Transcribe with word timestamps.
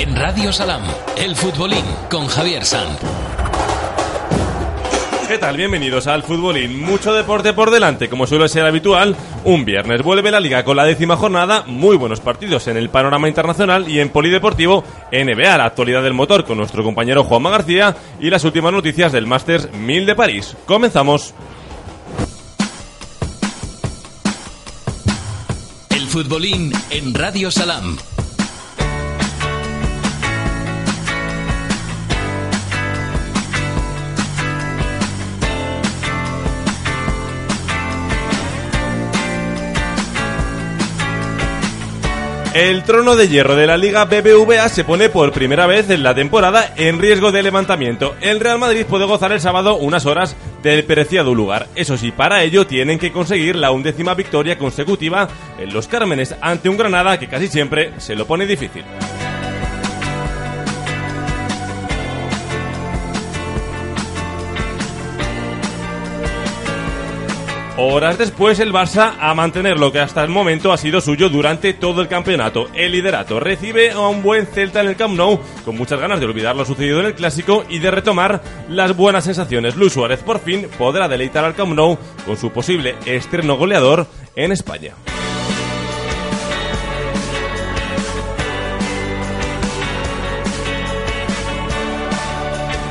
En 0.00 0.16
Radio 0.16 0.50
Salam, 0.50 0.80
el 1.18 1.36
futbolín 1.36 1.84
con 2.08 2.26
Javier 2.26 2.64
Sanz. 2.64 2.98
¿Qué 5.28 5.36
tal? 5.36 5.58
Bienvenidos 5.58 6.06
al 6.06 6.22
Futbolín. 6.22 6.80
Mucho 6.80 7.12
deporte 7.12 7.52
por 7.52 7.70
delante, 7.70 8.08
como 8.08 8.26
suele 8.26 8.48
ser 8.48 8.64
habitual. 8.64 9.14
Un 9.44 9.66
viernes 9.66 10.02
vuelve 10.02 10.30
la 10.30 10.40
liga 10.40 10.64
con 10.64 10.78
la 10.78 10.86
décima 10.86 11.18
jornada, 11.18 11.64
muy 11.66 11.98
buenos 11.98 12.20
partidos 12.20 12.66
en 12.68 12.78
el 12.78 12.88
panorama 12.88 13.28
internacional 13.28 13.90
y 13.90 14.00
en 14.00 14.08
Polideportivo 14.08 14.84
NBA, 15.12 15.58
la 15.58 15.66
actualidad 15.66 16.02
del 16.02 16.14
motor 16.14 16.46
con 16.46 16.56
nuestro 16.56 16.82
compañero 16.82 17.22
Juanma 17.22 17.50
García 17.50 17.94
y 18.18 18.30
las 18.30 18.44
últimas 18.44 18.72
noticias 18.72 19.12
del 19.12 19.26
Masters 19.26 19.70
1000 19.70 20.06
de 20.06 20.14
París. 20.14 20.56
Comenzamos. 20.64 21.34
El 25.90 26.06
futbolín 26.06 26.72
en 26.88 27.12
Radio 27.12 27.50
Salam. 27.50 27.98
El 42.54 42.82
trono 42.82 43.14
de 43.14 43.28
hierro 43.28 43.54
de 43.54 43.68
la 43.68 43.76
Liga 43.76 44.06
BBVA 44.06 44.68
se 44.68 44.82
pone 44.82 45.08
por 45.08 45.30
primera 45.30 45.68
vez 45.68 45.88
en 45.88 46.02
la 46.02 46.16
temporada 46.16 46.74
en 46.76 46.98
riesgo 46.98 47.30
de 47.30 47.44
levantamiento. 47.44 48.16
El 48.20 48.40
Real 48.40 48.58
Madrid 48.58 48.86
puede 48.88 49.04
gozar 49.04 49.30
el 49.30 49.40
sábado 49.40 49.76
unas 49.76 50.04
horas 50.04 50.34
del 50.60 50.82
preciado 50.82 51.32
lugar. 51.32 51.68
Eso 51.76 51.96
sí, 51.96 52.10
para 52.10 52.42
ello 52.42 52.66
tienen 52.66 52.98
que 52.98 53.12
conseguir 53.12 53.54
la 53.54 53.70
undécima 53.70 54.14
victoria 54.14 54.58
consecutiva 54.58 55.28
en 55.60 55.72
los 55.72 55.86
Cármenes 55.86 56.34
ante 56.40 56.68
un 56.68 56.76
Granada 56.76 57.20
que 57.20 57.28
casi 57.28 57.46
siempre 57.46 57.92
se 57.98 58.16
lo 58.16 58.26
pone 58.26 58.46
difícil. 58.46 58.82
Horas 67.82 68.18
después, 68.18 68.60
el 68.60 68.74
Barça 68.74 69.14
a 69.18 69.32
mantener 69.32 69.78
lo 69.78 69.90
que 69.90 70.00
hasta 70.00 70.22
el 70.22 70.28
momento 70.28 70.70
ha 70.70 70.76
sido 70.76 71.00
suyo 71.00 71.30
durante 71.30 71.72
todo 71.72 72.02
el 72.02 72.08
campeonato. 72.08 72.68
El 72.74 72.92
liderato 72.92 73.40
recibe 73.40 73.92
a 73.92 74.00
un 74.00 74.22
buen 74.22 74.46
Celta 74.46 74.82
en 74.82 74.88
el 74.88 74.96
Camp 74.96 75.16
Nou, 75.16 75.40
con 75.64 75.78
muchas 75.78 75.98
ganas 75.98 76.20
de 76.20 76.26
olvidar 76.26 76.54
lo 76.54 76.66
sucedido 76.66 77.00
en 77.00 77.06
el 77.06 77.14
Clásico 77.14 77.64
y 77.70 77.78
de 77.78 77.90
retomar 77.90 78.42
las 78.68 78.94
buenas 78.94 79.24
sensaciones. 79.24 79.76
Luis 79.76 79.94
Suárez 79.94 80.20
por 80.22 80.40
fin 80.40 80.68
podrá 80.76 81.08
deleitar 81.08 81.42
al 81.42 81.54
Camp 81.54 81.72
Nou 81.72 81.96
con 82.26 82.36
su 82.36 82.50
posible 82.50 82.96
estreno 83.06 83.56
goleador 83.56 84.06
en 84.36 84.52
España. 84.52 84.92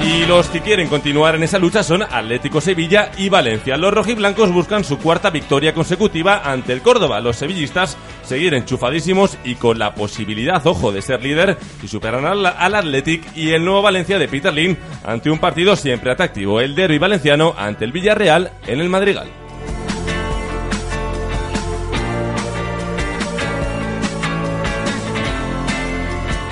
Y 0.10 0.26
los 0.26 0.50
que 0.50 0.62
quieren 0.62 0.88
continuar 0.88 1.36
en 1.36 1.44
esa 1.44 1.60
lucha 1.60 1.84
son 1.84 2.02
Atlético 2.02 2.62
Sevilla 2.62 3.12
y 3.16 3.30
Valencia. 3.30 3.78
Los 3.78 3.94
rojiblancos 3.94 4.52
buscan 4.52 4.84
su 4.84 4.98
cuarta 4.98 5.30
victoria 5.30 5.76
consecutiva 5.76 6.42
ante 6.44 6.74
el 6.74 6.82
Córdoba. 6.82 7.22
Los 7.22 7.36
sevillistas 7.36 7.96
seguir 8.24 8.56
enchufadísimos 8.56 9.38
y 9.44 9.54
con 9.54 9.78
la 9.78 9.94
posibilidad, 9.94 10.66
ojo, 10.66 10.92
de 10.92 11.04
ser 11.04 11.22
líder 11.22 11.60
y 11.84 11.88
superar 11.88 12.26
al, 12.26 12.44
al 12.44 12.76
Athletic 12.76 13.38
y 13.38 13.52
el 13.52 13.64
nuevo 13.64 13.84
Valencia 13.84 14.18
de 14.18 14.28
Peter 14.28 14.52
Lim 14.52 14.78
ante 15.06 15.30
un 15.30 15.38
partido 15.38 15.76
siempre 15.76 16.12
atractivo, 16.12 16.60
el 16.60 16.74
derby 16.74 16.98
valenciano 16.98 17.54
ante 17.56 17.86
el 17.86 17.92
Villarreal 17.92 18.52
en 18.66 18.80
el 18.80 18.90
Madrigal. 18.90 19.28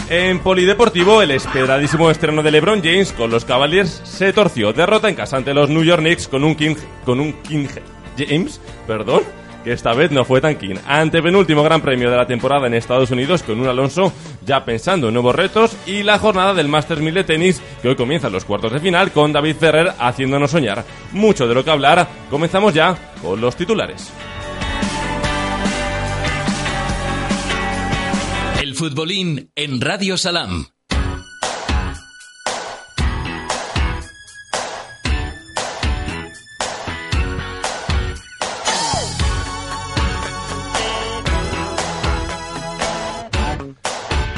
En 0.09 0.39
Polideportivo, 0.39 1.21
el 1.21 1.31
esperadísimo 1.31 2.09
estreno 2.09 2.41
de 2.41 2.49
LeBron 2.49 2.81
James 2.81 3.11
con 3.11 3.29
los 3.29 3.43
Cavaliers 3.43 4.01
se 4.05 4.31
torció. 4.31 4.71
Derrota 4.71 5.09
en 5.09 5.15
casa 5.15 5.35
ante 5.35 5.53
los 5.53 5.69
New 5.69 5.83
York 5.83 5.99
Knicks 5.99 6.29
con 6.29 6.45
un 6.45 6.55
King, 6.55 6.75
con 7.03 7.19
un 7.19 7.33
King 7.43 7.67
James, 8.17 8.61
perdón, 8.87 9.23
que 9.65 9.73
esta 9.73 9.93
vez 9.93 10.09
no 10.11 10.23
fue 10.23 10.39
tan 10.39 10.55
King. 10.55 10.75
Ante 10.87 11.21
penúltimo 11.21 11.61
gran 11.61 11.81
premio 11.81 12.09
de 12.09 12.15
la 12.15 12.25
temporada 12.25 12.67
en 12.67 12.73
Estados 12.73 13.11
Unidos 13.11 13.43
con 13.43 13.59
un 13.59 13.67
Alonso 13.67 14.13
ya 14.45 14.63
pensando 14.63 15.09
en 15.09 15.13
nuevos 15.13 15.35
retos 15.35 15.75
y 15.85 16.03
la 16.03 16.19
jornada 16.19 16.53
del 16.53 16.69
Masters 16.69 17.01
1000 17.01 17.13
de 17.13 17.23
tenis 17.25 17.61
que 17.81 17.89
hoy 17.89 17.97
comienzan 17.97 18.31
los 18.31 18.45
cuartos 18.45 18.71
de 18.71 18.79
final 18.79 19.11
con 19.11 19.33
David 19.33 19.57
Ferrer 19.57 19.91
haciéndonos 19.99 20.51
soñar. 20.51 20.85
Mucho 21.11 21.49
de 21.49 21.53
lo 21.53 21.65
que 21.65 21.71
hablar. 21.71 22.07
Comenzamos 22.29 22.73
ya 22.73 22.97
con 23.21 23.41
los 23.41 23.57
titulares. 23.57 24.09
Futbolín 28.77 29.51
en 29.55 29.81
Radio 29.81 30.17
Salam. 30.17 30.76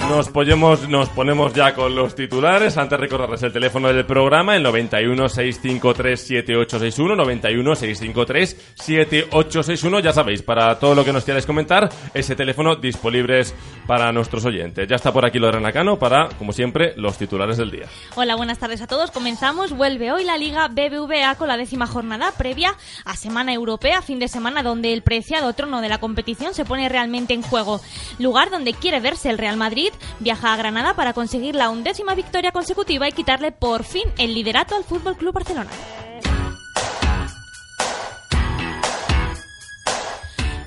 Nos 0.09 0.27
ponemos, 0.27 0.89
nos 0.89 1.07
ponemos 1.09 1.53
ya 1.53 1.75
con 1.75 1.95
los 1.95 2.15
titulares. 2.15 2.77
Antes 2.77 2.99
recordarles 2.99 3.43
el 3.43 3.53
teléfono 3.53 3.89
del 3.89 4.07
programa, 4.07 4.55
el 4.55 4.63
91 4.63 5.29
653 5.29 6.19
7861, 6.19 7.15
91 7.15 7.75
653 7.75 8.73
7861. 8.73 9.99
Ya 9.99 10.11
sabéis, 10.11 10.41
para 10.41 10.79
todo 10.79 10.95
lo 10.95 11.05
que 11.05 11.13
nos 11.13 11.23
quierais 11.23 11.45
comentar, 11.45 11.89
ese 12.15 12.35
teléfono 12.35 12.75
disponible 12.75 13.43
para 13.85 14.11
nuestros 14.11 14.43
oyentes. 14.45 14.87
Ya 14.87 14.95
está 14.95 15.13
por 15.13 15.25
aquí 15.25 15.37
Lorena 15.37 15.71
Cano 15.71 15.99
para, 15.99 16.27
como 16.39 16.53
siempre, 16.53 16.93
los 16.97 17.15
titulares 17.19 17.57
del 17.57 17.69
día. 17.69 17.85
Hola, 18.15 18.35
buenas 18.35 18.57
tardes 18.57 18.81
a 18.81 18.87
todos. 18.87 19.11
Comenzamos. 19.11 19.73
Vuelve 19.73 20.11
hoy 20.11 20.23
la 20.23 20.39
Liga 20.39 20.69
BBVA 20.69 21.35
con 21.35 21.47
la 21.47 21.55
décima 21.55 21.85
jornada 21.85 22.33
previa 22.35 22.75
a 23.05 23.15
Semana 23.15 23.53
Europea, 23.53 24.01
fin 24.01 24.17
de 24.17 24.27
semana 24.27 24.63
donde 24.63 24.91
el 24.91 25.03
preciado 25.03 25.53
trono 25.53 25.81
de 25.81 25.89
la 25.89 25.99
competición 25.99 26.55
se 26.55 26.65
pone 26.65 26.89
realmente 26.89 27.35
en 27.35 27.43
juego. 27.43 27.79
Lugar 28.17 28.49
donde 28.49 28.73
quiere 28.73 28.99
verse 28.99 29.29
el 29.29 29.37
Real 29.37 29.55
Madrid 29.55 29.89
viaja 30.19 30.53
a 30.53 30.57
Granada 30.57 30.93
para 30.93 31.13
conseguir 31.13 31.55
la 31.55 31.69
undécima 31.69 32.15
victoria 32.15 32.51
consecutiva 32.51 33.07
y 33.07 33.13
quitarle 33.13 33.51
por 33.51 33.83
fin 33.83 34.03
el 34.17 34.33
liderato 34.33 34.75
al 34.75 34.83
Fútbol 34.83 35.17
Club 35.17 35.33
Barcelona. 35.33 35.69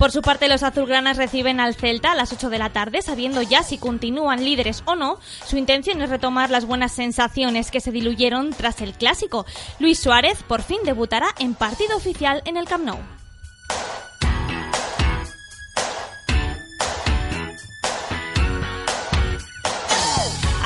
Por 0.03 0.11
su 0.11 0.21
parte, 0.21 0.49
los 0.49 0.65
azulgranas 0.65 1.17
reciben 1.17 1.61
al 1.61 1.77
Celta 1.77 2.11
a 2.11 2.17
las 2.17 2.33
8 2.33 2.51
de 2.51 2.59
la 2.59 2.71
tarde, 2.71 3.03
sabiendo 3.03 3.41
ya 3.41 3.63
si 3.63 3.79
continúan 3.79 4.45
líderes 4.45 4.83
o 4.85 4.97
no. 4.97 5.21
Su 5.47 5.57
intención 5.57 6.03
es 6.03 6.11
retomar 6.11 6.51
las 6.51 6.67
buenas 6.67 6.91
sensaciones 6.91 7.71
que 7.71 7.81
se 7.81 7.93
diluyeron 7.93 8.51
tras 8.51 8.81
el 8.81 8.95
clásico. 8.95 9.47
Luis 9.79 10.01
Suárez 10.01 10.43
por 10.43 10.63
fin 10.63 10.79
debutará 10.85 11.29
en 11.39 11.55
partido 11.55 11.97
oficial 11.97 12.43
en 12.47 12.57
el 12.57 12.67
Camp 12.67 12.85
Nou. 12.85 13.22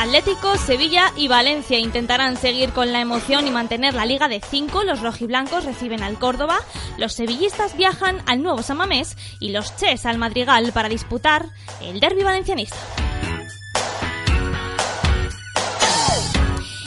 Atlético, 0.07 0.57
Sevilla 0.57 1.13
y 1.17 1.27
Valencia 1.27 1.81
intentarán 1.81 2.37
seguir 2.37 2.71
con 2.71 2.93
la 2.93 3.01
emoción 3.01 3.49
y 3.49 3.51
mantener 3.51 3.95
la 3.95 4.07
liga 4.07 4.29
de 4.29 4.41
5. 4.41 4.85
Los 4.85 5.01
rojiblancos 5.01 5.65
reciben 5.65 6.05
al 6.05 6.17
Córdoba, 6.17 6.61
los 6.97 7.13
sevillistas 7.13 7.77
viajan 7.77 8.23
al 8.27 8.41
nuevo 8.41 8.63
Samamés 8.63 9.17
y 9.41 9.51
los 9.51 9.75
Ches 9.75 10.07
al 10.07 10.19
Madrigal 10.19 10.71
para 10.71 10.89
disputar 10.89 11.47
el 11.83 11.99
derby 11.99 12.23
valencianista. 12.23 12.77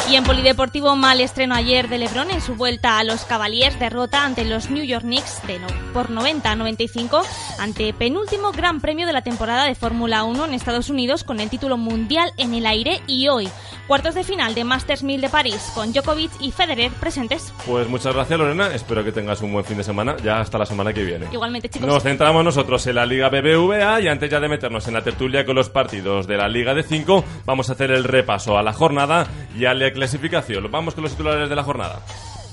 Y 0.09 0.15
en 0.15 0.23
Polideportivo, 0.23 0.95
mal 0.95 1.21
estreno 1.21 1.53
ayer 1.53 1.87
de 1.87 1.99
Lebron 1.99 2.31
en 2.31 2.41
su 2.41 2.55
vuelta 2.55 2.97
a 2.97 3.03
los 3.03 3.25
Cavaliers, 3.25 3.77
derrota 3.77 4.25
ante 4.25 4.43
los 4.43 4.71
New 4.71 4.83
York 4.83 5.03
Knicks 5.03 5.45
de 5.45 5.59
no, 5.59 5.67
por 5.93 6.09
90 6.09 6.51
a 6.51 6.55
95 6.55 7.21
ante 7.59 7.93
penúltimo 7.93 8.51
gran 8.51 8.81
premio 8.81 9.05
de 9.05 9.13
la 9.13 9.21
temporada 9.21 9.65
de 9.65 9.75
Fórmula 9.75 10.23
1 10.23 10.45
en 10.45 10.53
Estados 10.55 10.89
Unidos 10.89 11.23
con 11.23 11.39
el 11.39 11.51
título 11.51 11.77
mundial 11.77 12.31
en 12.37 12.55
el 12.55 12.65
aire 12.65 13.01
y 13.05 13.27
hoy, 13.27 13.49
cuartos 13.87 14.15
de 14.15 14.23
final 14.23 14.56
de 14.56 14.63
Masters 14.63 15.03
1000 15.03 15.21
de 15.21 15.29
París 15.29 15.71
con 15.75 15.94
Djokovic 15.94 16.31
y 16.39 16.51
Federer 16.51 16.91
presentes. 16.94 17.53
Pues 17.67 17.88
muchas 17.88 18.15
gracias 18.15 18.39
Lorena, 18.39 18.73
espero 18.73 19.03
que 19.03 19.12
tengas 19.12 19.44
un 19.44 19.53
buen 19.53 19.63
fin 19.63 19.77
de 19.77 19.83
semana, 19.83 20.15
ya 20.23 20.39
hasta 20.39 20.57
la 20.57 20.65
semana 20.65 20.91
que 20.91 21.03
viene. 21.03 21.27
Igualmente, 21.31 21.69
chicos. 21.69 21.88
Nos 21.88 22.01
centramos 22.01 22.44
nosotros 22.44 22.88
en 22.88 22.95
la 22.95 23.05
Liga 23.05 23.29
BBVA 23.29 24.01
y 24.01 24.07
antes 24.07 24.27
ya 24.31 24.39
de 24.39 24.50
meternos 24.50 24.88
en 24.88 24.95
la 24.95 25.03
tertulia 25.03 25.45
con 25.45 25.55
los 25.55 25.69
partidos 25.69 26.25
de 26.25 26.38
la 26.38 26.47
Liga 26.47 26.73
de 26.73 26.81
5, 26.81 27.23
vamos 27.45 27.69
a 27.69 27.73
hacer 27.73 27.91
el 27.91 28.05
repaso 28.05 28.57
a 28.57 28.63
la 28.63 28.73
jornada 28.73 29.27
y 29.55 29.65
a 29.65 29.75
la 29.75 29.99
clasificación. 30.00 30.72
Vamos 30.72 30.96
con 30.96 31.04
los 31.04 31.12
titulares 31.12 31.50
de 31.50 31.56
la 31.56 31.63
jornada. 31.63 32.01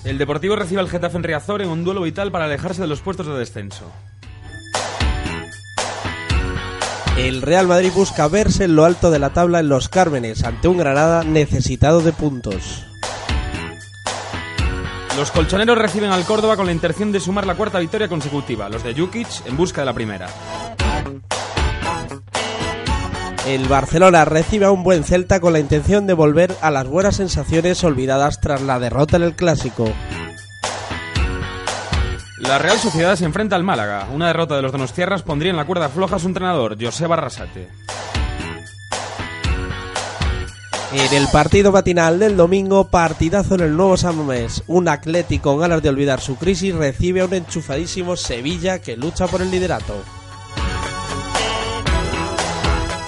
El 0.05 0.19
Deportivo 0.19 0.57
recibe 0.57 0.81
al 0.81 0.89
Getafe 0.89 1.17
en 1.17 1.23
Riazor 1.23 1.63
en 1.63 1.69
un 1.69 1.85
duelo 1.85 2.03
vital 2.03 2.33
para 2.33 2.47
alejarse 2.47 2.83
de 2.83 2.89
los 2.89 3.01
puestos 3.01 3.27
de 3.27 3.35
descenso. 3.35 3.91
El 7.17 7.43
Real 7.43 7.67
Madrid 7.67 7.93
busca 7.95 8.29
verse 8.29 8.65
en 8.65 8.77
lo 8.77 8.85
alto 8.85 9.11
de 9.11 9.21
la 9.21 9.31
tabla 9.31 9.61
en 9.61 9.69
los 9.69 9.89
Cármenes 9.89 10.45
ante 10.45 10.69
un 10.69 10.77
Granada 10.77 11.23
necesitado 11.25 12.01
de 12.03 12.13
puntos. 12.13 12.85
Los 15.17 15.31
colchoneros 15.31 15.79
reciben 15.79 16.11
al 16.11 16.25
Córdoba 16.25 16.57
con 16.57 16.67
la 16.67 16.73
intención 16.73 17.11
de 17.13 17.21
sumar 17.21 17.47
la 17.47 17.55
cuarta 17.55 17.79
victoria 17.79 18.09
consecutiva, 18.09 18.69
los 18.69 18.83
de 18.83 18.93
Jukic 18.93 19.47
en 19.47 19.57
busca 19.57 19.81
de 19.81 19.87
la 19.87 19.95
primera. 19.95 20.29
El 23.47 23.69
Barcelona 23.69 24.25
recibe 24.25 24.67
a 24.67 24.73
un 24.73 24.83
buen 24.83 25.05
Celta 25.05 25.39
con 25.39 25.53
la 25.53 25.61
intención 25.61 26.09
de 26.09 26.15
volver 26.15 26.57
a 26.63 26.73
las 26.73 26.89
buenas 26.89 27.15
sensaciones 27.15 27.85
olvidadas 27.85 28.41
tras 28.41 28.61
la 28.61 28.81
derrota 28.81 29.19
en 29.19 29.23
el 29.23 29.37
Clásico. 29.37 29.89
La 32.39 32.59
Real 32.59 32.77
Sociedad 32.77 33.15
se 33.15 33.25
enfrenta 33.25 33.55
al 33.55 33.63
Málaga. 33.63 34.09
Una 34.13 34.27
derrota 34.27 34.57
de 34.57 34.63
los 34.63 34.73
Donostiarras 34.73 35.23
pondría 35.23 35.51
en 35.51 35.57
la 35.57 35.65
cuerda 35.65 35.89
floja 35.89 36.17
a 36.17 36.19
su 36.19 36.27
entrenador, 36.27 36.77
José 36.83 37.07
Barrasate. 37.07 37.69
En 40.93 41.15
el 41.15 41.29
partido 41.29 41.71
matinal 41.71 42.19
del 42.19 42.37
domingo, 42.37 42.89
partidazo 42.89 43.55
en 43.55 43.61
el 43.61 43.77
nuevo 43.77 43.97
San 43.97 44.17
Mamés. 44.17 44.65
Un 44.67 44.89
Atlético 44.89 45.53
con 45.53 45.61
ganas 45.61 45.83
de 45.83 45.89
olvidar 45.89 46.21
su 46.21 46.35
crisis 46.35 46.75
recibe 46.75 47.21
a 47.21 47.27
un 47.27 47.35
enchufadísimo 47.35 48.17
Sevilla 48.17 48.81
que 48.81 48.97
lucha 48.97 49.29
por 49.29 49.41
el 49.41 49.53
liderato. 49.53 49.95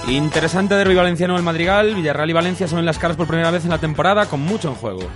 Interesante 0.08 0.74
derbi 0.74 0.94
valenciano 0.94 1.34
en 1.34 1.38
el 1.38 1.44
Madrigal. 1.44 1.94
Villarreal 1.94 2.30
y 2.30 2.32
Valencia 2.32 2.66
son 2.66 2.78
en 2.78 2.86
las 2.86 2.98
caras 2.98 3.16
por 3.16 3.26
primera 3.26 3.50
vez 3.50 3.64
en 3.64 3.70
la 3.70 3.78
temporada, 3.78 4.26
con 4.26 4.40
mucho 4.40 4.68
en 4.68 4.74
juego. 4.74 5.06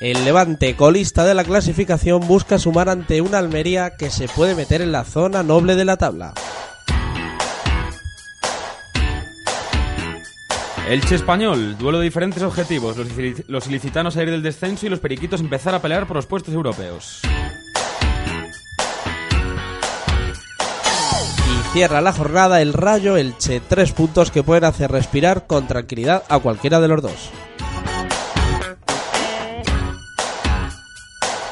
El 0.00 0.24
Levante, 0.24 0.74
colista 0.76 1.24
de 1.24 1.34
la 1.34 1.44
clasificación, 1.44 2.26
busca 2.26 2.58
sumar 2.58 2.88
ante 2.88 3.20
una 3.20 3.36
Almería 3.36 3.96
que 3.96 4.08
se 4.08 4.26
puede 4.26 4.54
meter 4.54 4.80
en 4.80 4.92
la 4.92 5.04
zona 5.04 5.42
noble 5.42 5.76
de 5.76 5.84
la 5.84 5.98
tabla. 5.98 6.32
Elche 10.88 11.14
Español, 11.14 11.76
duelo 11.76 11.98
de 11.98 12.04
diferentes 12.04 12.42
objetivos. 12.42 12.96
Los 13.48 13.66
ilicitanos 13.68 14.16
a 14.16 14.22
ir 14.22 14.30
del 14.30 14.42
descenso 14.42 14.86
y 14.86 14.88
los 14.88 15.00
periquitos 15.00 15.40
empezar 15.40 15.74
a 15.74 15.82
pelear 15.82 16.06
por 16.06 16.16
los 16.16 16.26
puestos 16.26 16.54
europeos. 16.54 17.20
Cierra 21.72 22.00
la 22.00 22.12
jornada 22.12 22.60
el 22.62 22.72
Rayo 22.72 23.16
Elche, 23.16 23.60
tres 23.60 23.92
puntos 23.92 24.30
que 24.30 24.42
pueden 24.42 24.64
hacer 24.64 24.90
respirar 24.90 25.46
con 25.46 25.68
tranquilidad 25.68 26.24
a 26.28 26.40
cualquiera 26.40 26.80
de 26.80 26.88
los 26.88 27.02
dos. 27.02 27.30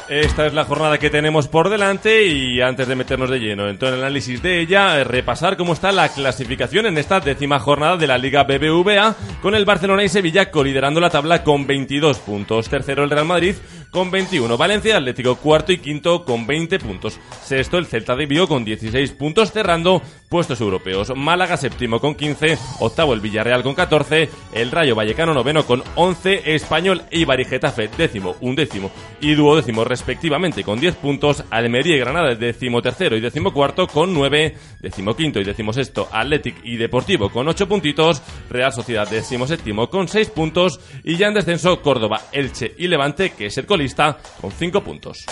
Esta 0.09 0.47
es 0.47 0.55
la 0.55 0.65
jornada 0.65 0.97
que 0.97 1.11
tenemos 1.11 1.47
por 1.47 1.69
delante 1.69 2.25
y 2.25 2.61
antes 2.61 2.87
de 2.87 2.95
meternos 2.95 3.29
de 3.29 3.39
lleno 3.39 3.69
en 3.69 3.77
todo 3.77 3.93
el 3.93 3.99
análisis 3.99 4.41
de 4.41 4.59
ella, 4.59 4.99
eh, 4.99 5.03
repasar 5.03 5.55
cómo 5.55 5.73
está 5.73 5.91
la 5.91 6.09
clasificación 6.09 6.87
en 6.87 6.97
esta 6.97 7.19
décima 7.19 7.59
jornada 7.59 7.95
de 7.95 8.07
la 8.07 8.17
Liga 8.17 8.43
BBVA 8.43 9.15
con 9.39 9.53
el 9.53 9.65
Barcelona 9.65 10.03
y 10.03 10.09
Sevilla 10.09 10.49
coliderando 10.49 10.99
la 10.99 11.11
tabla 11.11 11.43
con 11.43 11.67
22 11.67 12.17
puntos. 12.17 12.67
Tercero 12.69 13.03
el 13.03 13.11
Real 13.11 13.25
Madrid 13.25 13.53
con 13.91 14.11
21. 14.11 14.57
Valencia 14.57 14.97
Atlético 14.97 15.35
cuarto 15.35 15.71
y 15.71 15.77
quinto 15.77 16.23
con 16.23 16.45
20 16.45 16.79
puntos. 16.79 17.19
Sexto 17.43 17.77
el 17.77 17.85
Celta 17.85 18.15
de 18.15 18.25
Vigo 18.25 18.47
con 18.47 18.65
16 18.65 19.11
puntos 19.11 19.51
cerrando 19.51 20.01
puestos 20.29 20.61
europeos. 20.61 21.11
Málaga 21.15 21.57
séptimo 21.57 21.99
con 21.99 22.15
15. 22.15 22.57
Octavo 22.79 23.13
el 23.13 23.21
Villarreal 23.21 23.63
con 23.63 23.73
14. 23.73 24.29
El 24.53 24.71
Rayo 24.71 24.95
Vallecano 24.95 25.33
noveno 25.33 25.65
con 25.65 25.83
11. 25.95 26.53
Español 26.55 27.03
y 27.11 27.25
Getafe 27.25 27.89
décimo, 27.97 28.35
undécimo 28.41 28.91
y 29.21 29.33
duodécimo 29.33 29.83
respectivamente 29.83 30.63
con 30.63 30.79
10 30.79 30.95
puntos. 30.95 31.43
Almería 31.49 31.95
y 31.95 31.99
Granada 31.99 32.35
décimo 32.35 32.81
tercero 32.81 33.15
y 33.15 33.21
décimo 33.21 33.53
cuarto 33.53 33.87
con 33.87 34.13
9. 34.13 34.55
Décimo 34.79 35.15
quinto 35.15 35.39
y 35.39 35.43
décimo 35.43 35.73
sexto 35.73 36.07
Athletic 36.11 36.55
y 36.63 36.77
Deportivo 36.77 37.29
con 37.29 37.47
8 37.47 37.67
puntitos. 37.67 38.21
Real 38.49 38.71
Sociedad 38.71 39.09
décimo 39.09 39.47
séptimo 39.47 39.89
con 39.89 40.07
6 40.07 40.29
puntos. 40.29 40.79
Y 41.03 41.17
ya 41.17 41.27
en 41.27 41.33
descenso 41.33 41.81
Córdoba, 41.81 42.21
Elche 42.31 42.73
y 42.77 42.87
Levante 42.87 43.31
que 43.31 43.47
es 43.47 43.57
el 43.57 43.65
colista 43.79 44.17
con 44.41 44.51
5 44.51 44.83
puntos. 44.83 45.25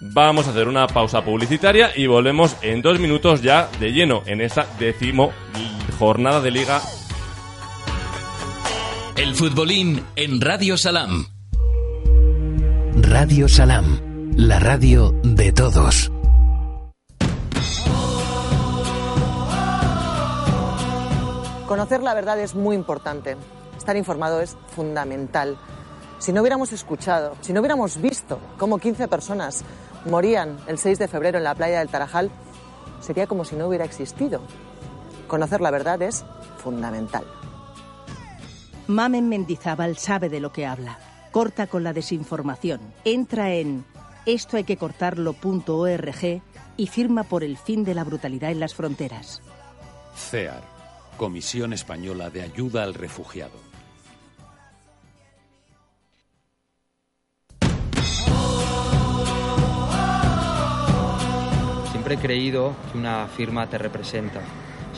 Vamos 0.00 0.46
a 0.46 0.50
hacer 0.50 0.68
una 0.68 0.86
pausa 0.86 1.24
publicitaria 1.24 1.90
y 1.96 2.06
volvemos 2.06 2.54
en 2.60 2.82
dos 2.82 2.98
minutos 2.98 3.40
ya 3.40 3.70
de 3.80 3.92
lleno 3.92 4.22
en 4.26 4.42
esta 4.42 4.66
décimo 4.78 5.32
jornada 5.98 6.42
de 6.42 6.50
liga. 6.50 6.82
El 9.16 9.34
futbolín 9.34 10.04
en 10.16 10.38
Radio 10.40 10.76
Salam. 10.76 11.26
Radio 12.94 13.48
Salam, 13.48 14.34
la 14.36 14.58
radio 14.58 15.14
de 15.22 15.50
todos. 15.52 16.12
Conocer 21.66 22.02
la 22.02 22.12
verdad 22.12 22.38
es 22.40 22.54
muy 22.54 22.76
importante. 22.76 23.36
Estar 23.88 23.96
informado 23.96 24.42
es 24.42 24.54
fundamental. 24.76 25.56
Si 26.18 26.30
no 26.30 26.42
hubiéramos 26.42 26.74
escuchado, 26.74 27.34
si 27.40 27.54
no 27.54 27.60
hubiéramos 27.60 27.98
visto 27.98 28.38
cómo 28.58 28.76
15 28.76 29.08
personas 29.08 29.64
morían 30.04 30.58
el 30.66 30.76
6 30.76 30.98
de 30.98 31.08
febrero 31.08 31.38
en 31.38 31.44
la 31.44 31.54
playa 31.54 31.78
del 31.78 31.88
Tarajal, 31.88 32.30
sería 33.00 33.26
como 33.26 33.46
si 33.46 33.56
no 33.56 33.66
hubiera 33.66 33.86
existido. 33.86 34.42
Conocer 35.26 35.62
la 35.62 35.70
verdad 35.70 36.02
es 36.02 36.22
fundamental. 36.58 37.24
Mamen 38.88 39.30
Mendizábal 39.30 39.96
sabe 39.96 40.28
de 40.28 40.40
lo 40.40 40.52
que 40.52 40.66
habla. 40.66 40.98
Corta 41.32 41.66
con 41.66 41.82
la 41.82 41.94
desinformación. 41.94 42.82
Entra 43.06 43.54
en 43.54 43.86
estohayquecortarlo.org 44.26 46.42
y 46.76 46.86
firma 46.88 47.22
por 47.22 47.42
el 47.42 47.56
fin 47.56 47.84
de 47.84 47.94
la 47.94 48.04
brutalidad 48.04 48.50
en 48.50 48.60
las 48.60 48.74
fronteras. 48.74 49.40
CEAR, 50.14 50.60
Comisión 51.16 51.72
Española 51.72 52.28
de 52.28 52.42
Ayuda 52.42 52.82
al 52.82 52.92
Refugiado. 52.92 53.67
He 62.10 62.16
creído 62.16 62.74
que 62.90 62.96
una 62.96 63.28
firma 63.28 63.66
te 63.66 63.76
representa. 63.76 64.40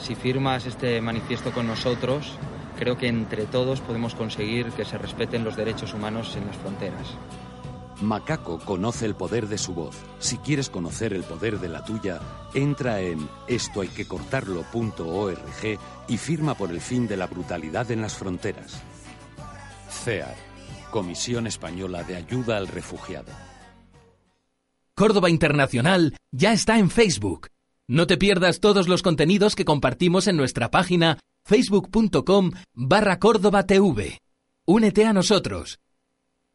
Si 0.01 0.15
firmas 0.15 0.67
este 0.67 1.01
manifiesto 1.01 1.51
con 1.51 1.67
nosotros, 1.67 2.39
creo 2.79 2.97
que 2.97 3.09
entre 3.09 3.47
todos 3.47 3.81
podemos 3.81 4.15
conseguir 4.15 4.71
que 4.71 4.85
se 4.85 4.97
respeten 4.97 5.43
los 5.43 5.57
derechos 5.57 5.93
humanos 5.93 6.37
en 6.37 6.47
las 6.47 6.57
fronteras. 6.57 7.17
Macaco 8.01 8.61
conoce 8.61 9.07
el 9.07 9.17
poder 9.17 9.49
de 9.49 9.59
su 9.59 9.75
voz. 9.75 9.97
Si 10.21 10.39
quieres 10.39 10.71
conocer 10.71 11.13
el 11.13 11.25
poder 11.25 11.59
de 11.59 11.69
la 11.69 11.85
tuya, 11.85 12.21
entra 12.55 13.01
en 13.01 13.29
estohayquecortarlo.org 13.49 15.79
y 16.07 16.17
firma 16.17 16.55
por 16.55 16.71
el 16.71 16.81
fin 16.81 17.09
de 17.09 17.17
la 17.17 17.27
brutalidad 17.27 17.91
en 17.91 18.03
las 18.03 18.15
fronteras. 18.15 18.81
CEAR, 19.91 20.37
Comisión 20.93 21.49
Española 21.49 22.05
de 22.05 22.15
Ayuda 22.15 22.57
al 22.57 22.69
Refugiado. 22.69 23.50
Córdoba 25.01 25.31
Internacional 25.31 26.15
ya 26.31 26.53
está 26.53 26.79
en 26.79 26.91
Facebook. 26.91 27.49
No 27.89 28.07
te 28.07 28.19
pierdas 28.19 28.61
todos 28.61 28.87
los 28.87 29.01
contenidos 29.01 29.57
que 29.57 29.65
compartimos 29.65 30.27
en 30.27 30.37
nuestra 30.37 30.71
página 30.71 31.19
facebook.com 31.47 32.51
barra 32.75 33.19
Córdoba 33.19 33.65
TV. 33.65 34.19
Únete 34.67 35.07
a 35.07 35.15
nosotros. 35.15 35.79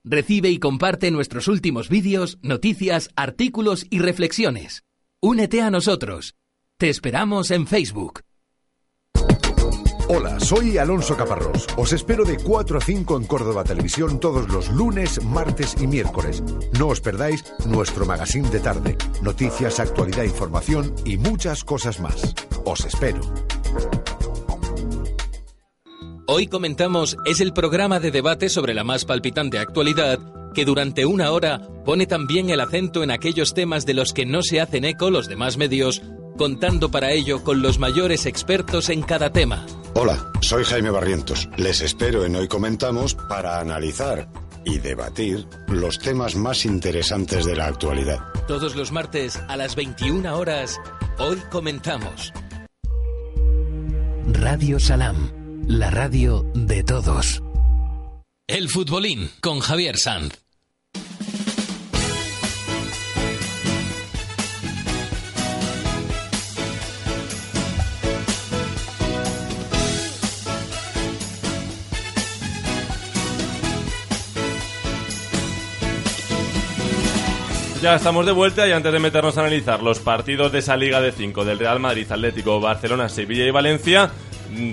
Recibe 0.04 0.52
y 0.52 0.60
comparte 0.60 1.10
nuestros 1.10 1.48
últimos 1.48 1.90
vídeos, 1.90 2.38
noticias, 2.44 3.10
artículos 3.16 3.88
y 3.90 3.98
reflexiones. 3.98 4.84
Únete 5.24 5.64
a 5.64 5.72
nosotros. 5.72 6.36
Te 6.78 6.90
esperamos 6.90 7.50
en 7.50 7.66
Facebook. 7.66 8.22
Hola, 10.08 10.40
soy 10.40 10.78
Alonso 10.78 11.18
Caparrós. 11.18 11.66
Os 11.78 11.92
espero 11.92 12.26
de 12.26 12.38
4 12.38 12.78
a 12.78 12.82
5 12.82 13.18
en 13.18 13.24
Córdoba 13.26 13.64
Televisión 13.64 14.20
todos 14.20 14.48
los 14.50 14.70
lunes, 14.70 15.24
martes 15.24 15.76
y 15.82 15.88
miércoles. 15.88 16.44
No 16.78 16.90
os 16.90 17.02
perdáis 17.02 17.44
nuestro 17.66 18.06
magazine 18.06 18.48
de 18.52 18.60
tarde, 18.60 18.98
noticias, 19.24 19.80
actualidad, 19.80 20.24
información 20.24 20.94
y 21.06 21.18
muchas 21.18 21.64
cosas 21.64 22.00
más. 22.00 22.36
Os 22.66 22.86
espero. 22.86 23.22
Hoy 26.28 26.46
comentamos 26.48 27.18
es 27.26 27.42
el 27.42 27.52
programa 27.52 28.00
de 28.00 28.12
debate 28.12 28.50
sobre 28.50 28.76
la 28.76 28.84
más 28.84 29.06
palpitante 29.06 29.58
actualidad 29.58 30.20
que 30.54 30.66
durante 30.66 31.08
una 31.08 31.32
hora 31.32 31.68
pone 31.84 32.06
también 32.06 32.52
el 32.52 32.60
acento 32.60 33.02
en 33.02 33.10
aquellos 33.10 33.56
temas 33.56 33.88
de 33.88 33.96
los 33.96 34.14
que 34.14 34.28
no 34.28 34.44
se 34.44 34.62
hacen 34.62 34.86
eco 34.86 35.10
los 35.10 35.28
demás 35.28 35.58
medios, 35.58 36.04
contando 36.38 36.92
para 36.92 37.12
ello 37.12 37.44
con 37.44 37.64
los 37.64 37.80
mayores 37.80 38.28
expertos 38.28 38.90
en 38.90 39.02
cada 39.02 39.32
tema. 39.32 39.66
Hola, 39.98 40.30
soy 40.42 40.66
Jaime 40.66 40.90
Barrientos. 40.90 41.48
Les 41.56 41.80
espero 41.80 42.26
en 42.26 42.36
Hoy 42.36 42.50
Comentamos 42.50 43.16
para 43.16 43.62
analizar 43.62 44.30
y 44.66 44.80
debatir 44.80 45.48
los 45.70 46.00
temas 46.00 46.36
más 46.36 46.66
interesantes 46.66 47.46
de 47.46 47.56
la 47.56 47.68
actualidad. 47.68 48.20
Todos 48.46 48.76
los 48.76 48.92
martes 48.92 49.38
a 49.48 49.56
las 49.56 49.78
21 49.78 50.38
horas, 50.38 50.82
hoy 51.18 51.38
comentamos. 51.50 52.34
Radio 54.34 54.82
Salam, 54.82 55.32
la 55.66 55.90
radio 55.92 56.46
de 56.54 56.84
todos. 56.84 57.42
El 58.48 58.68
futbolín 58.68 59.32
con 59.40 59.62
Javier 59.62 59.98
Sanz. 59.98 60.45
Ya 77.86 77.94
estamos 77.94 78.26
de 78.26 78.32
vuelta 78.32 78.68
y 78.68 78.72
antes 78.72 78.92
de 78.92 78.98
meternos 78.98 79.38
a 79.38 79.42
analizar 79.42 79.84
los 79.84 80.00
partidos 80.00 80.52
de 80.52 80.58
esa 80.58 80.76
Liga 80.76 81.02
de 81.02 81.12
5 81.12 81.46
del 81.46 81.60
Real 81.60 81.80
Madrid, 81.80 82.12
Atlético, 82.12 82.60
Barcelona, 82.60 83.10
Sevilla 83.10 83.46
y 83.46 83.52
Valencia, 83.52 84.10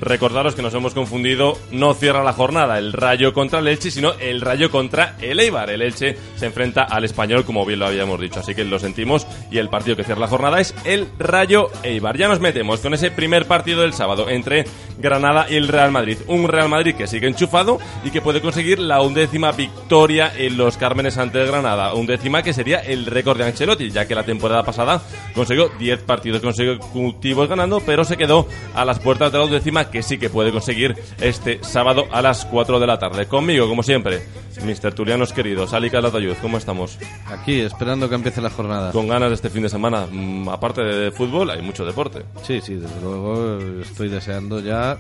recordaros 0.01 0.55
que 0.55 0.63
nos 0.63 0.75
hemos 0.75 0.95
confundido, 0.95 1.59
no 1.71 1.95
cierra 1.95 2.23
la 2.25 2.33
jornada 2.33 2.79
el 2.79 2.93
Rayo 2.93 3.33
contra 3.33 3.61
el 3.61 3.69
Elche, 3.69 3.91
sino 3.91 4.13
el 4.15 4.41
Rayo 4.41 4.71
contra 4.71 5.17
el 5.21 5.41
Eibar. 5.41 5.71
El 5.71 5.83
Elche 5.83 6.17
se 6.37 6.47
enfrenta 6.47 6.83
al 6.83 7.05
Español, 7.05 7.45
como 7.45 7.65
bien 7.65 7.79
lo 7.79 7.87
habíamos 7.87 8.21
dicho, 8.21 8.41
así 8.41 8.55
que 8.55 8.65
lo 8.65 8.79
sentimos 8.79 9.27
y 9.51 9.59
el 9.59 9.69
partido 9.69 9.97
que 9.97 10.05
cierra 10.05 10.21
la 10.21 10.29
jornada 10.29 10.61
es 10.61 10.75
el 10.85 11.09
Rayo 11.19 11.71
Eibar. 11.83 12.17
Ya 12.17 12.29
nos 12.29 12.41
metemos 12.41 12.81
con 12.81 12.95
ese 12.95 13.11
primer 13.11 13.47
partido 13.47 13.83
del 13.83 13.93
sábado 13.93 14.29
entre 14.29 14.65
Granada 14.99 15.47
y 15.49 15.57
el 15.57 15.69
Real 15.69 15.91
Madrid. 15.91 16.19
Un 16.27 16.49
Real 16.49 16.69
Madrid 16.69 16.95
que 16.95 17.07
sigue 17.07 17.27
enchufado 17.27 17.79
y 18.05 18.11
que 18.11 18.21
puede 18.21 18.41
conseguir 18.41 18.79
la 18.79 19.01
undécima 19.01 19.53
victoria 19.53 20.33
en 20.37 20.57
los 20.57 20.77
Cármenes 20.77 21.19
ante 21.19 21.41
el 21.41 21.49
Granada. 21.49 21.95
Undécima 21.95 22.43
que 22.43 22.53
sería 22.53 22.81
el 22.81 23.07
récord 23.07 23.39
de 23.39 23.45
Ancelotti, 23.45 23.91
ya 23.91 24.07
que 24.07 24.15
la 24.15 24.25
temporada 24.25 24.63
pasada 24.63 25.03
consiguió 25.35 25.71
10 25.79 26.03
partidos 26.03 26.41
consecutivos 26.41 27.49
ganando, 27.49 27.81
pero 27.81 28.05
se 28.05 28.17
quedó 28.17 28.47
a 28.75 28.85
las 28.85 28.99
puertas 28.99 29.33
de 29.33 29.39
la 29.39 29.45
undécima 29.45 29.72
que 29.91 30.03
sí 30.03 30.19
que 30.19 30.29
puede 30.31 30.53
conseguir 30.53 30.95
este 31.21 31.59
sábado 31.63 32.07
a 32.13 32.23
las 32.23 32.45
4 32.47 32.79
de 32.81 32.87
la 32.87 32.99
tarde. 32.99 33.27
Conmigo, 33.27 33.69
como 33.69 33.83
siempre, 33.83 34.23
Mr. 34.65 34.93
Turianos 34.95 35.33
queridos, 35.33 35.73
Ali 35.73 35.91
Calatayud, 35.91 36.35
¿cómo 36.41 36.59
estamos? 36.59 36.99
Aquí, 37.27 37.61
esperando 37.61 38.09
que 38.09 38.15
empiece 38.15 38.41
la 38.41 38.51
jornada. 38.51 38.93
Con 38.93 39.09
ganas 39.09 39.31
de 39.31 39.35
este 39.35 39.51
fin 39.51 39.63
de 39.63 39.69
semana. 39.69 40.07
Mm, 40.11 40.49
aparte 40.49 40.83
de 40.83 41.11
fútbol, 41.11 41.51
hay 41.51 41.63
mucho 41.63 41.85
deporte. 41.85 42.23
Sí, 42.43 42.61
sí, 42.61 42.75
desde 42.75 43.01
luego 43.01 43.59
estoy 43.81 44.09
deseando 44.09 44.61
ya 44.61 44.99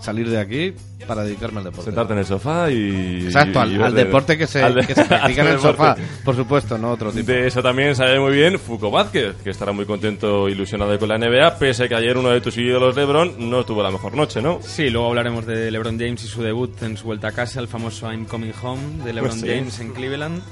salir 0.00 0.28
de 0.30 0.38
aquí 0.38 0.74
para 1.06 1.24
dedicarme 1.24 1.58
al 1.58 1.64
deporte. 1.64 1.86
Sentarte 1.86 2.12
en 2.12 2.18
el 2.20 2.24
sofá 2.26 2.70
y... 2.70 3.24
Exacto, 3.24 3.60
al, 3.60 3.72
y 3.72 3.82
al 3.82 3.92
deporte 3.94 4.38
que 4.38 4.46
se, 4.46 4.60
de- 4.60 4.86
que 4.86 4.94
se 4.94 5.04
practica 5.04 5.42
en 5.42 5.48
el 5.48 5.58
sofá. 5.60 5.96
Por 6.24 6.36
supuesto, 6.36 6.78
no 6.78 6.92
otro 6.92 7.10
tipo. 7.10 7.26
De 7.26 7.48
eso 7.48 7.60
también 7.62 7.96
sabe 7.96 8.20
muy 8.20 8.32
bien 8.32 8.56
Foucault 8.58 8.92
Vázquez, 8.94 9.34
que 9.42 9.50
estará 9.50 9.72
muy 9.72 9.84
contento, 9.84 10.48
ilusionado 10.48 10.96
con 11.00 11.08
la 11.08 11.18
NBA, 11.18 11.58
pese 11.58 11.84
a 11.84 11.88
que 11.88 11.96
ayer 11.96 12.16
uno 12.16 12.28
de 12.30 12.40
tus 12.40 12.56
ídolos, 12.56 12.94
LeBron, 12.94 13.34
no 13.50 13.64
tuvo 13.64 13.82
la 13.82 13.90
mejor 13.90 14.01
noche, 14.10 14.42
¿no? 14.42 14.60
Sí, 14.62 14.90
luego 14.90 15.08
hablaremos 15.08 15.46
de 15.46 15.70
LeBron 15.70 15.98
James 15.98 16.24
y 16.24 16.26
su 16.28 16.42
debut 16.42 16.82
en 16.82 16.96
su 16.96 17.04
vuelta 17.04 17.28
a 17.28 17.32
casa, 17.32 17.60
el 17.60 17.68
famoso 17.68 18.10
I'm 18.10 18.24
Coming 18.26 18.52
Home 18.62 19.04
de 19.04 19.12
LeBron 19.12 19.38
Sí. 19.38 19.46
James 19.46 19.78
en 19.80 19.92
Cleveland. 19.92 20.42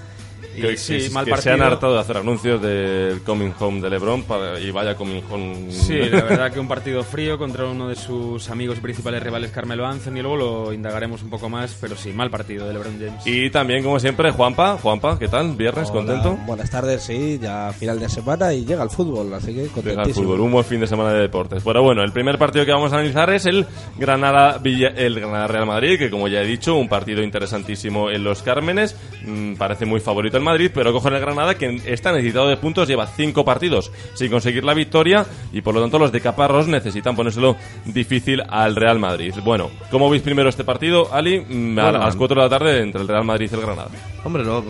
Y 0.57 0.61
que, 0.63 0.77
sí, 0.77 0.99
que- 0.99 1.11
mal 1.11 1.25
que 1.25 1.31
partido. 1.31 1.57
se 1.57 1.61
han 1.63 1.67
hartado 1.67 1.95
de 1.95 2.01
hacer 2.01 2.17
anuncios 2.17 2.61
del 2.61 3.21
Coming 3.23 3.53
Home 3.61 3.81
de 3.81 3.91
LeBron 3.91 4.25
para, 4.25 4.59
y 4.59 4.71
vaya 4.73 4.97
Coming 4.97 5.23
Home. 5.31 5.71
Sí, 5.71 5.95
la 5.97 6.23
verdad 6.25 6.53
que 6.53 6.59
un 6.59 6.67
partido 6.69 7.05
frío 7.05 7.39
contra 7.39 7.67
uno 7.67 7.89
de 7.89 7.95
sus 7.97 8.51
amigos 8.51 8.79
y 8.79 8.81
principales 8.81 9.23
rivales, 9.23 9.51
Carmelo 9.53 9.87
Anthony. 9.87 10.17
y 10.17 10.23
Luego 10.23 10.37
lo 10.37 10.73
indagaremos 10.73 11.23
un 11.23 11.31
poco 11.31 11.49
más, 11.49 11.77
pero 11.81 11.95
sí, 11.97 12.13
mal 12.13 12.31
partido 12.31 12.67
de 12.67 12.73
LeBron 12.75 12.99
James. 12.99 13.27
Y 13.27 13.49
también, 13.51 13.83
como 13.85 14.01
siempre, 14.01 14.31
Juanpa. 14.33 14.77
Juanpa, 14.79 15.19
¿qué 15.19 15.29
tal? 15.29 15.55
¿Viernes? 15.55 15.89
Hola, 15.91 15.99
¿Contento? 16.01 16.37
Buenas 16.47 16.69
tardes, 16.71 17.03
sí, 17.03 17.39
ya 17.41 17.73
final 17.73 18.01
de 18.01 18.09
semana 18.09 18.53
y 18.53 18.65
llega 18.65 18.83
el 18.83 18.91
fútbol, 18.91 19.33
así 19.35 19.47
que 19.49 19.53
Llega 19.53 19.65
el 19.67 19.71
contentísimo. 19.71 20.27
fútbol, 20.27 20.41
un 20.41 20.53
buen 20.53 20.65
fin 20.65 20.81
de 20.81 20.87
semana 20.89 21.13
de 21.13 21.21
deportes. 21.21 21.63
Pero 21.65 21.83
bueno, 21.83 22.03
el 22.03 22.11
primer 22.13 22.39
partido 22.39 22.65
que 22.67 22.73
vamos 22.73 22.93
a 22.93 22.97
analizar 22.97 23.31
es 23.33 23.47
el 23.47 23.67
Granada 23.99 24.59
Villa, 24.59 24.89
el 24.97 25.21
Granada 25.21 25.47
Real 25.47 25.67
Madrid, 25.67 25.99
que 25.99 26.11
como 26.11 26.27
ya 26.29 26.43
he 26.43 26.47
dicho, 26.47 26.75
un 26.75 26.89
partido 26.89 27.23
interesantísimo 27.23 28.11
en 28.11 28.25
los 28.25 28.43
Cármenes. 28.43 28.97
Mm, 29.25 29.55
parece 29.55 29.87
muy 29.87 30.01
favorito 30.01 30.40
el 30.41 30.45
Madrid, 30.45 30.71
pero 30.75 30.93
coge 30.93 31.09
el 31.09 31.21
Granada 31.21 31.55
que 31.55 31.81
está 31.85 32.13
necesitado 32.13 32.49
de 32.49 32.57
puntos, 32.57 32.89
lleva 32.89 33.07
cinco 33.07 33.45
partidos 33.45 33.93
sin 34.15 34.31
conseguir 34.31 34.65
la 34.65 34.75
victoria 34.75 35.27
y 35.53 35.61
por 35.61 35.75
lo 35.75 35.81
tanto 35.81 35.99
los 35.99 36.13
de 36.13 36.21
Caparros 36.21 36.67
necesitan 36.67 37.15
ponérselo 37.15 37.57
difícil 37.85 38.43
al 38.49 38.77
Real 38.77 38.99
Madrid. 38.99 39.35
Bueno, 39.45 39.71
¿cómo 39.91 40.11
veis 40.11 40.23
primero 40.23 40.49
este 40.49 40.65
partido, 40.65 41.13
Ali? 41.13 41.41
Mm, 41.41 41.79
a, 41.79 41.83
Bueno, 41.83 42.03
a 42.03 42.07
las 42.07 42.17
4 42.17 42.35
de 42.35 42.49
la 42.49 42.51
tarde 42.51 42.83
entre 42.83 43.03
el 43.03 43.09
Real 43.09 43.25
Madrid 43.25 43.49
y 43.51 43.55
el 43.55 43.61
Granada. 43.61 43.91
Hombre, 44.25 44.45
lo, 44.45 44.65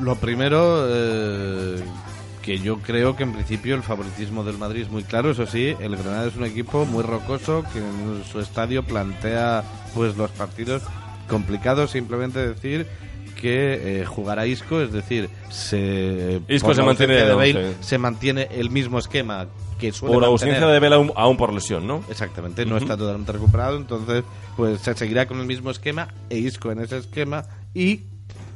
lo 0.00 0.16
primero 0.16 0.86
eh, 0.88 1.76
que 2.42 2.58
yo 2.58 2.78
creo 2.78 3.16
que 3.16 3.22
en 3.22 3.32
principio 3.32 3.74
el 3.74 3.82
favoritismo 3.82 4.44
del 4.44 4.58
Madrid 4.58 4.82
es 4.82 4.90
muy 4.90 5.04
claro, 5.04 5.30
eso 5.30 5.46
sí, 5.46 5.74
el 5.78 5.96
Granada 5.96 6.26
es 6.26 6.36
un 6.36 6.44
equipo 6.44 6.84
muy 6.84 7.02
rocoso 7.02 7.64
que 7.72 7.78
en 7.78 8.24
su 8.30 8.40
estadio 8.40 8.82
plantea 8.82 9.62
pues 9.94 10.16
los 10.16 10.30
partidos 10.32 10.82
complicados, 11.28 11.92
simplemente 11.92 12.46
decir 12.46 12.86
que 13.42 14.02
eh, 14.02 14.04
jugará 14.06 14.46
Isco, 14.46 14.80
es 14.80 14.92
decir, 14.92 15.28
se, 15.50 16.40
Isco 16.48 16.72
se 16.74 16.82
mantiene 16.82 17.14
de 17.14 17.34
Bale, 17.34 17.74
se 17.80 17.98
mantiene 17.98 18.48
el 18.52 18.70
mismo 18.70 19.00
esquema 19.00 19.48
que 19.80 19.90
suele 19.90 20.14
Por 20.14 20.22
mantener. 20.22 20.54
ausencia 20.54 20.66
de 20.68 20.78
Vela 20.78 20.96
aún, 20.96 21.12
aún 21.16 21.36
por 21.36 21.52
lesión, 21.52 21.86
¿no? 21.88 22.04
Exactamente, 22.08 22.64
no 22.64 22.76
está 22.76 22.96
totalmente 22.96 23.32
recuperado, 23.32 23.76
entonces 23.76 24.22
pues 24.56 24.80
se 24.80 24.94
seguirá 24.94 25.26
con 25.26 25.40
el 25.40 25.46
mismo 25.46 25.72
esquema 25.72 26.08
e 26.30 26.38
Isco 26.38 26.70
en 26.70 26.78
ese 26.78 26.98
esquema 26.98 27.44
y 27.74 28.02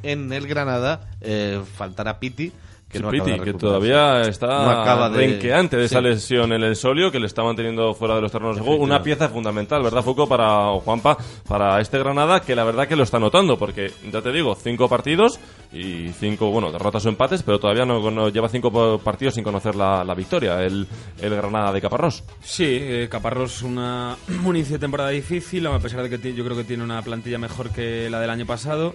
en 0.03 0.31
el 0.31 0.47
Granada 0.47 1.09
eh, 1.19 1.61
faltará 1.75 2.19
Piti 2.19 2.53
que 2.89 2.99
Sí, 2.99 3.03
no 3.03 3.09
que 3.43 3.53
todavía 3.53 4.21
está 4.21 4.47
No 4.47 4.69
acaba 4.69 5.09
de- 5.09 5.17
renqueante 5.17 5.75
de 5.75 5.85
esa 5.85 5.99
lesión 5.99 6.53
en 6.53 6.63
el 6.63 6.75
solio 6.77 7.11
que 7.11 7.19
le 7.19 7.25
está 7.27 7.43
manteniendo 7.43 7.93
fuera 7.93 8.15
de 8.15 8.21
los 8.21 8.31
terrenos 8.31 8.55
de 8.55 8.61
juego. 8.61 8.81
Una 8.81 9.01
pieza 9.03 9.27
fundamental, 9.27 9.83
¿verdad, 9.83 10.01
Foucault? 10.03 10.29
Para 10.29 10.69
o 10.71 10.79
Juanpa, 10.79 11.17
para 11.49 11.81
este 11.81 11.99
Granada, 11.99 12.39
que 12.39 12.55
la 12.55 12.63
verdad 12.63 12.87
que 12.87 12.95
lo 12.95 13.03
está 13.03 13.19
notando, 13.19 13.57
porque 13.57 13.91
ya 14.11 14.21
te 14.21 14.31
digo, 14.31 14.55
cinco 14.55 14.87
partidos 14.87 15.37
y 15.73 16.07
cinco, 16.17 16.49
bueno, 16.49 16.71
derrotas 16.71 17.05
o 17.05 17.09
empates, 17.09 17.43
pero 17.43 17.59
todavía 17.59 17.85
no, 17.85 18.09
no- 18.09 18.29
lleva 18.29 18.47
cinco 18.47 18.97
partidos 18.99 19.33
sin 19.33 19.43
conocer 19.43 19.75
la, 19.75 20.05
la 20.05 20.15
victoria, 20.15 20.63
el, 20.63 20.87
el 21.21 21.35
Granada 21.35 21.73
de 21.73 21.81
Caparrós. 21.81 22.23
Sí, 22.41 22.65
eh, 22.79 23.07
Caparrós 23.11 23.63
una, 23.63 24.15
un 24.45 24.55
inicio 24.55 24.75
de 24.75 24.79
temporada 24.79 25.09
difícil, 25.09 25.67
a 25.67 25.77
pesar 25.79 26.03
de 26.07 26.17
que 26.17 26.33
yo 26.33 26.45
creo 26.45 26.55
que 26.55 26.63
tiene 26.63 26.83
una 26.85 27.01
plantilla 27.01 27.37
mejor 27.37 27.69
que 27.71 28.09
la 28.09 28.21
del 28.21 28.29
año 28.29 28.45
pasado. 28.45 28.93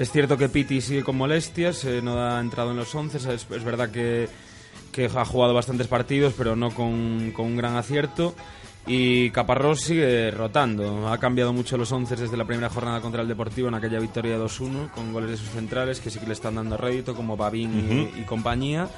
Es 0.00 0.10
cierto 0.10 0.38
que 0.38 0.48
Piti 0.48 0.80
sigue 0.80 1.04
con 1.04 1.18
molestias, 1.18 1.84
eh, 1.84 2.00
no 2.00 2.18
ha 2.18 2.40
entrado 2.40 2.70
en 2.70 2.78
los 2.78 2.94
11, 2.94 3.18
es, 3.18 3.26
es 3.26 3.64
verdad 3.64 3.90
que, 3.90 4.30
que 4.92 5.10
ha 5.14 5.24
jugado 5.26 5.52
bastantes 5.52 5.88
partidos, 5.88 6.32
pero 6.38 6.56
no 6.56 6.70
con, 6.70 7.32
con 7.32 7.44
un 7.44 7.56
gran 7.58 7.76
acierto. 7.76 8.34
Y 8.86 9.28
Caparrós 9.28 9.82
sigue 9.82 10.30
rotando. 10.30 11.06
Ha 11.06 11.18
cambiado 11.18 11.52
mucho 11.52 11.76
los 11.76 11.92
11 11.92 12.16
desde 12.16 12.38
la 12.38 12.46
primera 12.46 12.70
jornada 12.70 13.02
contra 13.02 13.20
el 13.20 13.28
Deportivo 13.28 13.68
en 13.68 13.74
aquella 13.74 13.98
victoria 13.98 14.38
2-1 14.38 14.90
con 14.90 15.12
goles 15.12 15.32
de 15.32 15.36
sus 15.36 15.50
centrales 15.50 16.00
que 16.00 16.08
sí 16.08 16.18
que 16.18 16.26
le 16.26 16.32
están 16.32 16.54
dando 16.54 16.78
rédito, 16.78 17.14
como 17.14 17.36
Babín 17.36 18.10
y 18.16 18.22
compañía 18.22 18.88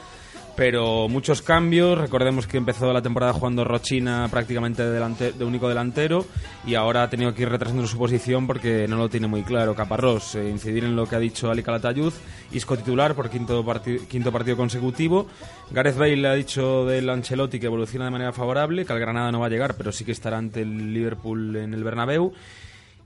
pero 0.56 1.08
muchos 1.08 1.42
cambios. 1.42 1.98
Recordemos 1.98 2.46
que 2.46 2.56
empezó 2.56 2.92
la 2.92 3.02
temporada 3.02 3.32
jugando 3.32 3.64
Rochina 3.64 4.28
prácticamente 4.30 4.84
de, 4.84 5.32
de 5.32 5.44
único 5.44 5.68
delantero 5.68 6.26
y 6.66 6.74
ahora 6.74 7.04
ha 7.04 7.10
tenido 7.10 7.34
que 7.34 7.42
ir 7.42 7.48
retrasando 7.48 7.86
su 7.86 7.98
posición 7.98 8.46
porque 8.46 8.86
no 8.88 8.96
lo 8.96 9.08
tiene 9.08 9.26
muy 9.26 9.42
claro. 9.42 9.74
Caparrós, 9.74 10.34
eh, 10.34 10.48
incidir 10.48 10.84
en 10.84 10.96
lo 10.96 11.06
que 11.06 11.16
ha 11.16 11.20
dicho 11.20 11.50
Ali 11.50 11.62
Calatayud, 11.62 12.12
Isco 12.52 12.76
titular 12.76 13.14
por 13.14 13.30
quinto, 13.30 13.64
quinto 14.08 14.32
partido 14.32 14.56
consecutivo. 14.56 15.26
Gareth 15.70 15.96
Bale 15.96 16.28
ha 16.28 16.34
dicho 16.34 16.84
del 16.84 17.08
Ancelotti 17.08 17.58
que 17.58 17.66
evoluciona 17.66 18.06
de 18.06 18.10
manera 18.10 18.32
favorable, 18.32 18.84
que 18.84 18.92
al 18.92 19.00
Granada 19.00 19.32
no 19.32 19.40
va 19.40 19.46
a 19.46 19.50
llegar, 19.50 19.74
pero 19.76 19.92
sí 19.92 20.04
que 20.04 20.12
estará 20.12 20.38
ante 20.38 20.62
el 20.62 20.92
Liverpool 20.92 21.56
en 21.56 21.74
el 21.74 21.82
Bernabéu 21.82 22.32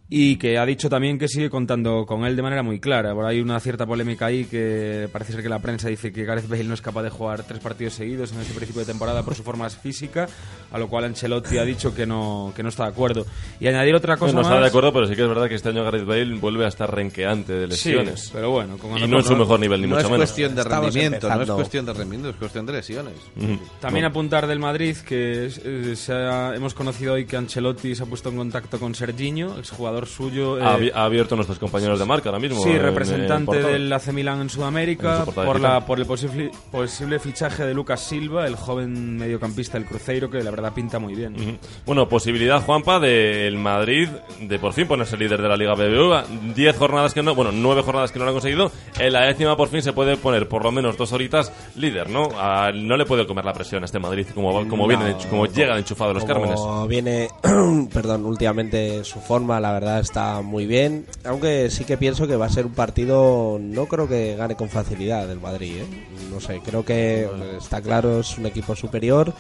y 0.08 0.36
que 0.36 0.56
ha 0.56 0.64
dicho 0.64 0.88
también 0.88 1.18
que 1.18 1.26
sigue 1.26 1.50
contando 1.50 2.06
con 2.06 2.24
él 2.24 2.36
de 2.36 2.42
manera 2.42 2.62
muy 2.62 2.78
clara. 2.78 3.12
Por 3.12 3.24
ahí 3.24 3.36
hay 3.36 3.42
una 3.42 3.58
cierta 3.58 3.86
polémica 3.86 4.26
ahí 4.26 4.44
que 4.44 5.08
parece 5.12 5.32
ser 5.32 5.42
que 5.42 5.48
la 5.48 5.58
prensa 5.58 5.88
dice 5.88 6.12
que 6.12 6.24
Gareth 6.24 6.48
Bale 6.48 6.62
no 6.64 6.74
es 6.74 6.80
capaz 6.80 7.02
de 7.02 7.10
jugar 7.10 7.42
tres 7.42 7.58
partidos 7.58 7.94
seguidos 7.94 8.32
en 8.32 8.40
este 8.40 8.54
principio 8.54 8.80
de 8.80 8.86
temporada 8.86 9.24
por 9.24 9.34
su 9.34 9.42
forma 9.42 9.68
física, 9.68 10.28
a 10.70 10.78
lo 10.78 10.88
cual 10.88 11.06
Ancelotti 11.06 11.58
ha 11.58 11.64
dicho 11.64 11.92
que 11.92 12.06
no, 12.06 12.52
que 12.54 12.62
no 12.62 12.68
está 12.68 12.84
de 12.84 12.90
acuerdo. 12.90 13.26
Y 13.58 13.66
añadir 13.66 13.96
otra 13.96 14.16
cosa 14.16 14.32
no 14.32 14.42
más... 14.42 14.46
está 14.46 14.60
de 14.60 14.66
acuerdo, 14.68 14.92
pero 14.92 15.08
sí 15.08 15.16
que 15.16 15.22
es 15.22 15.28
verdad 15.28 15.48
que 15.48 15.56
este 15.56 15.70
año 15.70 15.82
Gareth 15.82 16.04
Bale 16.06 16.34
vuelve 16.36 16.64
a 16.64 16.68
estar 16.68 16.94
renqueante 16.94 17.52
de 17.52 17.66
Sí, 17.74 17.88
lesiones. 17.90 18.30
pero 18.32 18.50
bueno, 18.52 18.78
con 18.78 18.96
y 18.96 19.08
no 19.08 19.18
en 19.18 19.24
su 19.24 19.34
mejor 19.34 19.58
nivel, 19.58 19.80
ni 19.80 19.88
no 19.88 19.96
mucho 19.96 20.06
es 20.06 20.12
menos. 20.12 20.18
cuestión 20.28 20.54
de 20.54 20.62
rendimiento, 20.62 21.28
no 21.28 21.42
es 21.42 21.50
cuestión 21.50 21.84
de 21.84 21.92
rendimiento, 21.92 22.30
es 22.30 22.36
cuestión 22.36 22.64
de 22.66 22.72
lesiones. 22.74 23.14
Ujú. 23.36 23.58
También 23.80 24.04
Bueno. 24.04 24.06
apuntar 24.08 24.46
del 24.46 24.60
Madrid 24.60 24.96
que 24.98 25.46
es- 25.46 25.60
eh, 25.64 25.96
se 25.96 26.12
ha- 26.12 26.54
hemos 26.54 26.74
conocido 26.74 27.14
hoy 27.14 27.26
que 27.26 27.36
Ancelotti 27.36 27.96
se 27.96 28.04
ha 28.04 28.06
puesto 28.06 28.28
en 28.28 28.36
contacto 28.36 28.78
con 28.78 28.94
Serginho, 28.94 29.58
exjugador 29.58 29.95
suyo. 30.04 30.56
ha, 30.62 30.76
eh, 30.78 30.92
ha 30.94 31.04
abierto 31.04 31.34
nuestros 31.36 31.58
compañeros 31.58 31.98
de 31.98 32.04
marca 32.04 32.28
ahora 32.28 32.38
mismo. 32.38 32.62
Sí, 32.62 32.72
en 32.72 32.82
representante 32.82 33.62
del 33.62 33.90
AC 33.90 34.12
Milan 34.12 34.42
en 34.42 34.50
Sudamérica 34.50 35.24
por, 35.24 35.58
la, 35.58 35.86
por 35.86 35.98
el 35.98 36.04
posible, 36.04 36.50
posible 36.70 37.18
fichaje 37.18 37.64
de 37.64 37.72
Lucas 37.72 38.00
Silva, 38.02 38.46
el 38.46 38.56
joven 38.56 39.16
mediocampista 39.16 39.78
del 39.78 39.86
Cruzeiro, 39.86 40.28
que 40.28 40.42
la 40.42 40.50
verdad 40.50 40.74
pinta 40.74 40.98
muy 40.98 41.14
bien. 41.14 41.58
Bueno, 41.86 42.08
posibilidad, 42.08 42.60
Juanpa, 42.62 42.98
del 43.00 43.56
Madrid 43.56 44.08
de 44.40 44.58
por 44.58 44.72
fin 44.74 44.86
ponerse 44.86 45.16
líder 45.16 45.40
de 45.40 45.48
la 45.48 45.56
Liga 45.56 45.74
BBVA. 45.74 46.24
Diez 46.54 46.76
jornadas 46.76 47.14
que 47.14 47.22
no, 47.22 47.34
bueno, 47.34 47.52
nueve 47.54 47.82
jornadas 47.82 48.12
que 48.12 48.18
no 48.18 48.24
lo 48.24 48.32
han 48.32 48.34
conseguido. 48.34 48.72
En 48.98 49.12
la 49.12 49.22
décima 49.26 49.56
por 49.56 49.68
fin 49.68 49.80
se 49.82 49.92
puede 49.92 50.16
poner 50.16 50.48
por 50.48 50.64
lo 50.64 50.72
menos 50.72 50.96
dos 50.98 51.12
horitas 51.12 51.52
líder, 51.76 52.10
¿no? 52.10 52.28
A- 52.36 52.72
no 52.74 52.96
le 52.96 53.04
puede 53.06 53.26
comer 53.26 53.44
la 53.44 53.52
presión 53.52 53.82
a 53.82 53.86
este 53.86 53.98
Madrid 54.00 54.26
como, 54.34 54.52
como, 54.68 54.82
No, 54.82 54.88
viene, 54.88 55.04
de 55.14 55.28
como 55.28 55.46
llega 55.46 55.74
de 55.74 55.80
enchufado 55.80 56.12
los 56.12 56.24
Como 56.24 56.34
Cármenes. 56.34 56.88
viene, 56.88 57.28
perdón, 57.92 58.24
últimamente 58.26 59.04
su 59.04 59.20
forma, 59.20 59.60
la 59.60 59.72
verdad, 59.72 59.85
está 60.00 60.40
muy 60.42 60.66
bien. 60.66 61.06
Aunque 61.24 61.70
sí 61.70 61.84
que 61.84 61.96
pienso 61.96 62.26
que 62.26 62.36
va 62.36 62.46
a 62.46 62.50
ser 62.50 62.66
un 62.66 62.72
partido, 62.72 63.58
no 63.60 63.86
creo 63.86 64.08
que 64.08 64.36
gane 64.36 64.56
con 64.56 64.68
facilidad 64.68 65.30
el 65.30 65.40
Madrid, 65.40 65.76
¿eh? 65.78 66.06
No 66.30 66.40
sé, 66.40 66.60
creo 66.64 66.84
que 66.84 67.28
está 67.56 67.80
claro, 67.80 68.20
es 68.20 68.36
un 68.38 68.46
equipo 68.46 68.74
superior. 68.76 69.32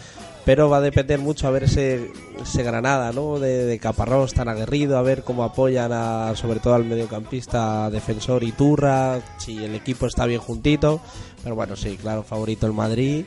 pero 0.46 0.70
va 0.70 0.76
a 0.76 0.80
depender 0.80 1.18
mucho 1.18 1.48
a 1.48 1.50
ver 1.50 1.64
ese, 1.64 2.08
ese 2.40 2.62
Granada, 2.62 3.12
¿no? 3.12 3.40
De, 3.40 3.64
de 3.64 3.78
Caparrós 3.80 4.32
tan 4.32 4.48
aguerrido, 4.48 4.96
a 4.96 5.02
ver 5.02 5.24
cómo 5.24 5.42
apoyan 5.42 5.90
a, 5.92 6.32
sobre 6.36 6.60
todo 6.60 6.74
al 6.74 6.84
mediocampista 6.84 7.90
defensor 7.90 8.44
Iturra, 8.44 9.20
si 9.38 9.64
el 9.64 9.74
equipo 9.74 10.06
está 10.06 10.24
bien 10.24 10.40
juntito, 10.40 11.00
pero 11.42 11.56
bueno, 11.56 11.74
sí, 11.74 11.98
claro, 12.00 12.22
favorito 12.22 12.66
el 12.66 12.72
Madrid 12.74 13.24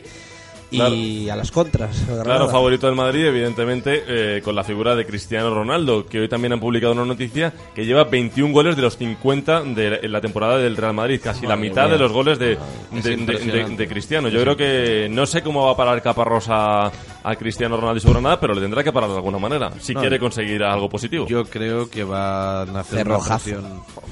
y 0.71 1.29
a 1.29 1.35
las 1.35 1.51
contras. 1.51 2.05
Claro, 2.23 2.47
favorito 2.49 2.85
del 2.87 2.95
Madrid, 2.95 3.25
evidentemente, 3.25 4.03
eh, 4.07 4.41
con 4.43 4.55
la 4.55 4.63
figura 4.63 4.95
de 4.95 5.05
Cristiano 5.05 5.53
Ronaldo, 5.53 6.05
que 6.05 6.19
hoy 6.19 6.29
también 6.29 6.53
han 6.53 6.59
publicado 6.59 6.93
una 6.93 7.05
noticia 7.05 7.53
que 7.73 7.85
lleva 7.85 8.03
21 8.03 8.53
goles 8.53 8.75
de 8.75 8.81
los 8.83 8.97
50 8.97 9.61
de 9.63 9.99
en 10.03 10.11
la 10.11 10.21
temporada 10.21 10.57
del 10.57 10.77
Real 10.77 10.93
Madrid, 10.93 11.19
casi 11.23 11.47
la 11.47 11.55
mitad 11.55 11.85
mía. 11.85 11.93
de 11.93 11.99
los 11.99 12.11
goles 12.11 12.37
de, 12.39 12.53
Es 12.53 12.59
de- 12.91 13.01
de- 13.01 13.09
de- 13.09 13.13
impresionante. 13.21 13.75
de 13.83 13.87
Cristiano. 13.87 14.27
Yo 14.29 14.41
creo 14.41 14.55
que 14.55 15.07
no 15.09 15.25
sé 15.25 15.41
cómo 15.41 15.65
va 15.65 15.71
a 15.71 15.77
parar 15.77 16.01
Caparrós 16.01 16.47
a, 17.23 17.35
Cristiano 17.35 17.75
Ronaldo 17.77 17.97
y 17.97 18.01
su 18.01 18.09
Granada, 18.09 18.39
pero 18.39 18.53
le 18.53 18.61
tendrá 18.61 18.83
que 18.83 18.91
parar 18.91 19.09
de 19.09 19.15
alguna 19.17 19.37
manera, 19.39 19.71
si 19.79 19.93
No, 19.93 20.01
quiere 20.01 20.19
conseguir 20.19 20.63
algo 20.63 20.89
positivo. 20.89 21.27
Yo 21.27 21.45
creo 21.45 21.89
que 21.89 22.03
va 22.03 22.61
a 22.61 22.65
nacer 22.65 23.05
una 23.07 23.19
Cerrojazo. 23.19 23.43
presión, 23.45 23.65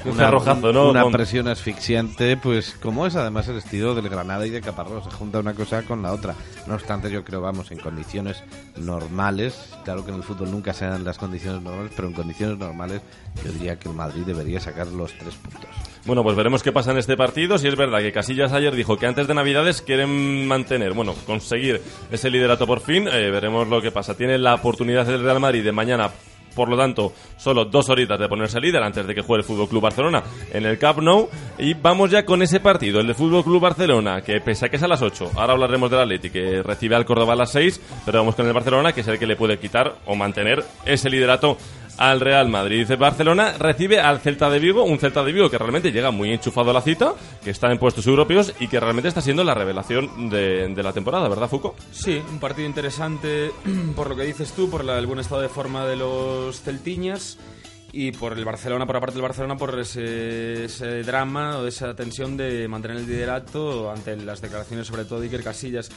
Un 0.05 0.11
una, 0.11 0.23
cerrojazo, 0.25 0.73
¿no? 0.73 0.89
una 0.89 1.03
Con- 1.03 1.11
presión 1.11 1.47
asfixiante, 1.47 2.37
pues 2.37 2.75
como 2.81 3.05
es 3.07 3.15
además 3.15 3.47
el 3.47 3.57
estilo 3.57 3.95
del 3.95 4.09
Granada 4.09 4.45
y 4.45 4.49
de 4.49 4.61
Caparrós, 4.61 5.03
se 5.05 5.11
junta 5.11 5.39
una 5.39 5.53
cosa 5.53 5.83
con 5.83 6.01
la 6.01 6.13
otra. 6.13 6.35
No 6.67 6.75
obstante, 6.75 7.09
yo 7.11 7.23
creo, 7.23 7.41
vamos, 7.41 7.71
en 7.71 7.79
condiciones 7.79 8.43
normales, 8.77 9.73
claro 9.83 10.03
que 10.05 10.11
en 10.11 10.17
el 10.17 10.23
fútbol 10.23 10.51
nunca 10.51 10.73
se 10.73 10.85
dan 10.85 11.03
las 11.03 11.17
condiciones 11.17 11.61
normales, 11.61 11.91
pero 11.95 12.07
en 12.07 12.13
condiciones 12.13 12.57
normales 12.57 13.01
yo 13.43 13.51
diría 13.51 13.77
que 13.77 13.89
el 13.89 13.95
Madrid 13.95 14.23
debería 14.25 14.59
sacar 14.59 14.87
los 14.87 15.13
tres 15.17 15.35
puntos. 15.35 15.69
Bueno, 16.05 16.23
pues 16.23 16.35
veremos 16.35 16.63
qué 16.63 16.71
pasa 16.71 16.91
en 16.91 16.97
este 16.97 17.17
partido. 17.17 17.57
Si 17.57 17.67
es 17.67 17.75
verdad 17.75 17.99
que 17.99 18.11
Casillas 18.11 18.53
ayer 18.53 18.75
dijo 18.75 18.97
que 18.97 19.07
antes 19.07 19.27
de 19.27 19.33
Navidades 19.33 19.81
quieren 19.81 20.47
mantener, 20.47 20.93
bueno, 20.93 21.13
conseguir 21.25 21.81
ese 22.11 22.29
liderato 22.29 22.65
por 22.65 22.79
fin. 22.79 23.07
Eh, 23.07 23.29
veremos 23.29 23.67
lo 23.67 23.81
que 23.81 23.91
pasa. 23.91 24.15
Tiene 24.15 24.37
la 24.37 24.55
oportunidad 24.55 25.05
del 25.05 25.23
Real 25.23 25.39
Madrid 25.39 25.63
de 25.63 25.71
mañana. 25.71 26.09
Por 26.57 26.69
lo 26.69 26.75
tanto, 26.75 27.13
solo 27.37 27.65
dos 27.65 27.87
horitas 27.91 28.19
de 28.19 28.27
ponerse 28.27 28.59
líder 28.59 28.81
antes 28.81 29.05
de 29.05 29.13
que 29.13 29.21
juegue 29.21 29.41
el 29.41 29.45
Fútbol 29.45 29.69
Club 29.69 29.83
Barcelona 29.83 30.23
en 30.51 30.65
el 30.65 30.79
Camp 30.79 31.01
Nou. 31.01 31.29
Y 31.59 31.75
vamos 31.75 32.09
ya 32.09 32.25
con 32.25 32.41
ese 32.41 32.59
partido, 32.59 32.99
el 32.99 33.05
de 33.05 33.13
Fútbol 33.13 33.43
Club 33.43 33.61
Barcelona, 33.61 34.21
que 34.21 34.41
pese 34.41 34.65
a 34.65 34.69
que 34.69 34.77
es 34.77 34.81
a 34.81 34.87
las 34.87 35.03
8, 35.03 35.33
ahora 35.35 35.53
hablaremos 35.53 35.91
del 35.91 35.99
Atleti, 35.99 36.31
que 36.31 36.63
recibe 36.63 36.95
al 36.95 37.05
Córdoba 37.05 37.33
a 37.33 37.35
las 37.35 37.51
6, 37.51 37.79
pero 38.07 38.17
vamos 38.17 38.33
con 38.33 38.47
el 38.47 38.53
Barcelona, 38.53 38.91
que 38.91 39.01
es 39.01 39.07
el 39.07 39.19
que 39.19 39.27
le 39.27 39.35
puede 39.35 39.59
quitar 39.59 39.97
o 40.07 40.15
mantener 40.15 40.63
ese 40.83 41.11
liderato 41.11 41.57
al 41.97 42.19
Real 42.19 42.47
Madrid. 42.49 42.87
Barcelona 42.97 43.53
recibe 43.57 43.99
al 43.99 44.19
Celta 44.19 44.49
de 44.49 44.59
Vigo, 44.59 44.83
un 44.83 44.99
Celta 44.99 45.23
de 45.23 45.31
Vigo 45.31 45.49
que 45.49 45.57
realmente 45.57 45.91
llega 45.91 46.11
muy 46.11 46.31
enchufado 46.31 46.71
a 46.71 46.73
la 46.73 46.81
cita, 46.81 47.13
que 47.43 47.49
está 47.49 47.71
en 47.71 47.79
puestos 47.79 48.05
europeos 48.07 48.53
y 48.59 48.67
que 48.67 48.79
realmente 48.79 49.07
está 49.09 49.21
siendo 49.21 49.43
la 49.43 49.53
revelación 49.53 50.29
de, 50.29 50.73
la 50.83 50.93
temporada, 50.93 51.27
¿verdad, 51.27 51.49
Foucault? 51.49 51.75
Sí, 51.91 52.21
un 52.31 52.39
partido 52.39 52.67
interesante 52.67 53.51
por 53.95 54.09
lo 54.09 54.15
que 54.15 54.23
dices 54.23 54.51
tú, 54.53 54.69
por 54.69 54.83
la- 54.83 54.97
el 54.99 55.07
buen 55.07 55.19
estado 55.19 55.41
de 55.41 55.49
forma 55.49 55.85
de 55.85 55.95
los 55.95 56.61
celtiñas 56.61 57.37
y 57.99 58.11
por 58.11 58.37
el 58.37 58.45
Barcelona, 58.45 58.85
por 58.85 58.95
aparte 58.95 59.15
del 59.15 59.23
Barcelona, 59.23 59.57
por 59.57 59.79
ese, 59.79 60.65
ese 60.65 61.01
drama 61.01 61.57
o 61.57 61.65
esa 61.65 61.95
tensión 61.95 62.37
de 62.37 62.67
mantener 62.67 62.97
el 62.97 63.07
liderato 63.07 63.89
ante 63.89 64.15
las 64.17 64.39
declaraciones 64.39 64.85
sobre 64.85 65.03
todo 65.03 65.19
de 65.19 65.25
Iker 65.25 65.43
Casillas. 65.43 65.89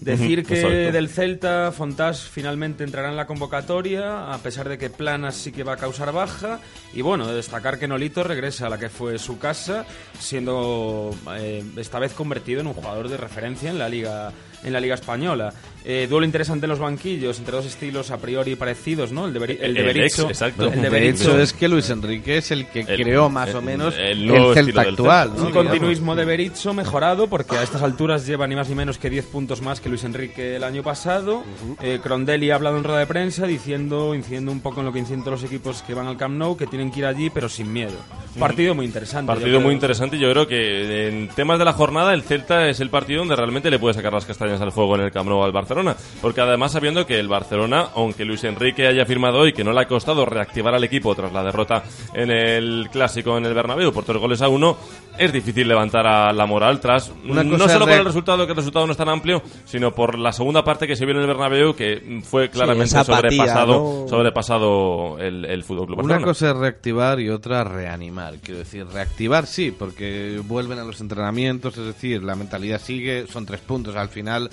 Decir 0.00 0.44
que 0.44 0.54
exacto. 0.56 0.92
del 0.92 1.08
Celta, 1.08 1.70
Fontás 1.70 2.22
finalmente 2.22 2.82
entrará 2.82 3.08
en 3.08 3.16
la 3.16 3.28
convocatoria, 3.28 4.32
a 4.34 4.38
pesar 4.38 4.68
de 4.68 4.78
que 4.78 4.90
Planas 4.90 5.36
sí 5.36 5.52
que 5.52 5.62
va 5.62 5.74
a 5.74 5.76
causar 5.76 6.12
baja. 6.12 6.58
Y 6.92 7.02
bueno, 7.02 7.28
destacar 7.28 7.78
que 7.78 7.86
Nolito 7.86 8.24
regresa 8.24 8.66
a 8.66 8.70
la 8.70 8.78
que 8.78 8.88
fue 8.88 9.16
su 9.20 9.38
casa, 9.38 9.86
siendo 10.18 11.14
eh, 11.36 11.62
esta 11.76 12.00
vez 12.00 12.14
convertido 12.14 12.62
en 12.62 12.66
un 12.66 12.74
jugador 12.74 13.08
de 13.08 13.16
referencia 13.16 13.70
en 13.70 13.78
la 13.78 13.88
Liga, 13.88 14.32
en 14.64 14.72
la 14.72 14.80
Liga 14.80 14.96
Española. 14.96 15.54
Eh, 15.86 16.06
duelo 16.08 16.24
interesante 16.24 16.64
en 16.64 16.70
los 16.70 16.78
banquillos, 16.78 17.38
entre 17.38 17.56
dos 17.56 17.66
estilos 17.66 18.10
a 18.10 18.16
priori 18.16 18.56
parecidos, 18.56 19.12
¿no? 19.12 19.26
El 19.26 19.34
de, 19.34 19.40
Beri- 19.40 19.58
el 19.60 19.74
de 19.74 19.80
El 19.80 19.86
Berizzo. 19.86 20.22
ex, 20.22 20.30
exacto. 20.30 20.64
el 20.64 20.70
de 20.76 20.80
de 20.80 20.88
Berizzo. 20.88 21.30
hecho, 21.32 21.40
es 21.40 21.52
que 21.52 21.68
Luis 21.68 21.90
Enrique 21.90 22.38
es 22.38 22.50
el 22.52 22.66
que 22.68 22.80
El- 22.80 23.02
creó 23.02 23.28
más 23.28 23.50
el- 23.50 23.56
o 23.56 23.62
menos 23.62 23.94
el 23.94 24.00
el, 24.04 24.26
nuevo 24.26 24.54
Celta 24.54 24.80
actual. 24.80 25.28
Celta. 25.28 25.42
¿no? 25.42 25.46
Un 25.48 25.52
continuismo 25.52 26.16
de 26.16 26.24
Berizzo 26.24 26.72
mejorado 26.72 27.26
porque 27.28 27.56
a 27.56 27.62
estas 27.62 27.82
alturas 27.82 28.26
lleva 28.26 28.46
ni 28.46 28.56
más 28.56 28.68
ni 28.70 28.74
menos 28.74 28.96
que 28.96 29.10
10 29.10 29.26
puntos 29.26 29.60
más 29.60 29.80
que 29.80 29.90
Luis 29.90 30.04
Enrique 30.04 30.56
el 30.56 30.64
año 30.64 30.82
pasado. 30.82 31.44
Eh, 31.82 32.00
Crondelli 32.02 32.50
ha 32.50 32.54
hablado 32.54 32.78
en 32.78 32.84
rueda 32.84 33.00
de 33.00 33.06
prensa 33.06 33.46
diciendo, 33.46 34.14
incidiendo 34.14 34.52
un 34.52 34.60
poco 34.60 34.80
en 34.80 34.86
lo 34.86 34.92
que 34.92 35.00
inciden 35.00 35.22
los 35.26 35.44
equipos 35.44 35.82
que 35.82 35.92
van 35.92 36.06
al 36.06 36.16
Camp 36.16 36.36
Nou, 36.36 36.56
que 36.56 36.66
tienen 36.66 36.90
que 36.90 37.00
ir 37.00 37.06
allí 37.06 37.28
pero 37.28 37.48
sin 37.50 37.70
miedo. 37.70 37.92
Partido 38.38 38.74
muy 38.74 38.86
interesante. 38.86 39.26
Partido 39.32 39.60
muy 39.60 39.74
interesante 39.74 40.16
y 40.16 40.20
yo 40.20 40.30
creo 40.32 40.46
que 40.48 41.08
en 41.08 41.28
temas 41.28 41.58
de 41.58 41.64
la 41.66 41.72
jornada 41.72 42.14
el 42.14 42.22
Celta 42.22 42.68
es 42.68 42.80
el 42.80 42.90
partido 42.90 43.20
donde 43.20 43.36
realmente 43.36 43.70
le 43.70 43.78
puede 43.78 43.94
sacar 43.94 44.12
las 44.12 44.24
castañas 44.24 44.60
al 44.60 44.72
fuego 44.72 44.96
en 44.96 45.02
el 45.02 45.12
Camp 45.12 45.28
Nou 45.28 45.44
al 45.44 45.52
Barcelona, 45.74 45.96
porque 46.22 46.40
además 46.40 46.72
sabiendo 46.72 47.04
que 47.04 47.18
el 47.18 47.28
Barcelona, 47.28 47.88
aunque 47.94 48.24
Luis 48.24 48.44
Enrique 48.44 48.86
haya 48.86 49.04
firmado 49.04 49.40
hoy 49.40 49.52
que 49.52 49.64
no 49.64 49.72
le 49.72 49.80
ha 49.80 49.88
costado 49.88 50.24
reactivar 50.24 50.74
al 50.74 50.84
equipo 50.84 51.14
tras 51.14 51.32
la 51.32 51.42
derrota 51.42 51.82
en 52.12 52.30
el 52.30 52.88
clásico 52.92 53.36
en 53.36 53.44
el 53.44 53.54
Bernabéu 53.54 53.92
por 53.92 54.04
tres 54.04 54.18
goles 54.18 54.40
a 54.42 54.48
uno, 54.48 54.76
es 55.18 55.32
difícil 55.32 55.66
levantar 55.66 56.06
a 56.06 56.32
la 56.32 56.46
moral 56.46 56.80
tras 56.80 57.12
Una 57.28 57.42
no 57.42 57.68
solo 57.68 57.86
por 57.86 57.94
el 57.94 58.04
resultado 58.04 58.46
que 58.46 58.52
el 58.52 58.56
resultado 58.56 58.86
no 58.86 58.92
es 58.92 58.98
tan 58.98 59.08
amplio, 59.08 59.42
sino 59.64 59.92
por 59.92 60.18
la 60.18 60.32
segunda 60.32 60.62
parte 60.62 60.86
que 60.86 60.94
se 60.94 61.04
vio 61.04 61.14
en 61.14 61.22
el 61.22 61.26
Bernabéu 61.26 61.74
que 61.74 62.20
fue 62.22 62.50
claramente 62.50 62.96
apatía, 62.96 63.16
sobrepasado, 63.16 63.72
¿no? 64.02 64.08
sobrepasado 64.08 65.18
el, 65.18 65.44
el 65.44 65.64
Fútbol 65.64 65.86
Club 65.86 66.04
Una 66.04 66.20
cosa 66.20 66.50
es 66.50 66.56
reactivar 66.56 67.18
y 67.18 67.30
otra 67.30 67.64
reanimar. 67.64 68.34
Quiero 68.38 68.60
decir, 68.60 68.86
reactivar 68.86 69.46
sí, 69.46 69.72
porque 69.76 70.40
vuelven 70.44 70.78
a 70.78 70.84
los 70.84 71.00
entrenamientos, 71.00 71.76
es 71.78 71.86
decir, 71.86 72.22
la 72.22 72.36
mentalidad 72.36 72.80
sigue, 72.80 73.26
son 73.26 73.44
tres 73.44 73.60
puntos 73.60 73.96
al 73.96 74.08
final. 74.08 74.50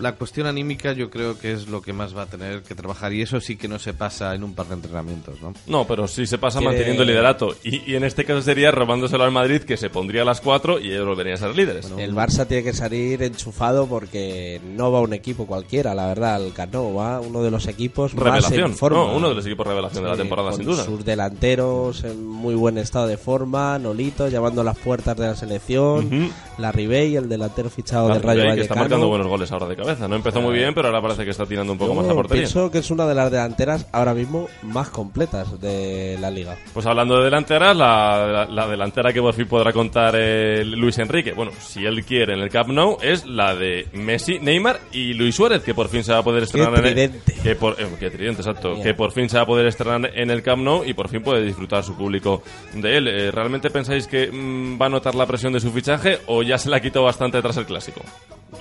La 0.00 0.12
cuestión 0.16 0.46
anímica 0.46 0.92
yo 0.92 1.10
creo 1.10 1.38
que 1.38 1.52
es 1.52 1.68
lo 1.68 1.82
que 1.82 1.92
más 1.92 2.16
va 2.16 2.22
a 2.22 2.26
tener 2.26 2.62
que 2.62 2.74
trabajar 2.74 3.12
y 3.12 3.22
eso 3.22 3.40
sí 3.40 3.56
que 3.56 3.68
no 3.68 3.78
se 3.78 3.92
pasa 3.94 4.34
en 4.34 4.44
un 4.44 4.54
par 4.54 4.66
de 4.66 4.74
entrenamientos, 4.74 5.40
¿no? 5.40 5.54
No, 5.66 5.86
pero 5.86 6.06
sí 6.08 6.26
se 6.26 6.38
pasa 6.38 6.60
manteniendo 6.60 7.02
el 7.02 7.08
liderato. 7.08 7.54
Y, 7.64 7.90
y 7.90 7.96
en 7.96 8.04
este 8.04 8.24
caso 8.24 8.42
sería 8.42 8.70
robándoselo 8.70 9.24
al 9.24 9.30
Madrid, 9.32 9.62
que 9.62 9.76
se 9.76 9.90
pondría 9.90 10.22
a 10.22 10.24
las 10.24 10.40
4 10.40 10.80
y 10.80 10.92
ellos 10.92 11.06
volverían 11.06 11.34
a 11.36 11.38
ser 11.38 11.56
líderes. 11.56 11.90
El 11.98 12.14
Barça 12.14 12.46
tiene 12.46 12.62
que 12.64 12.72
salir 12.72 13.22
enchufado 13.22 13.86
porque 13.86 14.60
no 14.64 14.90
va 14.92 15.00
un 15.00 15.12
equipo 15.12 15.46
cualquiera, 15.46 15.94
la 15.94 16.06
verdad. 16.06 16.44
El 16.44 16.52
Camp 16.52 16.72
Nou 16.72 16.94
va 16.96 17.20
uno 17.20 17.42
de 17.42 17.50
los 17.50 17.66
equipos 17.66 18.14
más 18.14 18.22
revelación. 18.24 18.70
en 18.70 18.76
forma. 18.76 18.98
No, 18.98 19.16
uno 19.16 19.28
de 19.28 19.34
los 19.34 19.46
equipos 19.46 19.66
revelación 19.66 20.04
de 20.04 20.10
la 20.10 20.16
temporada, 20.16 20.50
con 20.50 20.58
sin 20.58 20.66
duda. 20.66 20.84
Sus 20.84 21.04
delanteros 21.04 22.04
en 22.04 22.26
muy 22.26 22.54
buen 22.54 22.78
estado 22.78 23.06
de 23.06 23.16
forma, 23.16 23.78
Nolito 23.78 24.28
llamando 24.28 24.60
a 24.60 24.64
las 24.64 24.78
puertas 24.78 25.16
de 25.16 25.26
la 25.26 25.36
selección, 25.36 26.30
la 26.58 26.72
Ribey, 26.72 27.16
el 27.16 27.28
delantero 27.28 27.70
fichado 27.70 28.08
del 28.08 28.22
Rayo 28.22 28.42
Ribey, 28.42 28.56
que 28.56 28.62
está 28.62 28.74
Vallecano. 28.74 28.80
marcando 28.82 29.08
buenos 29.08 29.26
goles 29.26 29.52
ahora 29.52 29.61
de 29.68 29.76
cabeza. 29.76 30.08
No 30.08 30.16
empezó 30.16 30.40
muy 30.40 30.54
bien, 30.54 30.74
pero 30.74 30.88
ahora 30.88 31.00
parece 31.02 31.24
que 31.24 31.30
está 31.30 31.46
tirando 31.46 31.72
un 31.72 31.78
poco 31.78 31.94
Yo 31.94 32.00
más 32.00 32.10
a 32.10 32.14
portería. 32.14 32.42
pienso 32.42 32.70
que 32.70 32.78
es 32.78 32.90
una 32.90 33.06
de 33.06 33.14
las 33.14 33.30
delanteras 33.30 33.86
ahora 33.92 34.14
mismo 34.14 34.48
más 34.62 34.88
completas 34.90 35.60
de 35.60 36.16
la 36.20 36.30
liga. 36.30 36.56
Pues 36.72 36.86
hablando 36.86 37.18
de 37.18 37.24
delanteras, 37.24 37.76
la, 37.76 38.26
la- 38.26 38.44
la 38.46 38.66
delantera 38.68 39.12
que 39.12 39.20
por 39.20 39.34
fin 39.34 39.46
podrá 39.46 39.72
contar 39.72 40.14
eh, 40.16 40.64
Luis 40.64 40.98
Enrique, 40.98 41.32
bueno, 41.32 41.52
si 41.60 41.84
él 41.84 42.04
quiere 42.04 42.34
en 42.34 42.40
el 42.40 42.48
Camp 42.50 42.70
Nou, 42.70 42.98
es 43.02 43.24
la 43.26 43.54
de 43.54 43.86
Messi, 43.92 44.38
Neymar 44.38 44.80
y 44.92 45.14
Luis 45.14 45.34
Suárez, 45.34 45.62
que 45.62 45.74
por 45.74 45.88
fin 45.88 46.04
se 46.04 46.12
va 46.12 46.18
a 46.18 46.22
poder 46.22 46.42
estrenar 46.44 46.78
en 46.86 46.98
el, 46.98 47.12
que 47.42 47.54
por, 47.56 47.80
eh, 47.80 47.86
qué 47.98 48.10
tridente, 48.10 48.42
exacto, 48.42 48.74
que 48.82 48.94
por 48.94 49.12
fin 49.12 49.28
se 49.28 49.36
va 49.36 49.42
a 49.42 49.46
poder 49.46 49.66
estrenar 49.66 50.10
en 50.14 50.30
el 50.30 50.42
Camp 50.42 50.62
Nou 50.62 50.84
y 50.84 50.94
por 50.94 51.08
fin 51.08 51.22
puede 51.22 51.42
disfrutar 51.42 51.82
su 51.84 51.96
público 51.96 52.42
de 52.74 52.96
él. 52.96 53.08
Eh, 53.08 53.30
¿Realmente 53.30 53.70
pensáis 53.70 54.06
que 54.06 54.30
mm, 54.30 54.80
va 54.80 54.86
a 54.86 54.88
notar 54.88 55.14
la 55.14 55.26
presión 55.26 55.52
de 55.52 55.60
su 55.60 55.70
fichaje 55.72 56.18
o 56.26 56.42
ya 56.42 56.58
se 56.58 56.68
la 56.70 56.80
quitó 56.80 57.02
bastante 57.02 57.40
tras 57.42 57.56
el 57.56 57.66
clásico? 57.66 58.00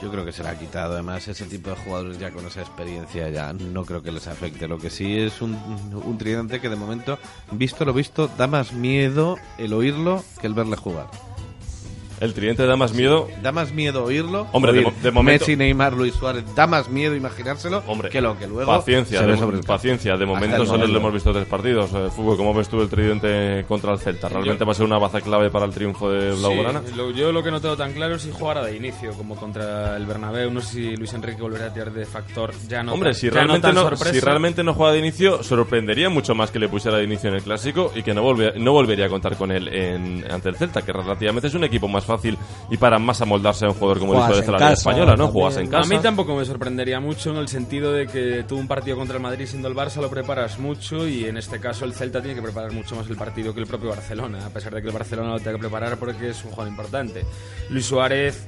Yo 0.01 0.09
creo 0.09 0.23
que 0.25 0.31
se 0.31 0.41
la 0.41 0.51
ha 0.51 0.57
quitado. 0.57 0.90
Además, 0.93 1.27
ese 1.27 1.45
tipo 1.45 1.69
de 1.69 1.75
jugadores 1.77 2.19
ya 2.19 2.31
con 2.31 2.45
esa 2.45 2.61
experiencia 2.61 3.29
ya 3.29 3.53
no 3.53 3.85
creo 3.85 4.01
que 4.01 4.11
les 4.11 4.27
afecte. 4.27 4.67
Lo 4.67 4.77
que 4.77 4.89
sí 4.89 5.17
es 5.17 5.41
un, 5.41 5.55
un 5.93 6.17
tridente 6.17 6.59
que 6.59 6.69
de 6.69 6.75
momento, 6.75 7.17
visto 7.51 7.85
lo 7.85 7.93
visto, 7.93 8.29
da 8.37 8.47
más 8.47 8.73
miedo 8.73 9.37
el 9.57 9.73
oírlo 9.73 10.23
que 10.39 10.47
el 10.47 10.53
verle 10.53 10.75
jugar. 10.75 11.30
El 12.21 12.33
tridente 12.33 12.65
da 12.65 12.75
más 12.75 12.93
miedo. 12.93 13.27
Da 13.41 13.51
más 13.51 13.73
miedo 13.73 14.03
oírlo. 14.05 14.47
Hombre, 14.51 14.71
de 14.71 14.77
oír 14.79 14.87
mo- 14.87 14.93
de 15.01 15.11
momento- 15.11 15.41
Messi, 15.43 15.55
Neymar, 15.55 15.93
Luis 15.93 16.13
Suárez. 16.13 16.45
Da 16.55 16.67
más 16.67 16.87
miedo 16.87 17.15
imaginárselo 17.15 17.83
Hombre, 17.87 18.09
que 18.09 18.21
lo 18.21 18.37
que 18.37 18.47
luego 18.47 18.71
Paciencia, 18.71 19.19
se 19.19 19.25
de, 19.25 19.31
ve 19.31 19.37
sobre 19.37 19.57
el 19.57 19.63
campo. 19.63 19.73
paciencia. 19.73 20.15
De 20.17 20.25
momento 20.25 20.65
solo 20.65 20.85
le 20.85 20.97
hemos 20.97 21.11
visto 21.13 21.33
tres 21.33 21.45
partidos. 21.47 21.91
Eh, 21.93 22.09
fútbol, 22.15 22.37
¿cómo 22.37 22.53
ves 22.53 22.69
tú 22.69 22.79
el 22.81 22.89
tridente 22.89 23.65
contra 23.67 23.91
el 23.93 23.99
Celta? 23.99 24.29
¿Realmente 24.29 24.63
va 24.63 24.71
a 24.71 24.75
ser 24.75 24.85
una 24.85 24.99
baza 24.99 25.19
clave 25.19 25.49
para 25.49 25.65
el 25.65 25.71
triunfo 25.71 26.11
de 26.11 26.31
Blaugrana? 26.35 26.81
Sí, 26.85 26.93
lo- 26.95 27.11
yo 27.11 27.31
lo 27.31 27.41
que 27.43 27.49
no 27.51 27.59
tengo 27.59 27.75
tan 27.75 27.91
claro 27.93 28.15
es 28.15 28.21
si 28.21 28.31
jugara 28.31 28.63
de 28.63 28.75
inicio, 28.75 29.13
como 29.13 29.35
contra 29.35 29.97
el 29.97 30.05
Bernabéu. 30.05 30.51
No 30.51 30.61
sé 30.61 30.73
si 30.73 30.95
Luis 30.95 31.13
Enrique 31.13 31.41
volverá 31.41 31.65
a 31.67 31.73
tirar 31.73 31.91
de 31.91 32.05
factor. 32.05 32.51
Ya 32.69 32.83
no 32.83 32.93
Hombre, 32.93 33.13
realmente 33.31 33.73
no, 33.73 33.95
si 33.97 34.19
realmente 34.19 34.63
no 34.63 34.73
juega 34.75 34.93
de 34.93 34.99
inicio, 34.99 35.41
sorprendería 35.41 36.09
mucho 36.09 36.35
más 36.35 36.51
que 36.51 36.59
le 36.59 36.69
pusiera 36.69 36.97
de 36.97 37.03
inicio 37.05 37.29
en 37.29 37.37
el 37.37 37.41
clásico 37.41 37.91
y 37.95 38.03
que 38.03 38.13
no, 38.13 38.23
volve- 38.23 38.53
no 38.57 38.73
volvería 38.73 39.07
a 39.07 39.09
contar 39.09 39.35
con 39.37 39.51
él 39.51 39.67
en, 39.69 40.23
ante 40.31 40.49
el 40.49 40.55
Celta, 40.55 40.83
que 40.83 40.93
relativamente 40.93 41.47
es 41.47 41.53
un 41.55 41.63
equipo 41.63 41.87
más 41.87 42.05
fácil 42.15 42.37
y 42.69 42.77
para 42.77 42.99
más 42.99 43.21
amoldarse 43.21 43.65
a 43.65 43.69
un 43.69 43.75
jugador 43.75 43.99
como 43.99 44.13
Juegas 44.13 44.39
en 44.39 44.45
en 44.45 44.51
la 44.51 44.57
Liga 44.57 44.73
Española, 44.73 45.15
¿no? 45.15 45.27
Juegas 45.27 45.57
en 45.57 45.67
casa. 45.67 45.83
A 45.83 45.87
mí 45.87 46.01
tampoco 46.01 46.35
me 46.35 46.45
sorprendería 46.45 46.99
mucho 46.99 47.31
en 47.31 47.37
el 47.37 47.47
sentido 47.47 47.91
de 47.91 48.07
que 48.07 48.43
tú 48.47 48.57
un 48.57 48.67
partido 48.67 48.97
contra 48.97 49.17
el 49.17 49.21
Madrid 49.21 49.45
siendo 49.45 49.67
el 49.67 49.75
Barça 49.75 50.01
lo 50.01 50.09
preparas 50.09 50.59
mucho 50.59 51.07
y 51.07 51.25
en 51.25 51.37
este 51.37 51.59
caso 51.59 51.85
el 51.85 51.93
Celta 51.93 52.21
tiene 52.21 52.35
que 52.35 52.41
preparar 52.41 52.71
mucho 52.71 52.95
más 52.95 53.09
el 53.09 53.15
partido 53.15 53.53
que 53.53 53.59
el 53.61 53.67
propio 53.67 53.89
Barcelona, 53.89 54.45
a 54.45 54.49
pesar 54.49 54.73
de 54.73 54.81
que 54.81 54.87
el 54.87 54.93
Barcelona 54.93 55.31
lo 55.31 55.39
tenga 55.39 55.53
que 55.53 55.59
preparar 55.59 55.97
porque 55.97 56.29
es 56.29 56.43
un 56.43 56.51
jugador 56.51 56.71
importante. 56.71 57.25
Luis 57.69 57.85
Suárez 57.85 58.47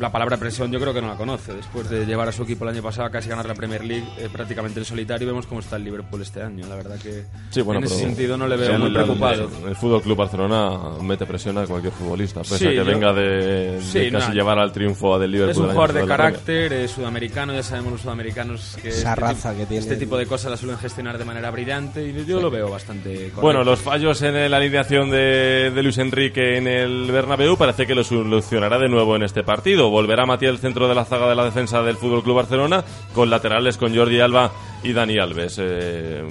la 0.00 0.10
palabra 0.12 0.36
presión 0.36 0.70
yo 0.72 0.80
creo 0.80 0.92
que 0.94 1.00
no 1.00 1.08
la 1.08 1.16
conoce. 1.16 1.52
Después 1.54 1.88
de 1.90 2.04
llevar 2.06 2.28
a 2.28 2.32
su 2.32 2.42
equipo 2.42 2.64
el 2.64 2.70
año 2.74 2.82
pasado 2.82 3.06
a 3.06 3.10
casi 3.10 3.28
ganar 3.28 3.46
la 3.46 3.54
Premier 3.54 3.84
League 3.84 4.04
eh, 4.18 4.28
prácticamente 4.32 4.78
en 4.80 4.84
solitario, 4.84 5.26
vemos 5.26 5.46
cómo 5.46 5.60
está 5.60 5.76
el 5.76 5.84
Liverpool 5.84 6.22
este 6.22 6.42
año. 6.42 6.66
La 6.66 6.76
verdad 6.76 6.98
que 7.00 7.24
Sí, 7.50 7.60
bueno, 7.62 7.80
en 7.80 7.86
ese 7.86 7.98
sentido 7.98 8.36
no 8.36 8.46
le 8.48 8.56
veo 8.56 8.78
muy 8.78 8.88
el- 8.88 8.94
preocupado. 8.94 9.50
El, 9.68 9.76
Fútbol 9.76 10.02
Club 10.02 10.16
Barcelona 10.16 10.70
mete 11.02 11.26
presión 11.26 11.58
a 11.58 11.66
cualquier 11.66 11.92
futbolista, 11.92 12.40
pese 12.40 12.58
Sí, 12.58 12.66
a 12.66 12.70
que 12.70 12.76
yo- 12.76 12.84
venga 12.84 13.12
de, 13.12 13.78
casi 13.80 14.10
no. 14.10 14.32
llevar 14.32 14.58
al 14.58 14.72
triunfo 14.72 15.18
del 15.18 15.30
Liverpool. 15.32 15.50
Es 15.52 15.58
un 15.58 15.68
jugador 15.74 15.92
de 15.92 16.06
carácter, 16.06 16.72
es 16.72 16.90
sudamericano, 16.92 17.52
ya 17.52 17.62
sabemos 17.62 17.92
los 17.92 18.00
sudamericanos 18.02 18.76
que 18.82 18.88
Esa 18.88 19.10
este, 19.10 19.20
raza 19.20 19.50
tipo- 19.50 19.60
que 19.60 19.66
tienen. 19.66 19.82
este 19.88 19.96
tipo 19.96 20.16
de 20.16 20.26
cosas 20.26 20.50
las 20.50 20.60
suelen 20.60 20.78
gestionar 20.78 21.18
de 21.18 21.24
manera 21.24 21.50
brillante 21.50 22.06
y 22.06 22.24
yo 22.24 22.40
lo 22.40 22.50
veo 22.50 22.68
bastante 22.70 23.14
correcto. 23.14 23.40
Bueno, 23.40 23.64
los 23.64 23.80
fallos 23.80 24.20
en 24.22 24.50
la 24.50 24.56
alineación 24.56 25.10
de, 25.10 25.70
de 25.74 25.82
Luis 25.82 25.98
Enrique 25.98 26.56
en 26.56 26.66
el 26.66 27.10
Bernabéu 27.10 27.56
parece 27.56 27.86
que 27.86 27.94
lo 27.94 28.04
solucionará 28.04 28.78
de 28.78 28.88
nuevo 28.88 29.16
en 29.16 29.22
este 29.22 29.42
partido. 29.42 29.83
Volverá 29.90 30.26
Matías 30.26 30.52
al 30.52 30.58
centro 30.58 30.88
de 30.88 30.94
la 30.94 31.04
zaga 31.04 31.28
de 31.28 31.34
la 31.34 31.44
defensa 31.44 31.82
del 31.82 31.96
Fútbol 31.96 32.22
Club 32.22 32.36
Barcelona 32.36 32.84
con 33.12 33.30
laterales 33.30 33.76
con 33.76 33.94
Jordi 33.94 34.20
Alba 34.20 34.50
y 34.82 34.92
Dani 34.92 35.18
Alves. 35.18 35.58
Eh, 35.60 36.22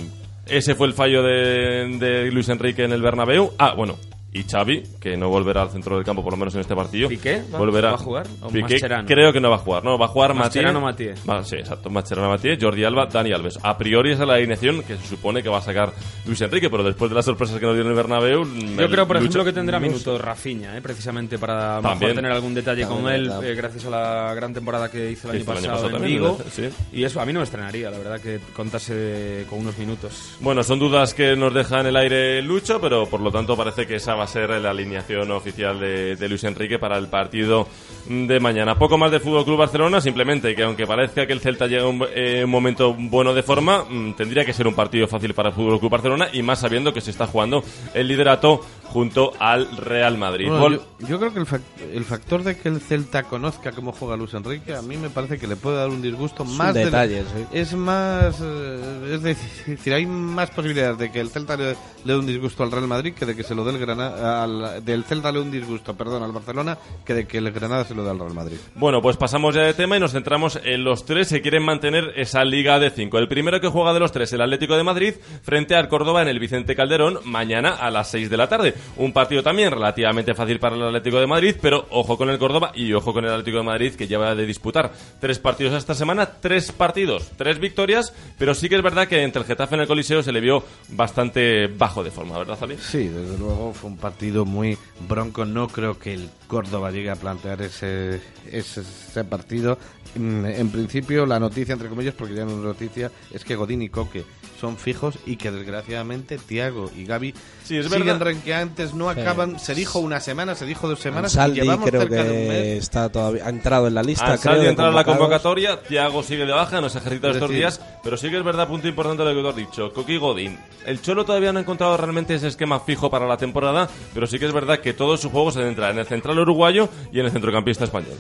ese 0.45 0.75
fue 0.75 0.87
el 0.87 0.93
fallo 0.93 1.23
de, 1.23 1.97
de 1.99 2.31
Luis 2.31 2.49
Enrique 2.49 2.83
en 2.83 2.91
el 2.91 3.01
Bernabéu. 3.01 3.53
Ah, 3.57 3.73
bueno. 3.75 3.97
Y 4.35 4.43
Xavi, 4.43 4.81
que 4.99 5.15
no 5.15 5.29
volverá 5.29 5.61
al 5.61 5.69
centro 5.69 5.95
del 5.95 6.03
campo 6.03 6.23
por 6.23 6.33
lo 6.33 6.37
menos 6.37 6.55
en 6.55 6.61
este 6.61 6.75
partido. 6.75 7.07
¿Piqué 7.07 7.43
va- 7.53 7.59
volverá. 7.59 7.89
va 7.89 7.95
a 7.95 7.99
jugar? 7.99 8.25
¿O 8.41 8.47
Piqué 8.47 8.61
Mascherano? 8.61 9.07
creo 9.07 9.31
que 9.31 9.39
no 9.39 9.49
va 9.51 9.57
a 9.57 9.59
jugar, 9.59 9.83
no, 9.83 9.97
va 9.97 10.05
a 10.05 10.09
jugar 10.09 10.33
Mascherano 10.33 10.81
Matías. 10.81 11.19
Va, 11.29 11.43
sí, 11.43 11.57
exacto, 11.57 11.89
Mascherano 11.91 12.29
Matías, 12.29 12.57
Jordi 12.59 12.83
Alba, 12.83 13.05
Dani 13.05 13.31
Alves. 13.31 13.59
A 13.61 13.77
priori 13.77 14.11
esa 14.13 14.23
es 14.23 14.27
la 14.27 14.33
alineación 14.35 14.81
que 14.83 14.97
se 14.97 15.05
supone 15.07 15.43
que 15.43 15.49
va 15.49 15.59
a 15.59 15.61
sacar 15.61 15.93
Luis 16.25 16.41
Enrique, 16.41 16.69
pero 16.69 16.83
después 16.83 17.11
de 17.11 17.15
las 17.15 17.25
sorpresas 17.25 17.59
que 17.59 17.65
nos 17.67 17.75
dio 17.75 17.83
en 17.83 17.89
el 17.89 17.95
Bernabéu... 17.95 18.43
Yo 18.43 18.89
creo, 18.89 19.05
por 19.07 19.17
ejemplo, 19.17 19.45
que 19.45 19.53
tendrá 19.53 19.79
minutos 19.79 20.19
Rafinha, 20.19 20.75
¿eh? 20.77 20.81
precisamente 20.81 21.37
para 21.37 21.79
mejor 21.81 22.13
tener 22.15 22.31
algún 22.31 22.55
detalle 22.55 22.87
con 22.87 23.03
También, 23.03 23.15
él, 23.15 23.29
verdad. 23.29 23.43
eh, 23.45 23.55
gracias 23.55 23.85
a 23.85 23.89
la 23.91 24.33
gran 24.33 24.51
temporada 24.53 24.89
que 24.89 25.11
hizo 25.11 25.31
el 25.31 25.43
Que 25.43 25.43
año 25.43 25.43
hizo 25.43 25.51
el 25.51 25.57
año 25.59 25.67
pasado, 25.67 25.91
pasado 25.91 26.03
en 26.05 26.11
Vigo. 26.11 26.37
sí. 26.51 26.69
Y 26.91 27.03
eso 27.03 27.21
a 27.21 27.25
mí 27.27 27.33
no 27.33 27.39
me 27.39 27.43
estrenaría, 27.45 27.91
la 27.91 27.99
verdad, 27.99 28.19
que 28.19 28.39
contase 28.55 29.45
con 29.49 29.59
unos 29.59 29.77
minutos. 29.77 30.37
Bueno, 30.39 30.63
son 30.63 30.79
dudas 30.79 31.13
que 31.13 31.35
nos 31.35 31.53
deja 31.53 31.81
en 31.81 31.87
el 31.87 31.95
aire 31.97 32.41
Lucho, 32.41 32.81
pero 32.81 33.05
por 33.07 33.21
lo 33.21 33.31
tanto 33.31 33.55
parece 33.55 33.85
que 33.85 33.95
esa 33.95 34.15
va 34.15 34.22
a 34.23 34.27
ser 34.27 34.49
la 34.49 34.71
alineación 34.71 35.31
oficial 35.31 35.79
de, 35.79 36.15
de 36.15 36.29
Luis 36.29 36.43
Enrique 36.43 36.79
para 36.79 36.97
el 36.97 37.07
partido 37.07 37.67
de 38.07 38.39
mañana. 38.39 38.75
Poco 38.75 38.97
más 38.97 39.11
de 39.11 39.19
Fútbol 39.19 39.45
Club 39.45 39.57
Barcelona, 39.57 40.01
simplemente 40.01 40.55
que 40.55 40.63
aunque 40.63 40.85
parezca 40.85 41.25
que 41.25 41.33
el 41.33 41.39
Celta 41.39 41.67
llega 41.67 41.87
un, 41.87 42.05
eh, 42.13 42.43
un 42.43 42.49
momento 42.49 42.93
bueno 42.93 43.33
de 43.33 43.43
forma, 43.43 43.85
mm, 43.89 44.13
tendría 44.15 44.43
que 44.45 44.53
ser 44.53 44.67
un 44.67 44.73
partido 44.73 45.07
fácil 45.07 45.33
para 45.33 45.49
el 45.49 45.55
Fútbol 45.55 45.79
Club 45.79 45.91
Barcelona 45.91 46.27
y 46.33 46.41
más 46.41 46.59
sabiendo 46.59 46.93
que 46.93 47.01
se 47.01 47.11
está 47.11 47.27
jugando 47.27 47.63
el 47.93 48.07
liderato 48.07 48.61
junto 48.85 49.33
al 49.39 49.75
Real 49.77 50.17
Madrid. 50.17 50.47
Bueno, 50.49 50.65
Vol- 50.77 50.81
yo, 50.99 51.07
yo 51.07 51.19
creo 51.19 51.33
que 51.33 51.39
el, 51.39 51.45
fac- 51.47 51.61
el 51.93 52.03
factor 52.05 52.43
de 52.43 52.57
que 52.57 52.69
el 52.69 52.79
Celta 52.79 53.23
conozca 53.23 53.71
cómo 53.71 53.91
juega 53.91 54.15
Luis 54.17 54.33
Enrique, 54.33 54.75
a 54.75 54.81
mí 54.81 54.97
me 54.97 55.09
parece 55.09 55.39
que 55.39 55.47
le 55.47 55.55
puede 55.55 55.77
dar 55.77 55.89
un 55.89 56.01
disgusto 56.01 56.43
un 56.43 56.55
más 56.57 56.73
detalle, 56.73 57.21
sí. 57.23 57.45
Es 57.51 57.73
más. 57.73 58.39
eh, 58.41 59.13
es 59.13 59.23
decir, 59.23 59.93
hay 59.93 60.05
más 60.05 60.49
posibilidades 60.51 60.97
de 60.97 61.11
que 61.11 61.19
el 61.19 61.29
Celta 61.29 61.57
le, 61.57 61.69
le 61.71 62.13
dé 62.13 62.15
un 62.17 62.25
disgusto 62.25 62.63
al 62.63 62.71
Real 62.71 62.87
Madrid 62.87 63.13
que 63.13 63.25
de 63.25 63.35
que 63.35 63.43
se 63.43 63.55
lo 63.55 63.63
dé 63.65 63.71
el 63.71 63.79
Granada. 63.79 64.43
al- 64.43 64.83
del 64.85 65.03
Celta 65.03 65.31
le 65.31 65.39
dé 65.39 65.45
un 65.45 65.51
disgusto, 65.51 65.95
perdón, 65.95 66.23
al 66.23 66.31
Barcelona 66.31 66.77
que 67.05 67.13
de 67.13 67.25
que 67.27 67.37
el 67.39 67.51
Granada 67.51 67.85
se 67.85 67.95
lo 67.95 68.03
dé 68.03 68.11
al 68.11 68.19
Real 68.19 68.33
Madrid. 68.33 68.57
Bueno, 68.75 69.01
pues 69.01 69.17
pasamos 69.17 69.55
ya 69.55 69.61
de 69.61 69.73
tema 69.73 69.97
y 69.97 69.99
nos 69.99 70.11
centramos 70.11 70.59
en 70.63 70.83
los 70.83 71.05
tres 71.05 71.29
que 71.29 71.41
quieren 71.41 71.63
mantener 71.63 72.13
esa 72.15 72.43
liga 72.43 72.79
de 72.79 72.89
cinco. 72.91 73.17
El 73.17 73.27
primero 73.27 73.59
que 73.59 73.67
juega 73.69 73.93
de 73.93 73.99
los 73.99 74.11
tres, 74.11 74.31
el 74.33 74.41
Atlético 74.41 74.75
de 74.77 74.83
Madrid, 74.83 75.13
frente 75.41 75.75
al 75.75 75.87
Córdoba 75.87 76.21
en 76.21 76.27
el 76.27 76.39
Vicente 76.39 76.75
Calderón, 76.75 77.19
mañana 77.25 77.71
a 77.75 77.89
las 77.89 78.09
6 78.11 78.29
de 78.29 78.37
la 78.37 78.47
tarde. 78.49 78.73
Un 78.97 79.11
partido 79.13 79.41
también 79.41 79.71
relativamente 79.71 80.33
fácil 80.35 80.59
para 80.59 80.75
el 80.75 80.83
Atlético 80.83 81.19
de 81.19 81.27
Madrid, 81.27 81.55
pero 81.61 81.87
ojo 81.89 82.17
con 82.17 82.29
el 82.29 82.37
Córdoba 82.37 82.71
y 82.75 82.93
ojo 82.93 83.11
con 83.13 83.25
el 83.25 83.31
Atlético 83.31 83.57
de 83.57 83.63
Madrid 83.63 83.93
que 83.95 84.07
lleva 84.07 84.35
de 84.35 84.45
disputar 84.45 84.91
tres 85.19 85.39
partidos 85.39 85.73
esta 85.73 85.95
semana, 85.95 86.25
tres 86.25 86.71
partidos, 86.71 87.31
tres 87.37 87.59
victorias, 87.59 88.13
pero 88.37 88.53
sí 88.53 88.69
que 88.69 88.75
es 88.75 88.81
verdad 88.83 89.07
que 89.07 89.23
entre 89.23 89.41
el 89.41 89.47
Getafe 89.47 89.75
en 89.75 89.81
el 89.81 89.87
Coliseo 89.87 90.21
se 90.21 90.31
le 90.31 90.39
vio 90.41 90.63
bastante 90.89 91.67
bajo 91.67 92.03
de 92.03 92.11
forma, 92.11 92.37
¿verdad, 92.37 92.55
Zali? 92.57 92.77
Sí, 92.77 93.07
desde 93.07 93.37
luego 93.37 93.73
fue 93.73 93.89
un 93.89 93.97
partido 93.97 94.45
muy 94.45 94.77
bronco. 95.07 95.43
No 95.45 95.67
creo 95.67 95.97
que 95.97 96.13
el 96.13 96.29
Córdoba 96.47 96.91
llegue 96.91 97.09
a 97.09 97.15
plantear 97.15 97.61
ese, 97.61 98.21
ese, 98.51 98.81
ese 98.81 99.23
partido. 99.23 99.77
Mm, 100.15 100.45
En 100.45 100.69
principio, 100.69 101.25
la 101.25 101.39
noticia, 101.39 101.73
entre 101.73 101.89
comillas, 101.89 102.13
porque 102.13 102.35
ya 102.35 102.45
no 102.45 102.51
es 102.51 102.57
noticia, 102.57 103.11
es 103.31 103.43
que 103.43 103.55
Godín 103.55 103.81
y 103.81 103.89
Coque 103.89 104.23
son 104.63 104.77
fijos 104.77 105.15
y 105.25 105.35
que 105.35 105.51
desgraciadamente 105.51 106.37
Tiago 106.37 106.89
y 106.95 107.03
Gaby 107.03 107.33
Sí, 107.65 107.75
es 107.77 107.85
siguen 107.87 108.05
verdad. 108.05 108.21
renqueantes, 108.27 108.93
no 108.93 109.13
Sí. 109.13 109.19
acaban. 109.19 109.59
Se 109.59 109.75
dijo 109.75 109.99
una 109.99 110.21
semana, 110.21 110.55
se 110.55 110.65
dijo 110.65 110.87
dos 110.87 110.99
semanas, 111.01 111.35
y 111.35 111.37
Ansaldi 111.37 111.59
llevamos 111.61 111.89
creo 111.89 112.01
cerca 112.01 112.15
de 112.15 112.21
un 112.21 112.27
que 112.37 112.47
mes. 112.47 112.77
está 112.83 113.09
todavía 113.11 113.45
ha 113.45 113.49
entrado 113.49 113.87
en 113.87 113.93
la 113.93 114.03
lista. 114.03 114.25
Ansaldi 114.31 114.59
creo, 114.59 114.69
entra 114.71 114.87
en 114.87 114.95
la 114.95 115.03
convocatoria, 115.03 115.83
Thiago 115.83 116.23
sigue 116.23 116.45
de 116.45 116.53
baja, 116.53 116.79
no 116.79 116.87
se 116.87 116.99
ejercita 116.99 117.27
Es 117.29 117.33
estos 117.35 117.49
decir- 117.49 117.59
días, 117.61 117.81
pero 118.05 118.15
sí 118.15 118.29
que 118.29 118.37
es 118.37 118.43
verdad, 118.45 118.69
punto 118.69 118.87
importante 118.87 119.21
lo 119.25 119.35
que 119.35 119.41
tú 119.41 119.47
has 119.49 119.55
dicho, 119.57 119.91
Coqui 119.91 120.15
Godín. 120.15 120.57
El 120.85 121.01
Cholo 121.01 121.25
todavía 121.25 121.51
no 121.51 121.59
ha 121.59 121.61
encontrado 121.63 121.97
realmente 121.97 122.35
ese 122.35 122.47
esquema 122.47 122.79
fijo 122.79 123.09
para 123.09 123.27
la 123.27 123.35
temporada, 123.35 123.89
pero 124.13 124.27
sí 124.27 124.39
que 124.39 124.45
es 124.45 124.53
verdad 124.53 124.79
que 124.79 124.93
todo 124.93 125.17
su 125.17 125.29
juego 125.29 125.51
se 125.51 125.59
centra 125.61 125.89
en 125.89 125.99
el 125.99 126.05
central 126.05 126.39
uruguayo 126.39 126.87
y 127.11 127.19
en 127.19 127.25
el 127.25 127.31
centrocampista 127.33 127.83
español. 127.83 128.17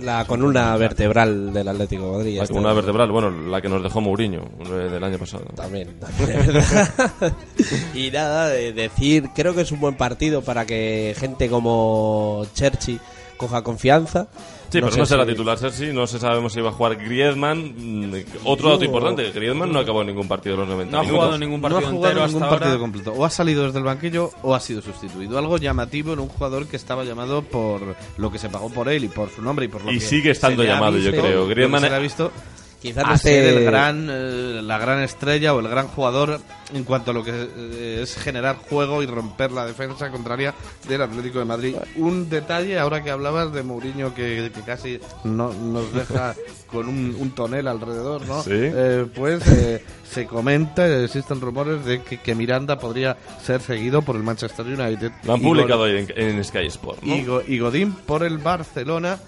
La 0.00 0.24
columna 0.24 0.76
vertebral 0.76 1.52
del 1.52 1.68
Atlético 1.68 2.04
de 2.04 2.12
Madrid. 2.18 2.36
La 2.36 2.42
este- 2.44 2.54
columna 2.54 2.72
vertebral, 2.74 3.10
bueno, 3.10 3.30
la 3.30 3.60
que 3.60 3.68
nos 3.68 3.82
dejó 3.82 4.00
Mourinho 4.00 4.42
eh, 4.66 4.90
del 4.90 5.02
año 5.02 5.18
pasado. 5.18 5.44
También, 5.54 5.98
también, 5.98 6.46
verdad. 6.46 7.32
y 7.94 8.10
nada, 8.10 8.48
de 8.48 8.72
decir, 8.72 9.30
creo 9.34 9.54
que 9.54 9.62
es 9.62 9.72
un 9.72 9.80
buen 9.80 9.96
partido 9.96 10.42
para 10.42 10.66
que 10.66 11.14
gente 11.18 11.48
como 11.48 12.46
Cherchi 12.54 12.98
coja 13.36 13.62
confianza. 13.62 14.28
Sí, 14.70 14.80
pero 14.82 14.94
no 14.94 15.06
será 15.06 15.24
si- 15.24 15.30
titular 15.30 15.56
Cersei, 15.58 15.92
no 15.94 16.06
se 16.06 16.18
sabemos 16.18 16.52
si 16.52 16.60
va 16.60 16.68
a 16.68 16.72
jugar 16.72 16.96
Griezmann. 16.96 17.74
mm, 17.76 18.14
Otro 18.44 18.66
Yo- 18.68 18.72
dato 18.74 18.84
importante, 18.84 19.30
Griezmann 19.32 19.72
no 19.72 19.78
acabó 19.78 20.02
en 20.02 20.08
ningún 20.08 20.28
partido 20.28 20.56
de 20.56 20.60
los 20.60 20.68
90 20.68 20.92
No 20.92 20.98
ha 20.98 21.02
minutos. 21.02 21.20
jugado 21.24 21.38
ningún 21.38 21.60
No 21.62 21.66
ha 21.66 21.70
partido 21.70 21.90
jugado 21.92 22.10
entero 22.12 22.26
ningún 22.26 22.42
hasta 22.42 22.50
partido 22.50 22.70
ahora. 22.72 22.80
completo. 22.82 23.12
O 23.12 23.24
ha 23.24 23.30
salido 23.30 23.64
desde 23.64 23.78
el 23.78 23.84
banquillo 23.84 24.30
o 24.42 24.54
ha 24.54 24.60
sido 24.60 24.82
sustituido. 24.82 25.38
Algo 25.38 25.56
llamativo 25.56 26.12
en 26.12 26.18
un 26.20 26.28
jugador 26.28 26.66
que 26.66 26.76
estaba 26.76 27.04
llamado 27.04 27.42
por 27.42 27.80
lo 28.18 28.30
que 28.30 28.38
se 28.38 28.50
pagó 28.50 28.68
por 28.68 28.88
él 28.90 29.04
y 29.04 29.08
por 29.08 29.30
su 29.30 29.40
nombre 29.40 29.64
y 29.64 29.68
por 29.68 29.84
lo 29.84 29.90
Y 29.90 29.94
que 29.94 30.00
sigue 30.04 30.30
estando 30.32 30.62
se 30.62 30.66
le 30.66 30.72
ha 30.72 30.74
llamado, 30.74 30.98
yo 30.98 31.10
visto, 31.12 31.26
creo. 31.26 31.40
lo 31.40 31.48
que 31.48 31.54
Griezmann- 31.54 31.80
se 31.80 31.90
le 31.90 31.96
ha 31.96 32.00
visto 32.00 32.32
Quizás 32.80 33.04
a 33.04 33.18
ser 33.18 33.44
el 33.58 33.64
gran, 33.64 34.06
eh, 34.08 34.60
la 34.62 34.78
gran 34.78 35.00
estrella 35.02 35.52
o 35.52 35.58
el 35.58 35.66
gran 35.68 35.88
jugador 35.88 36.40
en 36.72 36.84
cuanto 36.84 37.10
a 37.10 37.14
lo 37.14 37.24
que 37.24 37.32
eh, 37.34 38.00
es 38.02 38.14
generar 38.14 38.54
juego 38.56 39.02
y 39.02 39.06
romper 39.06 39.50
la 39.50 39.66
defensa 39.66 40.10
contraria 40.12 40.54
del 40.88 41.02
Atlético 41.02 41.40
de 41.40 41.44
Madrid. 41.44 41.74
Un 41.96 42.30
detalle, 42.30 42.78
ahora 42.78 43.02
que 43.02 43.10
hablabas 43.10 43.52
de 43.52 43.64
Mourinho 43.64 44.14
que, 44.14 44.52
que 44.54 44.60
casi 44.62 45.00
no, 45.24 45.52
nos 45.52 45.92
deja 45.92 46.36
con 46.70 46.88
un, 46.88 47.16
un 47.18 47.30
tonel 47.32 47.66
alrededor, 47.66 48.24
¿no? 48.28 48.44
Sí. 48.44 48.50
Eh, 48.54 49.06
pues 49.12 49.44
eh, 49.48 49.82
se 50.08 50.26
comenta, 50.26 50.86
existen 51.02 51.40
rumores 51.40 51.84
de 51.84 52.02
que, 52.02 52.18
que 52.20 52.34
Miranda 52.36 52.78
podría 52.78 53.16
ser 53.42 53.60
seguido 53.60 54.02
por 54.02 54.14
el 54.14 54.22
Manchester 54.22 54.64
United. 54.64 55.10
Lo 55.24 55.32
han 55.34 55.40
publicado 55.42 55.80
hoy 55.82 56.06
en, 56.14 56.36
en 56.36 56.44
Sky 56.44 56.66
Sport, 56.66 57.02
¿no? 57.02 57.16
y, 57.16 57.24
Go- 57.24 57.42
y 57.44 57.58
Godín 57.58 57.92
por 57.92 58.22
el 58.22 58.38
Barcelona. 58.38 59.18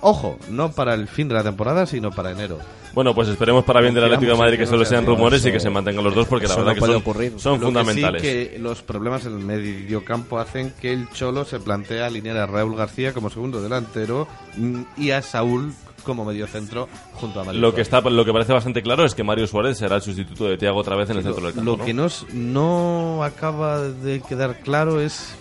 Ojo, 0.00 0.38
no 0.48 0.70
para 0.70 0.94
el 0.94 1.08
fin 1.08 1.26
de 1.28 1.34
la 1.34 1.42
temporada, 1.42 1.86
sino 1.86 2.10
para 2.12 2.30
enero. 2.30 2.58
Bueno, 2.92 3.14
pues 3.14 3.28
esperemos 3.28 3.64
para 3.64 3.80
bien 3.80 3.94
del 3.94 4.04
Atlético 4.04 4.32
de 4.32 4.38
Madrid 4.38 4.52
que 4.54 4.64
que 4.64 4.66
solo 4.66 4.84
sea 4.84 4.98
sean 4.98 5.06
rumores 5.06 5.44
y 5.46 5.52
que 5.52 5.60
se 5.60 5.70
mantengan 5.70 6.02
los 6.04 6.14
dos 6.14 6.26
porque 6.26 6.46
la 6.48 6.56
verdad 6.56 6.74
que 6.74 6.80
son, 6.80 6.94
ocurrir. 6.96 7.32
son 7.36 7.52
Lo 7.54 7.58
que 7.58 7.64
fundamentales. 7.66 8.22
sí 8.22 8.28
que 8.28 8.58
los 8.58 8.82
problemas 8.82 9.24
en 9.26 9.32
el 9.34 9.38
mediocampo 9.44 10.38
hacen 10.38 10.72
que 10.80 10.92
el 10.92 11.08
Cholo 11.10 11.44
se 11.44 11.60
plantea 11.60 12.06
alinear 12.06 12.36
a 12.38 12.46
Raúl 12.46 12.76
García 12.76 13.12
como 13.14 13.30
segundo 13.30 13.62
delantero 13.62 14.26
mm, 14.56 14.82
y 14.96 15.10
a 15.12 15.22
Saúl 15.22 15.72
como 16.04 16.24
mediocentro 16.24 16.88
junto 17.12 17.40
a 17.40 17.44
Mario 17.44 17.60
Lo 17.60 17.74
que 17.74 17.82
está, 17.82 18.00
lo 18.00 18.24
que 18.24 18.32
parece 18.32 18.52
bastante 18.54 18.82
claro 18.82 19.04
es 19.04 19.14
que 19.14 19.22
Mario 19.22 19.46
Suárez 19.46 19.76
será 19.78 19.96
el 19.96 20.02
sustituto 20.02 20.46
de 20.46 20.56
Thiago 20.56 20.78
otra 20.80 20.96
vez 20.96 21.10
en 21.10 21.18
el 21.18 21.22
centro 21.22 21.44
del 21.44 21.54
campo. 21.54 21.70
Lo 21.72 21.76
¿no? 21.76 21.84
que 21.84 21.92
no, 21.94 22.06
es- 22.06 22.24
no 22.32 23.22
acaba 23.22 23.82
de 23.82 24.20
quedar 24.20 24.60
claro 24.60 25.00
es 25.00 25.34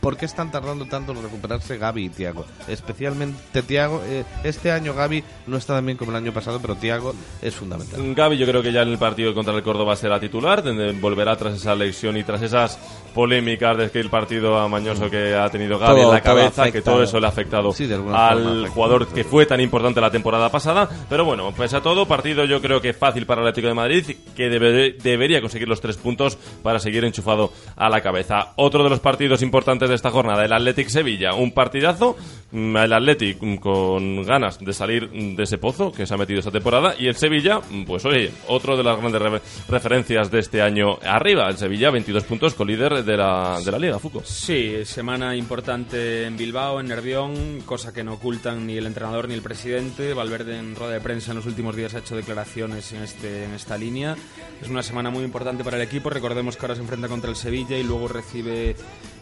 por 0.00 0.16
qué 0.16 0.24
están 0.26 0.50
tardando 0.50 0.86
tanto 0.86 1.12
en 1.12 1.22
recuperarse 1.22 1.76
Gaby 1.78 2.06
y 2.06 2.08
Tiago. 2.08 2.46
Especialmente 2.68 3.62
Tiago. 3.62 4.02
este 4.44 4.72
año 4.72 4.94
Gaby 4.94 5.22
no 5.46 5.56
está 5.56 5.74
tan 5.74 5.86
bien 5.86 5.98
como 5.98 6.10
el 6.12 6.16
año 6.16 6.32
pasado, 6.32 6.58
pero 6.60 6.74
Tiago 6.76 7.14
es 7.42 7.54
fundamental. 7.54 8.14
Gaby 8.14 8.36
yo 8.38 8.46
creo 8.46 8.62
que 8.62 8.72
ya 8.72 8.82
en 8.82 8.88
el 8.88 8.98
partido 8.98 9.34
contra 9.34 9.54
el 9.54 9.62
Córdoba 9.62 9.96
será 9.96 10.18
titular, 10.18 10.62
volverá 11.00 11.36
tras 11.36 11.54
esa 11.54 11.74
lesión 11.74 12.16
y 12.16 12.24
tras 12.24 12.42
esas 12.42 12.78
polémicas 13.14 13.76
de 13.76 13.90
que 13.90 14.00
el 14.00 14.08
partido 14.08 14.58
amañoso 14.58 15.10
que 15.10 15.34
ha 15.34 15.48
tenido 15.50 15.78
Gaby 15.78 16.00
Todo- 16.00 16.08
en 16.08 16.14
la 16.14 16.22
todo 16.22 16.34
cabeza, 16.34 16.62
afecta. 16.62 16.72
que 16.72 16.82
todo 16.82 17.02
eso 17.02 17.18
le 17.20 17.26
ha 17.26 17.28
afectado 17.28 17.72
Sí, 17.72 17.88
al 18.14 18.68
jugador 18.68 19.08
que 19.08 19.24
fue 19.24 19.46
tan 19.46 19.60
importante 19.60 20.00
la 20.00 20.10
temporada 20.10 20.48
pasada. 20.50 20.88
Pero 21.08 21.24
bueno, 21.24 21.52
pese 21.52 21.76
a 21.76 21.80
todo, 21.80 22.06
partido 22.06 22.44
yo 22.44 22.60
creo 22.60 22.80
que 22.80 22.92
fácil 22.92 23.26
para 23.26 23.42
el 23.42 23.48
Atlético 23.48 23.68
de 23.68 23.74
Madrid, 23.74 24.04
que 24.36 24.48
debe- 24.48 24.92
debería 25.02 25.40
conseguir 25.40 25.68
los 25.68 25.80
tres 25.80 25.96
puntos 25.96 26.36
para 26.62 26.78
seguir 26.78 27.04
enchufado 27.04 27.52
a 27.76 27.88
la 27.88 28.00
cabeza. 28.00 28.52
Otro 28.56 28.84
de 28.84 28.90
los 28.90 29.00
partidos 29.00 29.42
importantes 29.42 29.89
de 29.90 29.96
esta 29.96 30.10
jornada. 30.10 30.44
El 30.44 30.52
Athletic 30.52 30.88
Sevilla, 30.88 31.34
un 31.34 31.52
partidazo. 31.52 32.16
mm, 32.52 32.76
El 32.78 32.92
Athletic 32.92 33.36
mm, 33.42 33.56
con 33.56 34.22
ganas 34.24 34.58
de 34.58 34.72
salir 34.72 35.10
de 35.10 35.42
ese 35.42 35.58
pozo 35.58 35.92
que 35.92 36.06
se 36.06 36.14
ha 36.14 36.16
metido 36.16 36.38
esta 36.40 36.50
temporada. 36.50 36.94
Y 36.98 37.06
el 37.06 37.14
Sevilla, 37.16 37.60
mm, 37.68 37.84
pues 37.84 38.04
oye, 38.06 38.30
otro 38.48 38.76
de 38.76 38.82
las 38.82 38.98
grandes 38.98 39.20
re- 39.22 39.40
referencias 39.68 40.30
de 40.30 40.38
este 40.40 40.62
año 40.62 40.98
arriba. 41.04 41.48
El 41.48 41.56
Sevilla, 41.58 41.90
22 41.90 42.24
puntos, 42.24 42.54
con 42.54 42.66
líder 42.68 43.04
de 43.04 43.16
la, 43.16 43.60
de 43.64 43.70
la 43.70 43.78
Liga, 43.78 43.98
Fuco. 43.98 44.22
Sí, 44.24 44.84
semana 44.84 45.36
importante 45.36 46.24
en 46.24 46.36
Bilbao, 46.36 46.80
en 46.80 46.88
Nervión, 46.88 47.60
cosa 47.66 47.92
que 47.92 48.02
no 48.04 48.14
ocultan 48.14 48.66
ni 48.66 48.76
el 48.76 48.86
entrenador 48.86 49.28
ni 49.28 49.34
el 49.34 49.42
presidente. 49.42 50.14
Valverde 50.14 50.58
en 50.58 50.74
rueda 50.74 50.92
de 50.94 51.00
prensa 51.00 51.32
en 51.32 51.36
los 51.38 51.46
últimos 51.46 51.76
días 51.76 51.94
ha 51.94 51.98
hecho 51.98 52.16
declaraciones 52.16 52.92
en, 52.92 53.02
este, 53.02 53.44
en 53.44 53.52
esta 53.54 53.76
línea. 53.78 54.16
Es 54.60 54.68
una 54.68 54.82
semana 54.82 55.10
muy 55.10 55.24
importante 55.24 55.64
para 55.64 55.76
el 55.76 55.82
equipo. 55.82 56.10
Recordemos 56.10 56.56
que 56.56 56.62
ahora 56.64 56.74
se 56.74 56.82
enfrenta 56.82 57.08
contra 57.08 57.30
el 57.30 57.36
Sevilla 57.36 57.76
y 57.78 57.82
luego 57.82 58.08
recibe 58.08 58.76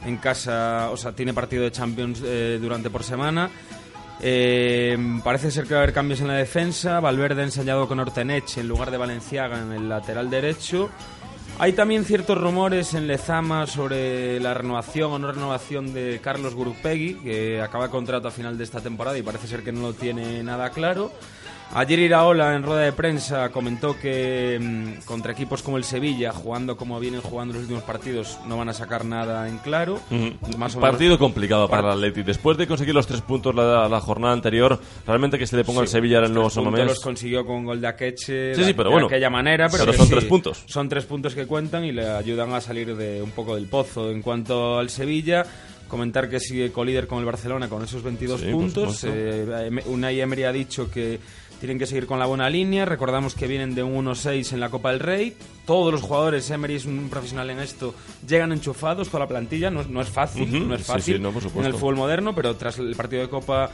en 0.04 0.16
casa, 0.18 0.90
o 0.90 0.96
sea, 0.96 1.12
tiene 1.12 1.34
partido 1.34 1.64
de 1.64 1.72
Champions 1.72 2.20
eh, 2.24 2.58
durante 2.60 2.90
por 2.90 3.02
semana. 3.02 3.50
Eh, 4.20 4.96
parece 5.22 5.50
ser 5.50 5.64
que 5.64 5.74
va 5.74 5.80
a 5.80 5.82
haber 5.84 5.94
cambios 5.94 6.20
en 6.20 6.28
la 6.28 6.34
defensa. 6.34 7.00
Valverde 7.00 7.42
ha 7.42 7.44
ensayado 7.44 7.86
con 7.86 8.00
Orteneche 8.00 8.60
en 8.60 8.68
lugar 8.68 8.90
de 8.90 8.96
Valenciaga 8.96 9.60
en 9.60 9.72
el 9.72 9.88
lateral 9.88 10.30
derecho. 10.30 10.90
Hay 11.60 11.72
también 11.72 12.04
ciertos 12.04 12.38
rumores 12.38 12.94
en 12.94 13.08
Lezama 13.08 13.66
sobre 13.66 14.38
la 14.38 14.54
renovación 14.54 15.12
o 15.12 15.18
no 15.18 15.32
renovación 15.32 15.92
de 15.92 16.20
Carlos 16.22 16.54
Gurupegui, 16.54 17.14
que 17.14 17.60
acaba 17.60 17.90
contrato 17.90 18.28
a 18.28 18.30
final 18.30 18.56
de 18.56 18.62
esta 18.62 18.80
temporada 18.80 19.18
y 19.18 19.22
parece 19.22 19.48
ser 19.48 19.64
que 19.64 19.72
no 19.72 19.80
lo 19.80 19.92
tiene 19.92 20.42
nada 20.44 20.70
claro. 20.70 21.10
Ayer 21.74 21.98
Iraola 21.98 22.54
en 22.54 22.62
rueda 22.62 22.80
de 22.80 22.92
prensa 22.92 23.50
comentó 23.50 23.94
que 23.98 24.58
mm, 24.60 25.04
contra 25.04 25.32
equipos 25.32 25.62
como 25.62 25.76
el 25.76 25.84
Sevilla, 25.84 26.32
jugando 26.32 26.78
como 26.78 26.98
vienen 26.98 27.20
jugando 27.20 27.52
los 27.54 27.62
últimos 27.64 27.82
partidos, 27.82 28.38
no 28.48 28.56
van 28.56 28.70
a 28.70 28.72
sacar 28.72 29.04
nada 29.04 29.46
en 29.48 29.58
claro. 29.58 30.00
Ujú. 30.10 30.32
Más 30.56 30.74
o 30.74 30.78
menos- 30.78 30.90
Partido 30.90 31.18
complicado 31.18 31.68
para 31.68 31.88
el 31.92 31.98
Atleti. 31.98 32.22
Después 32.22 32.56
de 32.56 32.66
conseguir 32.66 32.94
los 32.94 33.06
tres 33.06 33.20
puntos 33.20 33.54
la, 33.54 33.86
la 33.86 34.00
jornada 34.00 34.32
anterior, 34.32 34.80
realmente 35.06 35.38
que 35.38 35.46
se 35.46 35.56
le 35.56 35.64
ponga 35.64 35.82
al 35.82 35.88
Sí, 35.88 35.92
Sevilla 35.92 36.18
en 36.18 36.24
el 36.24 36.34
nuevo 36.34 36.48
Somamés. 36.48 36.86
los 36.86 37.00
consiguió 37.00 37.44
con 37.44 37.66
gol 37.66 37.80
de 37.82 37.86
Akeche 37.86 38.54
Sí, 38.54 38.72
pero 38.72 38.84
de 38.88 38.94
bueno. 38.94 39.06
aquella 39.06 39.28
manera, 39.28 39.68
pero, 39.68 39.84
Pero 39.84 39.96
son 39.98 40.08
tres 40.08 40.24
puntos. 40.24 40.64
Son 40.66 40.88
tres 40.88 41.04
puntos 41.04 41.34
que 41.34 41.46
cuentan 41.46 41.84
y 41.84 41.92
le 41.92 42.08
ayudan 42.08 42.54
a 42.54 42.62
salir 42.62 42.96
de 42.96 43.20
un 43.22 43.32
poco 43.32 43.54
del 43.54 43.66
pozo. 43.66 44.10
En 44.10 44.22
cuanto 44.22 44.78
al 44.78 44.88
Sevilla, 44.88 45.44
comentar 45.86 46.30
que 46.30 46.40
sigue 46.40 46.72
colíder 46.72 47.06
con 47.06 47.18
el 47.18 47.24
Barcelona 47.26 47.68
con 47.68 47.82
esos 47.84 48.02
22 48.02 48.40
Sí, 48.40 48.46
por 48.46 48.54
puntos. 48.54 49.04
Eh, 49.06 49.70
Unai 49.86 50.20
Emery 50.20 50.44
ha 50.44 50.52
dicho 50.52 50.90
que 50.90 51.18
tienen 51.60 51.78
que 51.78 51.86
seguir 51.86 52.06
con 52.06 52.18
la 52.18 52.26
buena 52.26 52.48
línea. 52.48 52.84
Recordamos 52.84 53.34
que 53.34 53.46
vienen 53.46 53.74
de 53.74 53.82
un 53.82 54.04
1-6 54.06 54.52
en 54.52 54.60
la 54.60 54.68
Copa 54.70 54.90
del 54.90 55.00
Rey. 55.00 55.36
Todos 55.66 55.92
los 55.92 56.02
jugadores, 56.02 56.48
Emery 56.50 56.76
es 56.76 56.84
un 56.86 57.08
profesional 57.10 57.50
en 57.50 57.58
esto, 57.58 57.94
llegan 58.26 58.52
enchufados 58.52 59.08
con 59.08 59.20
la 59.20 59.26
plantilla. 59.28 59.70
No, 59.70 59.80
es- 59.82 59.88
no 59.88 60.00
es 60.00 60.08
fácil, 60.08 60.68
no 60.68 60.74
es 60.74 60.82
fácil 60.84 61.16
sí, 61.16 61.20
no, 61.20 61.30
por 61.32 61.42
supuesto. 61.42 61.60
en 61.60 61.66
el 61.74 61.78
fútbol 61.78 61.96
moderno, 61.96 62.34
pero 62.34 62.56
tras 62.56 62.78
el 62.78 62.94
partido 62.94 63.22
de 63.22 63.28
Copa 63.28 63.70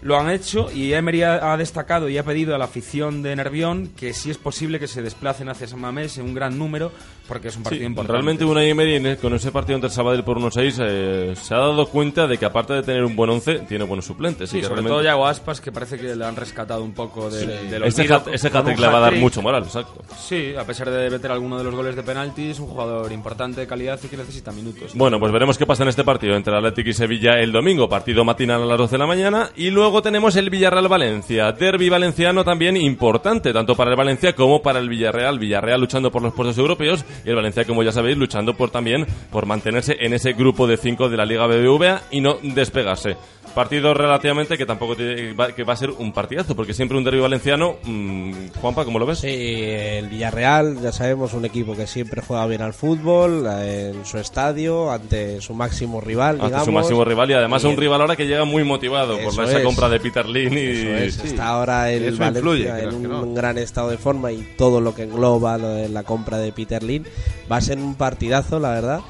lo 0.00 0.16
han 0.16 0.30
hecho 0.30 0.70
y 0.72 0.92
Emery 0.92 1.22
ha, 1.22 1.52
ha 1.52 1.56
destacado 1.56 2.08
y 2.08 2.18
ha 2.18 2.22
pedido 2.22 2.54
a 2.54 2.58
la 2.58 2.66
afición 2.66 3.20
de 3.22 3.34
Nervión 3.34 3.88
que 3.96 4.12
si 4.14 4.30
es 4.30 4.38
posible 4.38 4.78
que 4.78 4.86
se 4.86 5.02
desplacen 5.02 5.48
hacia 5.48 5.66
San 5.66 5.80
Mamés 5.80 6.18
en 6.18 6.24
un 6.26 6.34
gran 6.34 6.56
número 6.56 6.92
porque 7.28 7.48
es 7.48 7.56
un 7.56 7.62
partido 7.62 7.82
Sí, 7.82 7.86
importante. 7.86 8.12
realmente 8.12 8.70
Emery 8.70 8.94
en 8.96 9.06
el- 9.06 9.18
con 9.18 9.34
ese 9.34 9.52
partido 9.52 9.76
ante 9.76 9.86
el 9.88 9.92
Sabadell 9.92 10.24
por 10.24 10.38
1-6 10.38 10.78
eh, 10.80 11.34
se 11.40 11.54
ha 11.54 11.58
dado 11.58 11.86
cuenta 11.86 12.26
de 12.26 12.38
que 12.38 12.44
aparte 12.46 12.72
de 12.72 12.82
tener 12.82 13.04
un 13.04 13.14
buen 13.14 13.30
11 13.30 13.60
tiene 13.68 13.84
buenos 13.84 14.06
suplentes. 14.06 14.50
Sí, 14.50 14.58
y 14.58 14.62
sobre 14.62 14.76
realmente- 14.76 14.90
todo 14.94 15.02
Yago 15.02 15.26
Aspas, 15.26 15.60
que 15.60 15.70
parece 15.70 15.98
que 15.98 16.16
le 16.16 16.24
han 16.24 16.34
rescatado 16.34 16.82
un 16.82 16.92
poco 16.94 17.30
de, 17.30 17.44
Ese 17.86 18.02
olvido 18.02 18.16
hat- 18.16 18.28
ese 18.32 18.48
un 18.48 18.56
hat-trick 18.56 18.78
le 18.80 18.86
va 18.88 18.96
a 18.96 19.00
dar 19.00 19.14
mucho 19.16 19.42
moral, 19.42 19.62
exacto. 19.64 20.02
Sí, 20.18 20.54
a 20.58 20.64
pesar 20.64 20.90
de 20.90 21.10
meter 21.10 21.30
alguno 21.30 21.58
de 21.58 21.64
los 21.64 21.74
goles 21.74 21.94
de 21.94 22.02
penalti, 22.02 22.50
es 22.50 22.58
un 22.58 22.66
jugador 22.68 23.12
importante 23.12 23.60
de 23.60 23.66
calidad 23.66 24.00
y 24.02 24.08
que 24.08 24.16
necesita 24.16 24.50
minutos. 24.50 24.92
Bueno, 24.94 25.20
pues 25.20 25.30
veremos 25.30 25.58
qué 25.58 25.66
pasa 25.66 25.82
en 25.82 25.90
este 25.90 26.04
partido 26.04 26.34
entre 26.36 26.56
Atlético 26.56 26.88
y 26.90 26.94
Sevilla 26.94 27.38
el 27.38 27.52
domingo, 27.52 27.88
partido 27.88 28.24
matinal 28.24 28.62
a 28.62 28.66
las 28.66 28.78
12 28.78 28.92
de 28.92 28.98
la 28.98 29.06
mañana. 29.06 29.50
Y 29.56 29.70
luego 29.70 30.00
tenemos 30.02 30.34
el 30.36 30.50
Villarreal-Valencia, 30.50 31.52
derby 31.52 31.88
valenciano 31.88 32.44
también 32.44 32.76
importante, 32.76 33.52
tanto 33.52 33.74
para 33.76 33.90
el 33.90 33.96
Valencia 33.96 34.34
como 34.34 34.62
para 34.62 34.78
el 34.78 34.88
Villarreal. 34.88 35.38
Villarreal 35.38 35.80
luchando 35.80 36.10
por 36.10 36.22
los 36.22 36.32
puestos 36.32 36.56
europeos 36.58 37.04
y 37.24 37.28
el 37.30 37.36
Valencia, 37.36 37.64
como 37.64 37.82
ya 37.82 37.92
sabéis, 37.92 38.16
luchando 38.16 38.56
por 38.56 38.70
también 38.70 39.06
por 39.30 39.46
mantenerse 39.46 39.96
en 40.00 40.12
ese 40.14 40.32
grupo 40.32 40.66
de 40.66 40.76
cinco 40.76 41.08
de 41.08 41.16
la 41.16 41.24
Liga 41.26 41.46
BBVA 41.46 42.02
y 42.10 42.20
no 42.20 42.38
despegarse. 42.42 43.16
Partido 43.54 43.94
relativamente 43.94 44.58
que 44.58 44.66
tampoco 44.66 44.94
que 44.94 45.34
va 45.64 45.72
a 45.72 45.76
ser 45.76 45.90
un 45.90 46.12
partidazo, 46.12 46.54
porque 46.54 46.74
siempre 46.74 46.98
un 46.98 47.02
derby 47.02 47.18
valenciano. 47.18 47.76
mm, 47.82 48.32
Juanpa, 48.60 48.84
¿cómo 48.84 48.98
lo 48.98 49.06
ves? 49.06 49.20
Sí, 49.20 49.28
el 49.30 50.08
Villarreal, 50.08 50.80
ya 50.82 50.92
sabemos, 50.92 51.32
un 51.32 51.44
equipo 51.46 51.74
que 51.74 51.86
siempre 51.86 52.22
juega 52.24 52.46
bien 52.46 52.60
al 52.60 52.74
fútbol, 52.74 53.46
eh, 53.50 53.92
en 53.94 54.04
su 54.04 54.18
estadio, 54.18 54.92
ante 54.92 55.40
su 55.40 55.54
máximo 55.54 56.00
rival, 56.00 56.34
Ante 56.36 56.46
digamos. 56.46 56.66
su 56.66 56.72
máximo 56.72 57.04
rival 57.04 57.30
y 57.30 57.34
además 57.34 57.64
Y 57.64 57.68
un 57.68 57.76
rival 57.78 58.00
ahora 58.02 58.16
que 58.16 58.26
llega 58.26 58.44
muy 58.44 58.64
motivado 58.64 59.14
por 59.18 59.32
Eso 59.32 59.42
esa 59.42 59.58
es. 59.58 59.64
compra 59.64 59.88
de 59.88 59.98
Peter 59.98 60.28
Lin 60.28 60.52
y 60.52 60.60
Eso 60.60 60.94
es, 60.94 61.24
está 61.24 61.48
ahora 61.48 61.90
el 61.90 62.04
Eso 62.04 62.18
Valencia 62.18 62.38
influye, 62.38 62.68
en 62.84 62.94
un, 62.94 63.02
no. 63.04 63.32
gran 63.34 63.56
estado 63.58 63.88
de 63.90 63.96
forma 63.98 64.30
y 64.30 64.46
todo 64.58 64.80
lo 64.80 64.94
que 64.94 65.04
engloba 65.04 65.56
lo 65.58 65.68
de 65.70 65.88
la 65.88 66.02
compra 66.04 66.36
de 66.38 66.52
Peter 66.52 66.82
Lin 66.82 67.04
va 67.50 67.56
a 67.56 67.60
ser 67.60 67.78
un 67.78 67.94
partidazo, 67.94 68.58
la 68.58 68.70
verdad. 68.70 69.00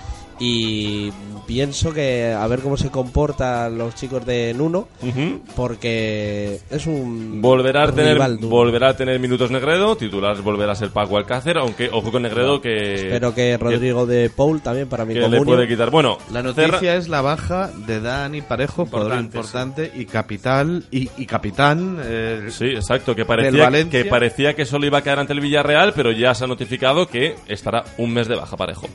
Y 0.41 1.13
pienso 1.49 1.95
que 1.95 2.31
a 2.39 2.47
ver 2.47 2.61
cómo 2.61 2.77
se 2.77 2.91
comportan 2.91 3.79
los 3.79 3.95
chicos 3.95 4.25
de 4.27 4.53
Nuno, 4.55 4.87
porque 5.57 6.61
es 6.71 6.87
un 6.87 7.41
Volverá 7.41 7.85
a 7.85 7.93
tener 7.93 8.13
rival 8.13 8.37
duro. 8.39 8.49
volverá 8.51 8.91
a 8.91 8.97
tener 8.97 9.19
minutos 9.19 9.51
Negredo, 9.51 9.97
titular 9.97 10.37
volverá 10.43 10.73
a 10.73 10.77
ser 10.77 10.91
Paco 10.91 11.17
Alcácer, 11.17 11.57
aunque 11.57 11.89
ojo 11.91 12.13
con 12.13 12.23
Negredo 12.23 12.61
que 12.61 12.97
Espero 12.97 13.35
que 13.35 13.57
Rodrigo 13.57 14.05
de 14.07 14.29
Paul 14.31 14.61
también 14.61 14.89
para 14.89 15.07
mi 15.07 15.15
que 15.15 15.27
le 15.27 15.41
puede 15.43 15.67
quitar. 15.67 15.91
Bueno, 15.91 16.19
La 16.31 16.43
noticia 16.43 16.79
cerra- 16.79 16.95
es 16.97 17.09
la 17.09 17.23
baja 17.23 17.71
de 17.87 18.01
Dani 18.01 18.43
Parejo, 18.43 18.85
jugador 18.85 19.19
Importante, 19.19 19.79
importante 19.87 20.01
y 20.01 20.05
capital 20.05 20.85
y, 20.91 21.09
y 21.17 21.25
capitán. 21.27 21.99
eh, 22.05 22.49
Sí, 22.51 22.67
exacto, 22.67 23.17
que 23.17 23.25
parecía 23.25 23.71
que 23.91 24.05
parecía 24.05 24.55
que 24.55 24.67
solo 24.67 24.85
iba 24.87 24.99
a 24.99 25.03
quedar 25.03 25.19
ante 25.19 25.33
el 25.33 25.41
Villarreal, 25.41 25.95
pero 25.95 26.13
ya 26.13 26.35
se 26.35 26.45
ha 26.45 26.47
notificado 26.47 27.07
que 27.09 27.37
estará 27.49 27.85
un 27.97 28.13
mes 28.13 28.29
de 28.29 28.37
baja 28.37 28.57
parejo. 28.57 28.87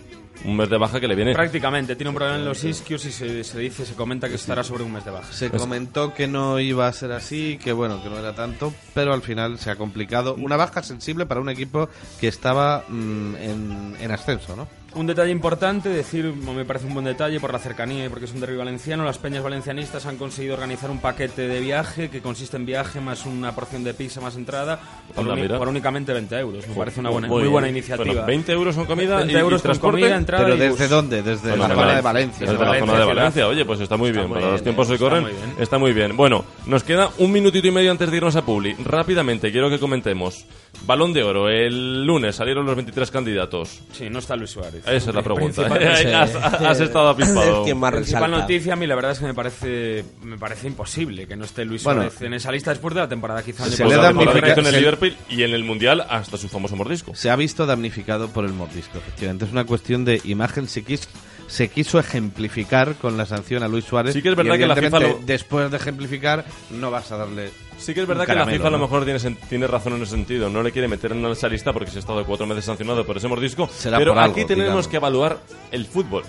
Un 0.45 0.57
mes 0.57 0.69
de 0.69 0.77
baja 0.77 0.99
que 0.99 1.07
le 1.07 1.15
viene. 1.15 1.33
Prácticamente, 1.33 1.95
tiene 1.95 2.09
un 2.09 2.15
problema 2.15 2.37
en 2.37 2.45
los 2.45 2.63
isquios 2.63 3.05
y 3.05 3.11
se, 3.11 3.43
se 3.43 3.59
dice, 3.59 3.85
se 3.85 3.93
comenta 3.93 4.27
que 4.27 4.35
estará 4.35 4.63
sobre 4.63 4.83
un 4.83 4.91
mes 4.91 5.05
de 5.05 5.11
baja. 5.11 5.31
Se 5.31 5.49
comentó 5.49 6.13
que 6.13 6.27
no 6.27 6.59
iba 6.59 6.87
a 6.87 6.93
ser 6.93 7.11
así, 7.11 7.57
que 7.63 7.71
bueno, 7.71 8.01
que 8.03 8.09
no 8.09 8.17
era 8.17 8.35
tanto, 8.35 8.73
pero 8.93 9.13
al 9.13 9.21
final 9.21 9.57
se 9.59 9.71
ha 9.71 9.75
complicado. 9.75 10.35
Una 10.35 10.57
baja 10.57 10.83
sensible 10.83 11.25
para 11.25 11.39
un 11.39 11.49
equipo 11.49 11.89
que 12.19 12.27
estaba 12.27 12.83
mm, 12.89 13.35
en, 13.35 13.95
en 13.99 14.11
ascenso, 14.11 14.55
¿no? 14.55 14.67
Un 14.95 15.08
detalle 15.08 15.32
importante, 15.32 15.89
decir, 15.89 16.25
me 16.25 16.65
parece 16.65 16.86
un 16.86 16.93
buen 16.93 17.06
detalle 17.06 17.39
por 17.39 17.51
la 17.51 17.58
cercanía 17.58 18.06
y 18.06 18.10
porque 18.10 18.25
es 18.25 18.32
un 18.34 18.39
derbi 18.39 18.56
valenciano, 18.58 19.03
las 19.03 19.17
peñas 19.17 19.41
valencianistas 19.43 20.06
han 20.06 20.17
conseguido 20.17 20.53
organizar 20.53 20.91
un 20.91 20.99
paquete 20.99 21.47
de 21.47 21.60
viaje 21.60 22.10
que 22.12 22.21
consiste 22.21 22.58
en 22.58 22.65
viaje 22.67 22.99
más 23.01 23.25
una 23.25 23.53
porción 23.56 23.84
de 23.84 23.95
pizza 23.95 24.21
más 24.21 24.36
entrada 24.36 24.79
por, 25.15 25.67
únicamente 25.67 26.13
20 26.13 26.38
euros. 26.38 26.67
Me 26.67 26.75
parece 26.75 26.99
una 26.99 27.10
buena, 27.10 27.27
Muy 27.27 27.47
buena 27.47 27.67
iniciativa. 27.69 28.06
Bueno, 28.06 28.27
20 28.27 28.51
euros 28.51 28.75
con 28.75 28.86
comida 28.86 29.17
20 29.17 29.34
y- 29.34 29.36
y 29.36 29.39
euros 29.39 29.62
con 29.62 29.69
transporte. 29.69 30.01
comida, 30.01 30.15
entrada 30.15 30.43
Pero 30.43 30.56
y 30.56 30.60
¿desde 30.60 30.88
dónde? 30.88 31.23
Desde 31.23 31.49
Bueno, 31.49 31.67
la 31.69 31.75
zona 31.75 31.95
de 31.95 32.01
Valencia. 32.01 32.47
Desde 32.51 32.65
la 32.65 32.79
zona 32.79 32.99
de. 32.99 33.06
Valencia, 33.06 33.47
oye, 33.47 33.65
pues 33.65 33.79
está 33.79 33.97
muy 33.97 34.10
Está 34.10 34.19
bien. 34.21 34.29
muy 34.32 34.39
Para 34.39 34.51
los 34.51 34.63
tiempos 34.63 34.88
que 34.89 34.97
corren, 34.99 35.23
muy 35.23 35.32
está 35.60 35.77
muy 35.79 35.93
bien. 35.93 36.15
Bueno, 36.15 36.45
nos 36.67 36.84
queda 36.84 37.10
un 37.17 37.32
minutito 37.32 37.67
y 37.67 37.71
medio 37.71 37.89
antes 37.89 38.12
de 38.12 38.17
irnos 38.17 38.36
a 38.36 38.45
Publi. 38.45 38.73
Rápidamente, 38.84 39.51
quiero 39.51 39.69
que 39.71 39.79
comentemos. 39.79 40.45
Balón 40.86 41.13
de 41.13 41.23
Oro, 41.23 41.49
el 41.49 42.03
lunes 42.06 42.36
salieron 42.36 42.65
los 42.65 42.75
23 42.75 43.10
candidatos. 43.12 43.82
Sí, 43.91 44.10
no 44.10 44.19
está 44.19 44.36
Luis 44.36 44.51
Suárez. 44.51 44.82
Esa 44.85 45.09
es 45.09 45.15
la 45.15 45.21
pregunta. 45.21 45.67
Principal- 45.67 46.15
has, 46.15 46.35
has 46.35 46.79
estado 46.79 47.09
apispado. 47.09 47.65
Más 47.75 47.93
Principal 47.93 48.31
noticia 48.31 48.73
a 48.73 48.75
mí 48.75 48.85
la 48.87 48.95
verdad 48.95 49.11
es 49.11 49.19
que 49.19 49.25
me 49.25 49.33
parece 49.33 50.05
me 50.23 50.37
parece 50.37 50.67
imposible 50.67 51.25
que 51.27 51.35
no 51.35 51.45
esté 51.45 51.63
Luis 51.65 51.83
Bueno, 51.83 52.01
Suárez 52.01 52.21
en 52.21 52.33
esa 52.33 52.51
lista 52.51 52.71
después 52.71 52.93
de 52.93 53.01
la 53.01 53.07
temporada 53.07 53.41
quizá 53.43 53.65
se 53.65 53.83
año 53.83 53.89
le 53.89 53.95
da 53.95 54.11
la 54.11 54.51
en 54.59 54.59
el 54.59 54.65
se- 54.65 54.79
Liverpool 54.79 55.15
y 55.29 55.43
en 55.43 55.51
el 55.53 55.63
Mundial 55.63 56.05
hasta 56.09 56.37
su 56.37 56.49
famoso 56.49 56.75
mordisco. 56.75 57.15
Se 57.15 57.29
ha 57.29 57.35
visto 57.35 57.65
damnificado 57.65 58.27
por 58.29 58.45
el 58.45 58.53
mordisco, 58.53 58.97
efectivamente. 58.97 59.45
Es 59.45 59.51
una 59.51 59.65
cuestión 59.65 60.05
de 60.05 60.21
imagen. 60.25 60.67
Se 60.67 60.83
quiso, 60.83 61.07
se 61.53 61.67
quiso 61.69 61.99
ejemplificar 61.99 62.95
con 62.95 63.15
la 63.15 63.27
sanción 63.27 63.61
a 63.61 63.67
Luis 63.67 63.85
Suárez. 63.85 64.13
Sí 64.13 64.23
que 64.23 64.29
es 64.29 64.35
verdad 64.35 64.57
que 64.57 64.65
la 64.65 64.75
FIFA 64.75 64.99
lo- 64.99 65.19
después 65.23 65.69
de 65.69 65.77
ejemplificar, 65.77 66.45
no 66.71 66.89
vas 66.89 67.11
a 67.11 67.17
darle. 67.17 67.51
Sí 67.77 67.93
que 67.93 68.01
es 68.01 68.07
verdad 68.07 68.25
que 68.25 68.33
la 68.33 68.47
FIFA 68.47 68.69
a 68.69 68.71
lo 68.71 68.79
mejor 68.79 69.05
tiene, 69.05 69.19
tiene 69.49 69.67
razón 69.67 69.93
en 69.93 70.01
ese 70.01 70.11
sentido. 70.13 70.49
No 70.49 70.63
le 70.63 70.71
quiere 70.71 70.87
meter 70.87 71.11
en 71.11 71.23
esa 71.27 71.47
lista 71.47 71.71
porque 71.71 71.91
se 71.91 71.97
ha 71.97 71.99
estado 71.99 72.25
cuatro 72.25 72.47
meses 72.47 72.65
sancionado 72.65 73.05
por 73.05 73.17
ese 73.17 73.27
mordisco. 73.27 73.69
Será 73.71 73.99
pero 73.99 74.13
algo, 74.19 74.31
aquí 74.31 74.45
tenemos 74.45 74.65
digamos. 74.65 74.87
que 74.87 74.97
evaluar 74.97 75.39
el 75.71 75.85
fútbol. 75.85 76.23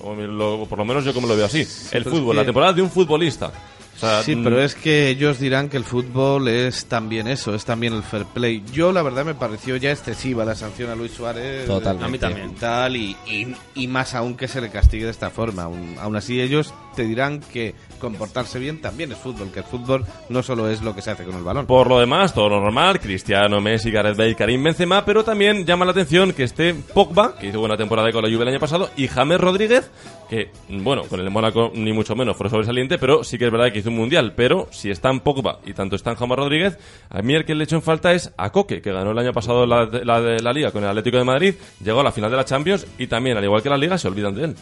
O 0.00 0.14
lo- 0.14 0.64
por 0.66 0.78
lo 0.78 0.84
menos 0.86 1.04
yo 1.04 1.12
como 1.12 1.26
lo 1.26 1.36
veo 1.36 1.44
así. 1.44 1.66
el 1.92 2.04
fútbol, 2.04 2.34
la 2.36 2.44
temporada 2.46 2.72
de 2.72 2.80
un 2.80 2.90
futbolista. 2.90 3.52
O 3.96 3.98
sea, 3.98 4.22
Sí, 4.22 4.36
mm, 4.36 4.44
pero 4.44 4.62
es 4.62 4.74
que 4.74 5.08
ellos 5.08 5.38
dirán 5.38 5.68
que 5.68 5.76
el 5.76 5.84
fútbol 5.84 6.48
es 6.48 6.86
también 6.86 7.28
eso, 7.28 7.54
es 7.54 7.64
también 7.64 7.94
el 7.94 8.02
fair 8.02 8.24
play. 8.24 8.62
Yo, 8.72 8.92
la 8.92 9.02
verdad, 9.02 9.24
me 9.24 9.34
pareció 9.34 9.76
ya 9.76 9.90
excesiva 9.92 10.44
la 10.44 10.54
sanción 10.54 10.90
a 10.90 10.94
Luis 10.94 11.12
Suárez. 11.12 11.66
Totalmente. 11.66 12.04
A 12.04 12.08
mí 12.08 12.18
también. 12.18 12.54
Tal, 12.56 12.96
y, 12.96 13.16
y, 13.26 13.54
y 13.74 13.86
más 13.88 14.14
aún 14.14 14.36
que 14.36 14.48
se 14.48 14.60
le 14.60 14.70
castigue 14.70 15.04
de 15.04 15.10
esta 15.10 15.30
forma. 15.30 15.64
Aún, 15.64 15.96
aún 16.00 16.16
así, 16.16 16.40
ellos 16.40 16.74
te 16.94 17.04
dirán 17.04 17.40
que 17.40 17.74
comportarse 17.98 18.58
bien 18.58 18.80
también 18.80 19.12
es 19.12 19.18
fútbol, 19.18 19.50
que 19.50 19.60
el 19.60 19.64
fútbol 19.64 20.04
no 20.28 20.42
solo 20.42 20.68
es 20.68 20.82
lo 20.82 20.94
que 20.94 21.02
se 21.02 21.10
hace 21.12 21.24
con 21.24 21.36
el 21.36 21.42
balón. 21.42 21.66
Por 21.66 21.88
lo 21.88 21.98
demás, 22.00 22.34
todo 22.34 22.48
lo 22.48 22.60
normal, 22.60 23.00
Cristiano, 23.00 23.60
Messi, 23.60 23.90
Gareth 23.90 24.16
Bale, 24.16 24.34
Karim 24.34 24.62
Benzema, 24.62 25.04
pero 25.04 25.24
también 25.24 25.64
llama 25.64 25.84
la 25.84 25.92
atención 25.92 26.32
que 26.32 26.42
esté 26.42 26.74
Pogba, 26.74 27.36
que 27.36 27.46
hizo 27.46 27.60
buena 27.60 27.76
temporada 27.76 28.10
con 28.12 28.22
la 28.22 28.28
Juve 28.28 28.42
el 28.42 28.48
año 28.48 28.60
pasado, 28.60 28.90
y 28.96 29.06
James 29.06 29.40
Rodríguez, 29.40 29.90
que, 30.28 30.50
bueno, 30.68 31.02
con 31.04 31.20
el 31.20 31.30
Mónaco 31.30 31.70
ni 31.74 31.92
mucho 31.92 32.16
menos 32.16 32.36
fue 32.36 32.50
sobresaliente, 32.50 32.98
pero 32.98 33.22
sí 33.22 33.38
que 33.38 33.46
es 33.46 33.52
verdad 33.52 33.72
que 33.72 33.78
hizo 33.78 33.91
un 33.92 33.98
mundial. 33.98 34.32
Pero 34.36 34.68
si 34.72 34.90
están 34.90 35.20
Pogba 35.20 35.60
y 35.64 35.72
tanto 35.74 35.94
están 35.96 36.16
James 36.16 36.36
Rodríguez, 36.36 36.78
a 37.10 37.22
mí 37.22 37.34
el 37.34 37.44
que 37.44 37.54
le 37.54 37.64
echo 37.64 37.76
en 37.76 37.82
falta 37.82 38.12
es 38.12 38.32
a 38.36 38.50
Coque, 38.50 38.82
que 38.82 38.92
ganó 38.92 39.12
el 39.12 39.18
año 39.18 39.32
pasado 39.32 39.64
la, 39.66 39.84
la, 39.86 40.20
la 40.20 40.52
Liga 40.52 40.70
con 40.72 40.82
el 40.82 40.90
Atlético 40.90 41.18
de 41.18 41.24
Madrid, 41.24 41.54
llegó 41.84 42.00
a 42.00 42.04
la 42.04 42.12
final 42.12 42.30
de 42.30 42.36
la 42.36 42.44
Champions 42.44 42.86
y 42.98 43.06
también, 43.06 43.36
al 43.36 43.44
igual 43.44 43.62
que 43.62 43.70
la 43.70 43.76
Liga, 43.78 43.96
se 43.98 44.08
olvidan 44.08 44.34
de 44.34 44.44
él. 44.44 44.56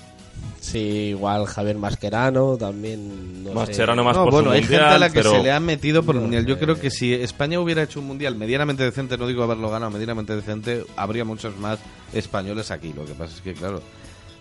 Sí, 0.61 0.79
igual 0.79 1.47
Javier 1.47 1.77
Mascherano 1.79 2.59
también. 2.59 3.45
No 3.45 3.53
Mascherano 3.55 4.03
sé. 4.03 4.07
más 4.07 4.17
No, 4.17 4.25
por 4.25 4.33
bueno, 4.35 4.49
su 4.51 4.55
hay 4.57 4.61
mundial, 4.61 4.81
gente 4.83 4.95
a 4.95 4.99
la 4.99 5.09
que 5.09 5.15
pero- 5.21 5.31
se 5.33 5.43
le 5.43 5.53
ha 5.53 5.59
metido 5.61 6.03
por 6.03 6.15
el 6.17 6.21
mundial. 6.21 6.45
Yo 6.45 6.59
creo 6.59 6.79
que 6.79 6.91
si 6.91 7.15
España 7.15 7.59
hubiera 7.61 7.83
hecho 7.83 7.99
un 8.01 8.07
mundial 8.07 8.35
medianamente 8.35 8.83
decente, 8.83 9.17
no 9.17 9.27
digo 9.27 9.43
haberlo 9.43 9.71
ganado 9.71 9.91
medianamente 9.91 10.37
decente, 10.37 10.85
habría 10.97 11.25
muchos 11.25 11.57
más 11.57 11.79
españoles 12.13 12.71
aquí. 12.71 12.93
Lo 12.93 13.07
que 13.07 13.15
pasa 13.15 13.35
es 13.37 13.41
que, 13.41 13.55
claro, 13.55 13.81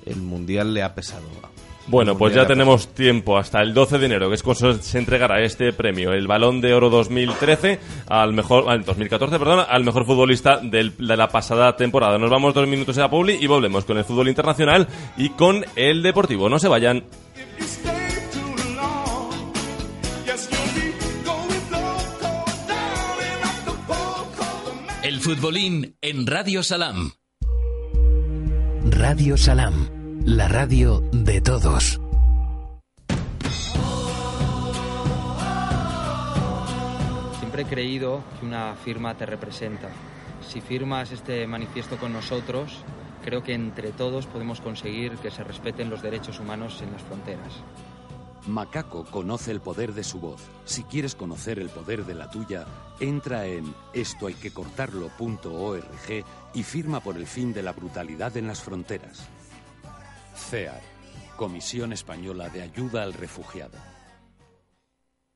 el 0.06 0.18
mundial 0.18 0.74
le 0.74 0.84
ha 0.84 0.94
pesado. 0.94 1.24
Bueno, 1.88 2.16
pues 2.16 2.36
ya 2.36 2.46
tenemos 2.46 2.90
tiempo 2.94 3.36
hasta 3.38 3.62
el 3.62 3.74
12 3.74 3.98
de 3.98 4.06
enero, 4.06 4.30
que 4.30 4.36
es 4.36 4.44
cuando 4.44 4.74
se 4.74 5.00
entregará 5.00 5.42
este 5.42 5.74
premio, 5.74 6.12
el 6.14 6.28
Balón 6.28 6.62
de 6.62 6.72
Oro 6.76 6.92
2013 6.92 7.80
al 8.08 8.32
mejor, 8.34 8.70
al 8.70 8.84
2014, 8.86 9.40
perdón, 9.40 9.66
al 9.68 9.84
mejor 9.84 10.06
futbolista 10.06 10.58
del- 10.62 10.96
de 10.96 11.18
la 11.18 11.30
pasada 11.30 11.76
temporada. 11.76 12.20
Nos 12.20 12.30
vamos 12.30 12.54
dos 12.54 12.68
minutos 12.68 12.96
a 13.00 13.10
Publi 13.10 13.40
y 13.42 13.48
volvemos 13.48 13.86
con 13.86 13.98
el 13.98 14.04
fútbol 14.04 14.28
internacional 14.30 14.88
y 15.18 15.30
con 15.30 15.66
el 15.76 16.04
deportivo. 16.04 16.48
No 16.48 16.60
se 16.60 16.68
vayan. 16.68 17.04
El 25.04 25.20
futbolín 25.22 25.96
en 26.02 26.28
Radio 26.28 26.62
Salam. 26.62 27.12
Radio 28.86 29.38
Salam, 29.38 29.88
la 30.26 30.48
radio 30.48 31.02
de 31.12 31.42
todos. 31.42 32.00
Siempre 37.40 37.64
he 37.64 37.66
creído 37.66 38.24
que 38.40 38.46
una 38.46 38.76
firma 38.76 39.16
te 39.16 39.26
representa. 39.26 39.90
Si 40.48 40.62
firmas 40.62 41.12
este 41.12 41.48
manifiesto 41.48 41.98
con 41.98 42.14
nosotros, 42.14 42.84
creo 43.24 43.44
que 43.44 43.54
entre 43.54 43.92
todos 43.92 44.28
podemos 44.28 44.62
conseguir 44.62 45.18
que 45.18 45.32
se 45.32 45.44
respeten 45.44 45.90
los 45.90 46.02
derechos 46.02 46.40
humanos 46.40 46.82
en 46.82 46.92
las 46.92 47.02
fronteras. 47.02 47.54
Macaco 48.48 49.06
conoce 49.06 49.52
el 49.52 49.60
poder 49.62 49.94
de 49.94 50.04
su 50.04 50.20
voz. 50.20 50.42
Si 50.66 50.84
quieres 50.84 51.16
conocer 51.16 51.60
el 51.60 51.70
poder 51.70 52.06
de 52.06 52.16
la 52.16 52.32
tuya, 52.32 52.66
entra 53.00 53.46
en 53.46 53.74
estohayquecortarlo.org 53.94 56.26
y 56.54 56.64
firma 56.64 57.00
por 57.02 57.18
el 57.18 57.28
fin 57.28 57.54
de 57.54 57.64
la 57.64 57.74
brutalidad 57.74 58.38
en 58.38 58.48
las 58.48 58.62
fronteras. 58.62 59.28
CEAR, 60.40 60.82
Comisión 61.36 61.94
Española 61.94 62.50
de 62.50 62.62
Ayuda 62.62 63.04
al 63.04 63.14
Refugiado. 63.14 63.78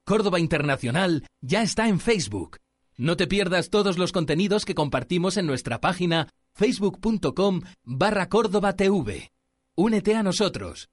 Córdoba 0.05 0.39
Internacional 0.39 1.25
ya 1.41 1.61
está 1.61 1.87
en 1.87 1.99
Facebook. 1.99 2.57
No 2.97 3.15
te 3.15 3.27
pierdas 3.27 3.69
todos 3.69 3.97
los 3.97 4.11
contenidos 4.11 4.65
que 4.65 4.75
compartimos 4.75 5.37
en 5.37 5.45
nuestra 5.45 5.79
página 5.79 6.29
facebook.com 6.53 7.61
barra 7.83 8.29
Córdoba 8.29 8.75
TV. 8.75 9.31
Únete 9.75 10.15
a 10.15 10.23
nosotros. 10.23 10.89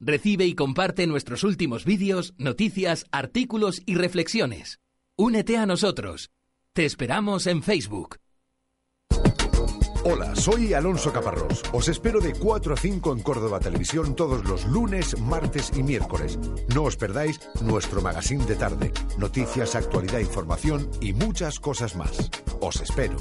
Recibe 0.00 0.46
y 0.46 0.54
comparte 0.54 1.06
nuestros 1.06 1.44
últimos 1.44 1.84
vídeos, 1.84 2.34
noticias, 2.36 3.06
artículos 3.10 3.82
y 3.86 3.94
reflexiones. 3.94 4.80
Únete 5.16 5.56
a 5.56 5.64
nosotros. 5.64 6.30
Te 6.72 6.84
esperamos 6.84 7.46
en 7.46 7.62
Facebook. 7.62 8.16
Hola, 10.06 10.36
soy 10.36 10.74
Alonso 10.74 11.10
Caparrós. 11.10 11.62
Os 11.72 11.88
espero 11.88 12.20
de 12.20 12.34
4 12.34 12.74
a 12.74 12.76
5 12.76 13.12
en 13.14 13.22
Córdoba 13.22 13.58
Televisión 13.58 14.14
todos 14.14 14.44
los 14.44 14.66
lunes, 14.66 15.18
martes 15.18 15.72
y 15.74 15.82
miércoles. 15.82 16.38
No 16.74 16.82
os 16.82 16.96
perdáis 16.96 17.40
nuestro 17.62 18.02
magazine 18.02 18.44
de 18.44 18.54
tarde, 18.54 18.92
noticias, 19.16 19.74
actualidad, 19.74 20.18
información 20.18 20.90
y 21.00 21.14
muchas 21.14 21.58
cosas 21.58 21.96
más. 21.96 22.30
Os 22.60 22.82
espero. 22.82 23.16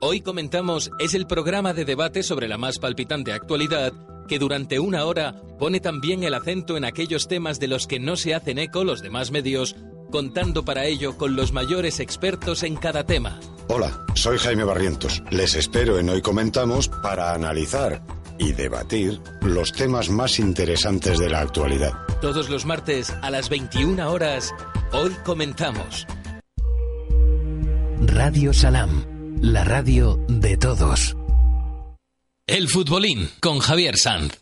Hoy 0.00 0.20
comentamos 0.20 0.92
es 1.00 1.14
el 1.14 1.26
programa 1.26 1.74
de 1.74 1.84
debate 1.84 2.22
sobre 2.22 2.46
la 2.46 2.58
más 2.58 2.78
palpitante 2.78 3.32
actualidad 3.32 3.92
que 4.28 4.38
durante 4.38 4.78
una 4.78 5.06
hora 5.06 5.42
pone 5.58 5.80
también 5.80 6.22
el 6.22 6.34
acento 6.34 6.76
en 6.76 6.84
aquellos 6.84 7.26
temas 7.26 7.58
de 7.58 7.66
los 7.66 7.88
que 7.88 7.98
no 7.98 8.14
se 8.14 8.34
hacen 8.34 8.58
eco 8.58 8.84
los 8.84 9.02
demás 9.02 9.32
medios, 9.32 9.74
contando 10.12 10.64
para 10.64 10.84
ello 10.84 11.18
con 11.18 11.34
los 11.34 11.52
mayores 11.52 11.98
expertos 11.98 12.62
en 12.62 12.76
cada 12.76 13.04
tema. 13.04 13.40
Hola, 13.66 14.04
soy 14.14 14.38
Jaime 14.38 14.62
Barrientos. 14.62 15.24
Les 15.30 15.56
espero 15.56 15.98
en 15.98 16.08
Hoy 16.08 16.22
Comentamos 16.22 16.88
para 16.88 17.34
analizar 17.34 18.00
y 18.38 18.52
debatir 18.52 19.20
los 19.40 19.72
temas 19.72 20.08
más 20.08 20.38
interesantes 20.38 21.18
de 21.18 21.30
la 21.30 21.40
actualidad. 21.40 21.92
Todos 22.20 22.48
los 22.48 22.64
martes 22.64 23.10
a 23.22 23.30
las 23.30 23.48
21 23.48 24.08
horas, 24.08 24.54
hoy 24.92 25.10
comentamos. 25.24 26.06
Radio 28.00 28.52
Salam, 28.52 29.04
la 29.40 29.64
radio 29.64 30.18
de 30.28 30.56
todos. 30.56 31.16
El 32.46 32.68
futbolín 32.68 33.30
con 33.40 33.60
Javier 33.60 33.96
Sanz. 33.96 34.41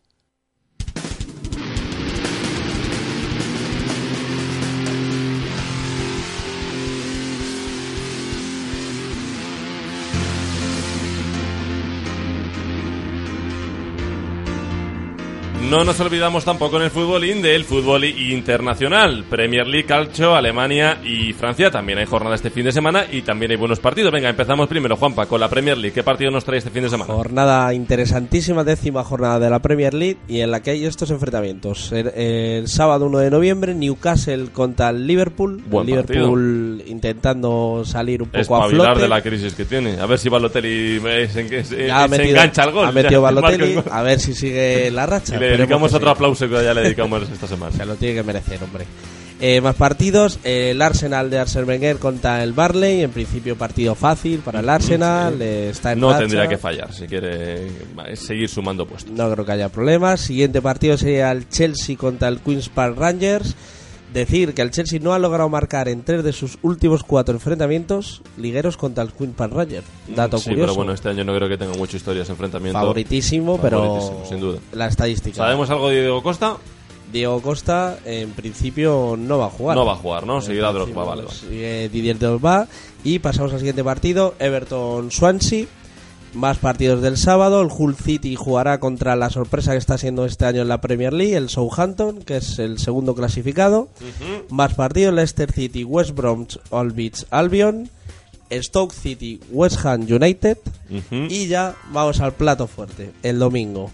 No 15.71 15.85
nos 15.85 16.01
olvidamos 16.01 16.45
tampoco 16.45 16.79
en 16.79 16.83
el 16.83 16.91
fútbolín 16.91 17.43
del 17.43 17.65
fútbol 17.65 18.05
internacional. 18.05 19.25
Premier 19.31 19.69
League, 19.69 19.87
Calcio, 19.87 20.35
Alemania 20.35 20.99
y 21.05 21.33
Francia. 21.33 21.71
También 21.71 21.99
hay 21.99 22.07
jornada 22.07 22.35
este 22.35 22.51
fin 22.51 22.65
de 22.65 22.73
semana 22.73 23.05
y 23.11 23.23
también 23.23 23.53
hay 23.53 23.57
buenos 23.57 23.79
partidos. 23.79 24.11
Venga, 24.13 24.29
empezamos 24.29 24.69
primero, 24.69 24.97
Juanpa, 24.97 25.27
con 25.27 25.39
la 25.39 25.49
Premier 25.49 25.79
League. 25.79 25.95
¿Qué 25.95 26.03
partido 26.03 26.33
nos 26.33 26.45
trae 26.45 26.59
este 26.59 26.71
fin 26.71 26.83
de 26.83 26.91
semana? 26.91 27.13
Jornada 27.15 27.73
interesantísima, 27.73 28.65
décima 28.65 29.05
jornada 29.05 29.39
de 29.39 29.49
la 29.49 29.61
Premier 29.61 29.95
League 29.95 30.17
y 30.27 30.41
en 30.41 30.51
la 30.51 30.61
que 30.61 30.73
hay 30.73 30.85
estos 30.85 31.11
enfrentamientos. 31.13 31.93
El, 31.93 32.09
el 32.09 32.67
sábado 32.69 33.07
1 33.07 33.19
de 33.19 33.31
noviembre, 33.31 33.73
Newcastle 33.73 34.49
contra 34.53 34.91
el 34.91 35.07
Liverpool. 35.07 35.63
Buen 35.67 35.87
Liverpool 35.87 36.83
intentando 36.87 37.85
salir 37.85 38.23
un 38.23 38.29
poco 38.29 38.39
a 38.57 38.61
Espabilar 38.67 38.87
flote. 38.89 39.03
de 39.03 39.09
la 39.09 39.23
crisis 39.23 39.55
que 39.55 39.65
tiene. 39.65 40.01
A 40.01 40.07
ver 40.07 40.19
si 40.19 40.29
Balotelli 40.29 41.01
eh, 41.07 41.29
se, 41.33 41.49
se- 41.49 41.65
se 41.65 42.09
metido- 42.09 42.23
engancha 42.31 42.65
al 42.65 42.73
gol. 42.73 42.87
Ha 42.89 42.93
metido 42.93 43.23
Balotelli, 43.31 43.77
a 43.89 44.03
ver 44.03 44.19
si 44.19 44.35
sigue 44.35 44.91
la 44.91 45.07
racha. 45.07 45.37
Y 45.37 45.39
le 45.60 45.60
Esperemos 45.60 45.60
dedicamos 45.63 45.93
otro 45.95 46.09
sí. 46.09 46.13
aplauso 46.15 46.49
que 46.49 46.55
ya 46.65 46.75
le 46.75 46.83
dedicamos 46.83 47.23
esta 47.31 47.47
semana. 47.47 47.73
Se 47.77 47.85
lo 47.87 47.95
tiene 47.97 48.17
que 48.17 48.23
merecer, 48.23 48.63
hombre. 48.63 48.85
Eh, 49.43 49.63
más 49.63 49.75
partidos, 49.75 50.39
eh, 50.45 50.73
el 50.73 50.83
Arsenal 50.83 51.31
de 51.31 51.39
Arsene 51.39 51.65
Wenger 51.65 51.97
contra 51.97 52.43
el 52.43 52.53
Barley, 52.53 53.01
en 53.03 53.11
principio 53.11 53.57
partido 53.57 53.95
fácil 53.95 54.41
para 54.41 54.61
el 54.61 54.69
Arsenal, 54.69 55.41
eh, 55.41 55.71
está 55.71 55.93
en 55.93 56.01
No 56.01 56.09
racha. 56.11 56.21
tendría 56.21 56.47
que 56.47 56.59
fallar 56.59 56.93
si 56.93 57.07
quiere 57.07 57.69
eh, 57.69 58.17
seguir 58.17 58.51
sumando 58.51 58.85
puestos. 58.87 59.11
No 59.13 59.33
creo 59.33 59.47
que 59.47 59.53
haya 59.53 59.71
problemas. 59.71 60.21
Siguiente 60.21 60.61
partido 60.61 60.99
sería 60.99 61.33
el 61.33 61.49
Chelsea 61.49 61.97
contra 61.97 62.29
el 62.29 62.41
Queen's 62.41 62.69
Park 62.69 62.99
Rangers. 62.99 63.55
Decir 64.13 64.55
que 64.55 64.63
el 64.63 64.73
Chelsea 64.73 64.99
no 65.01 65.13
ha 65.13 65.19
logrado 65.21 65.49
marcar 65.49 65.89
en 65.89 66.03
tres 66.03 66.25
de 66.25 66.33
sus 66.33 66.59
últimos 66.63 67.05
cuatro 67.05 67.35
enfrentamientos 67.35 68.23
ligueros 68.37 68.77
contra 68.77 69.05
el 69.05 69.13
Queen's 69.13 69.37
Park 69.37 69.53
Rangers. 69.53 69.87
Dato 70.09 70.39
sí, 70.39 70.51
curioso. 70.51 70.67
pero 70.67 70.75
bueno, 70.75 70.93
este 70.93 71.11
año 71.11 71.23
no 71.25 71.35
creo 71.37 71.49
que 71.49 71.57
tenga 71.57 71.75
mucha 71.77 71.97
historia 71.97 72.23
ese 72.23 72.33
enfrentamiento. 72.33 72.79
Favoritísimo, 72.79 73.59
pero 73.61 73.79
Favoritísimo, 73.81 74.27
sin 74.29 74.41
duda. 74.41 74.59
la 74.73 74.89
estadística. 74.89 75.37
¿Sabemos 75.37 75.71
algo 75.71 75.91
de 75.91 76.01
Diego 76.01 76.23
Costa? 76.25 76.57
Diego 77.13 77.41
Costa, 77.41 77.99
en 78.05 78.31
principio, 78.31 79.17
no 79.19 79.39
va 79.39 79.47
a 79.47 79.51
jugar. 79.51 79.77
No 79.77 79.85
va 79.85 79.93
a 79.93 79.97
jugar, 79.97 80.27
¿no? 80.27 80.41
Seguirá 80.41 80.73
Drogba, 80.73 81.05
vale, 81.05 81.23
vale. 81.23 81.35
Sigue 81.35 81.89
Didier 81.89 82.19
Drogba. 82.19 82.67
Y 83.03 83.19
pasamos 83.21 83.53
al 83.53 83.59
siguiente 83.59 83.83
partido, 83.85 84.35
Everton-Swansea. 84.39 85.67
Más 86.35 86.59
partidos 86.59 87.03
del 87.03 87.17
sábado. 87.17 87.61
El 87.61 87.69
Hull 87.77 87.97
City 87.97 88.37
jugará 88.37 88.79
contra 88.81 89.17
la 89.17 89.31
sorpresa 89.31 89.73
que 89.73 89.79
está 89.79 89.99
siendo 89.99 90.25
este 90.25 90.45
año 90.45 90.63
en 90.63 90.69
la 90.69 90.81
Premier 90.81 91.13
League, 91.13 91.37
el 91.37 91.49
Southampton, 91.49 92.23
que 92.23 92.37
es 92.37 92.59
el 92.59 92.79
segundo 92.79 93.15
clasificado. 93.15 93.89
Más 94.49 94.75
partidos, 94.75 95.15
Leicester 95.15 95.51
City, 95.53 95.85
West 95.85 96.13
Bromwich 96.13 96.59
Albion, 96.71 97.13
Albion. 97.31 97.91
Stoke 98.53 98.93
City, 98.93 99.41
West 99.51 99.85
Ham 99.85 100.03
United. 100.03 100.59
Y 101.11 101.47
ya 101.47 101.77
vamos 101.93 102.21
al 102.21 102.33
plato 102.33 102.67
fuerte, 102.67 103.13
el 103.23 103.39
domingo. 103.39 103.91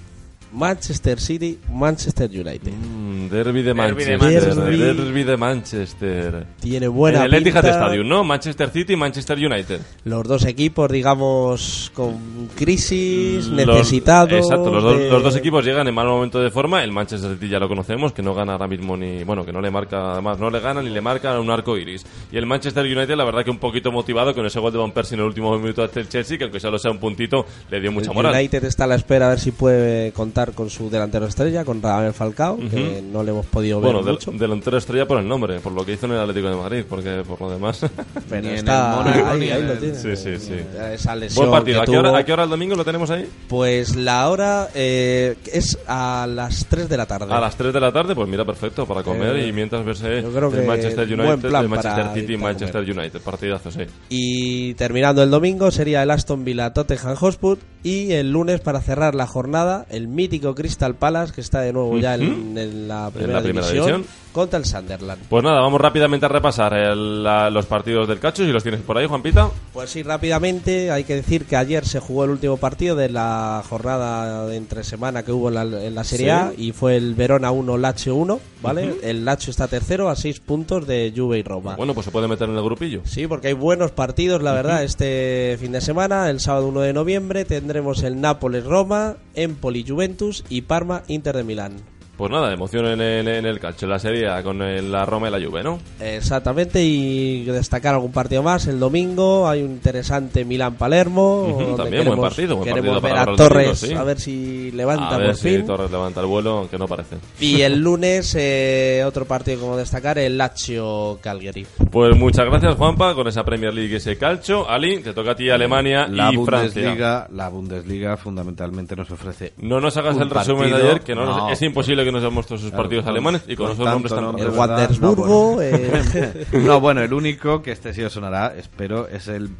Manchester 0.53 1.21
City, 1.21 1.59
Manchester 1.73 2.31
United. 2.31 2.73
Mm, 2.73 3.29
derby 3.29 3.63
de 3.63 3.75
Derby 3.75 4.05
de 4.05 4.17
Manchester. 4.19 4.55
Derby 4.97 5.25
de 5.25 5.37
Manchester. 5.37 6.47
Tiene 6.61 6.89
buena 6.89 7.19
en 7.21 7.25
el 7.27 7.35
Etihad 7.35 7.63
pinta. 7.63 7.71
Stadium, 7.77 8.09
¿no? 8.09 8.25
Manchester 8.25 8.71
City 8.71 8.93
y 8.95 8.97
Manchester 8.97 9.37
United. 9.39 9.81
Los 10.05 10.25
dos 10.27 10.45
equipos, 10.45 10.91
digamos, 10.91 11.91
con 11.95 12.49
crisis, 12.55 13.47
Los- 13.49 13.67
necesitados. 13.67 14.33
exacto, 14.33 14.73
los, 14.73 14.83
dos- 14.83 14.99
de- 14.99 15.11
los 15.11 15.23
dos 15.23 15.37
equipos 15.37 15.65
llegan 15.65 15.87
en 15.89 15.95
mal 15.95 16.07
momento 16.07 16.41
de 16.41 16.51
forma. 16.51 16.83
El 16.85 16.93
Manchester 16.93 17.33
City 17.35 17.49
ya 17.49 17.59
lo 17.59 17.69
conocemos, 17.69 18.13
que 18.13 18.23
no 18.23 18.35
gana 18.35 18.53
ahora 18.53 18.69
mismo 18.69 18.97
ni. 18.97 19.25
Bueno, 19.25 19.45
que 19.45 19.53
no 19.53 19.61
le 19.61 19.71
marca, 19.71 20.13
además, 20.13 20.39
no 20.39 20.49
le 20.51 20.61
gana 20.61 20.81
ni 20.81 20.91
le 20.91 21.01
marca 21.01 21.39
un 21.41 21.51
arco 21.51 21.77
iris. 21.77 22.05
Y 22.33 22.37
el 22.37 22.47
Manchester 22.47 22.85
United, 22.85 23.15
la 23.17 23.25
verdad, 23.25 23.45
que 23.45 23.51
un 23.51 23.59
poquito 23.59 23.91
motivado 23.93 24.35
con 24.35 24.47
ese 24.47 24.61
gol 24.61 24.73
de 24.73 24.79
Van 24.79 24.93
Persie 24.93 25.15
en 25.15 25.21
el 25.21 25.27
último 25.27 25.57
minuto 25.59 25.83
ante 25.83 26.01
el 26.01 26.09
Chelsea, 26.09 26.39
que 26.39 26.45
aunque 26.45 26.61
solo 26.61 26.79
sea 26.79 26.91
un 26.91 26.99
puntito, 26.99 27.45
le 27.71 27.81
dio 27.81 27.91
mucha 27.93 28.11
El 28.11 28.15
moral. 28.17 28.35
United 28.35 28.65
está 28.65 28.85
a 28.85 28.87
la 28.87 28.95
espera 28.95 29.27
a 29.27 29.31
ver 29.31 29.41
si 29.41 29.51
puede 29.51 30.13
contar 30.13 30.36
con 30.55 30.71
su 30.71 30.91
delantero 30.91 31.27
estrella, 31.27 31.65
con 31.65 31.81
Radamel 31.83 32.13
Falcao, 32.13 32.57
que 32.59 33.03
no 33.03 33.23
le 33.23 33.31
hemos 33.31 33.47
podido 33.47 33.81
ver 33.81 33.93
Bueno, 33.93 34.05
del- 34.05 34.15
mucho. 34.15 34.31
delantero 34.33 34.77
estrella 34.79 35.07
por 35.09 35.19
el 35.19 35.27
nombre, 35.27 35.59
por 35.61 35.73
lo 35.73 35.85
que 35.85 35.95
hizo 35.95 36.07
en 36.07 36.13
el 36.13 36.21
Atlético 36.21 36.49
de 36.49 36.57
Madrid, 36.57 36.85
porque 36.89 37.23
por 37.27 37.41
lo 37.41 37.51
demás. 37.51 37.81
Pero 38.29 38.43
Ni 38.43 38.49
en 38.49 38.55
está 38.57 39.03
ahí, 39.33 39.41
ni 39.41 39.51
ahí 39.51 39.61
en 39.61 39.67
lo 39.67 39.73
el- 39.73 39.79
tiene. 39.79 39.95
Sí, 39.95 40.17
sí, 40.17 40.37
sí. 40.39 40.55
Esa 40.93 41.17
lesión 41.17 41.47
Buen 41.49 41.59
partido. 41.59 41.79
que 41.79 41.83
¿A 41.83 41.93
qué, 41.93 41.99
hora, 41.99 42.19
a 42.19 42.25
qué 42.25 42.33
hora 42.33 42.45
el 42.45 42.51
domingo 42.51 42.75
lo 42.77 42.85
tenemos 42.85 43.11
ahí? 43.11 43.29
Pues 43.49 43.97
la 43.97 44.29
hora 44.29 44.69
eh, 44.75 45.37
es 45.53 45.79
a 45.87 46.27
las 46.29 46.67
3 46.67 46.89
de 46.89 46.97
la 46.97 47.07
tarde. 47.07 47.33
A 47.33 47.41
las 47.41 47.57
3 47.57 47.73
de 47.73 47.81
la 47.81 47.91
tarde, 47.93 48.15
pues 48.15 48.29
mira, 48.29 48.45
perfecto, 48.45 48.87
para 48.87 49.03
comer 49.03 49.37
Eh, 49.37 49.49
y 49.49 49.53
mientras 49.53 49.85
verse 49.85 50.23
creo 50.33 50.53
el 50.53 50.67
Manchester 50.67 51.05
United, 51.13 51.45
el 51.57 51.69
Manchester 51.69 52.07
City 52.15 52.33
y 52.35 52.37
Manchester 52.37 52.83
United. 52.83 53.21
Partidazo, 53.21 53.71
sí. 53.71 53.81
Y 54.09 54.75
terminando 54.75 55.23
el 55.23 55.31
domingo 55.31 55.71
sería 55.71 56.03
el 56.03 56.11
Aston 56.11 56.45
Villa 56.45 56.73
Tottenham 56.73 57.15
Hotspur 57.17 57.59
y 57.83 58.13
el 58.13 58.33
lunes 58.33 58.61
para 58.61 58.81
cerrar 58.81 59.15
la 59.15 59.27
jornada 59.27 59.87
el 59.91 60.09
mítico 60.27 60.55
Crystal 60.55 60.95
Palace 60.97 61.33
que 61.33 61.41
está 61.41 61.61
de 61.61 61.73
nuevo 61.73 61.97
ya 61.99 62.17
en, 62.17 62.59
en 62.59 62.89
la 62.89 63.11
primera, 63.11 63.41
primera 63.41 63.69
división, 63.69 64.03
división. 64.03 64.26
Contra 64.37 64.59
el 64.59 64.67
Sunderland. 64.67 65.23
Pues 65.31 65.43
nada, 65.43 65.61
vamos 65.63 65.81
rápidamente 65.81 66.27
a 66.27 66.29
repasar 66.29 66.75
el- 66.75 67.25
la- 67.25 67.49
los 67.49 67.65
partidos 67.67 68.07
del 68.07 68.19
Cacho, 68.21 68.45
si 68.45 68.53
los 68.53 68.63
tienes 68.63 68.83
por 68.83 68.99
ahí, 68.99 69.07
Juanpita. 69.07 69.51
Pues 69.73 69.89
sí, 69.91 70.03
rápidamente 70.03 70.91
hay 70.91 71.05
que 71.05 71.15
decir 71.15 71.47
que 71.47 71.57
ayer 71.57 71.87
se 71.87 71.99
jugó 72.01 72.25
el 72.25 72.31
último 72.31 72.59
partido 72.59 72.95
de 72.97 73.09
la 73.09 73.63
jornada 73.69 74.47
de 74.47 74.57
entre 74.57 74.85
semana 74.85 75.23
que 75.25 75.33
hubo 75.33 75.49
en 75.49 75.55
la, 75.55 75.63
en 75.63 75.95
la 75.95 76.05
Serie 76.05 76.27
Sí. 76.27 76.31
A 76.31 76.53
y 76.57 76.73
fue 76.73 76.97
el 76.97 77.15
Verona 77.15 77.51
1 77.51 77.79
Lazio 77.79 78.15
1, 78.15 78.39
¿vale? 78.61 78.97
El 79.03 79.25
Lazio 79.25 79.51
está 79.51 79.69
tercero 79.69 80.09
a 80.11 80.17
6 80.17 80.41
puntos 80.41 80.87
de 80.87 81.13
Juve 81.17 81.39
y 81.39 81.43
Roma. 81.43 81.77
Bueno, 81.77 81.95
pues 81.95 82.05
se 82.05 82.11
puede 82.11 82.29
meter 82.29 82.49
en 82.51 82.57
el 82.57 82.63
grupillo. 82.63 83.01
Sí, 83.05 83.27
porque 83.27 83.49
hay 83.49 83.55
buenos 83.55 83.93
partidos, 83.93 84.43
la 84.43 84.53
verdad, 84.53 84.85
este 84.85 85.57
fin 85.59 85.73
de 85.73 85.81
semana. 85.81 86.29
El 86.29 86.41
sábado 86.41 86.67
1 86.69 86.81
de 86.83 86.93
noviembre 86.93 87.45
tendremos 87.47 88.03
el 88.03 88.21
Nápoles-Roma, 88.21 89.17
Empoli-Juventus 89.35 90.45
y 90.49 90.63
Parma-Inter 90.63 91.37
de 91.37 91.45
Milán. 91.45 91.77
Pues 92.17 92.31
nada, 92.31 92.53
emoción 92.53 92.87
en 92.87 93.01
el, 93.01 93.29
en 93.29 93.45
el 93.47 93.61
Calcio, 93.61 93.85
en 93.87 93.91
la 93.91 93.99
Serie 93.99 94.29
A, 94.29 94.43
con 94.43 94.63
el- 94.63 94.91
la 94.91 95.05
Roma 95.05 95.29
y 95.29 95.33
la 95.33 95.47
Juve, 95.47 95.63
¿no? 95.63 95.79
Exactamente, 96.01 96.83
y 96.83 97.45
destacar 97.45 97.95
algún 97.95 98.11
partido 98.13 98.43
más. 98.43 98.67
El 98.67 98.81
domingo 98.81 99.47
hay 99.49 99.63
un 99.63 99.73
interesante 99.73 100.45
Milán-Palermo. 100.45 101.45
También, 101.77 101.77
buen 101.77 101.91
queremos- 101.91 102.19
partido, 102.21 102.57
buen 102.57 102.69
Queremos 102.69 103.01
partido 103.01 103.01
para 103.03 103.25
ver 103.27 103.35
a 103.35 103.37
Torres, 103.37 103.79
sí. 103.81 103.93
a 103.93 104.03
ver 104.03 104.19
si 104.19 104.71
levanta 104.73 105.15
a 105.15 105.19
ver 105.19 105.27
por 105.29 105.37
si 105.37 105.49
fin. 105.57 105.67
Torres 105.67 105.91
levanta 105.91 106.21
el 106.21 106.27
vuelo, 106.27 106.59
aunque 106.59 106.79
no 106.79 106.89
parece. 106.89 107.17
Y 107.39 107.61
el 107.61 107.81
lunes, 107.81 108.35
eh, 108.39 109.03
otro 109.07 109.27
partido 109.27 109.61
como 109.61 109.77
destacar, 109.77 110.19
el 110.19 110.39
Lazio-Calgary. 110.39 111.67
Pues 111.91 112.17
muchas 112.17 112.47
gracias, 112.47 112.77
Juanpa, 112.77 113.15
con 113.15 113.29
esa 113.29 113.45
Premier 113.45 113.75
League 113.75 113.93
y 113.93 113.97
ese 113.97 114.17
calcio. 114.17 114.69
Ali, 114.69 115.01
te 115.01 115.13
toca 115.13 115.33
a 115.33 115.37
ti 115.37 115.51
Alemania 115.51 116.07
La 116.09 116.33
y 116.33 116.37
Francia. 116.45 116.83
Bundesliga, 116.83 117.29
la 117.33 117.49
Bundesliga 117.49 118.17
fundamentalmente 118.17 118.97
nos 118.97 119.11
ofrece 119.11 119.53
No 119.59 119.81
nos 119.81 119.97
hagas 119.97 120.17
el 120.19 120.31
resumen 120.31 120.71
de 120.71 120.77
ayer, 120.77 121.01
que 121.01 121.15
no, 121.15 121.25
nos- 121.27 121.37
No. 121.37 121.51
es 121.51 121.61
imposible 121.63 122.05
que 122.07 122.13
nos 122.13 122.23
demos 122.23 122.47
todos 122.47 122.61
sus 122.63 122.71
Claro, 122.71 122.85
partidos 122.85 123.05
con- 123.05 123.11
alemanes 123.13 123.43
y 123.47 123.55
con, 123.57 123.67
con 123.67 123.75
esos 123.75 123.85
nombres 123.87 124.15
tan 124.15 124.39
El. 124.39 124.51
Wandersburgo, 124.51 125.27
No, 125.57 125.63
eh, 125.63 126.47
No, 126.53 126.81
bueno, 126.81 127.03
el 127.03 127.13
único 127.13 127.63
que 127.63 127.73
este 127.73 127.93
sí 127.93 128.03
os 128.03 128.13
sonará, 128.13 128.55
espero, 128.57 129.07
es 129.09 129.29
el 129.29 129.51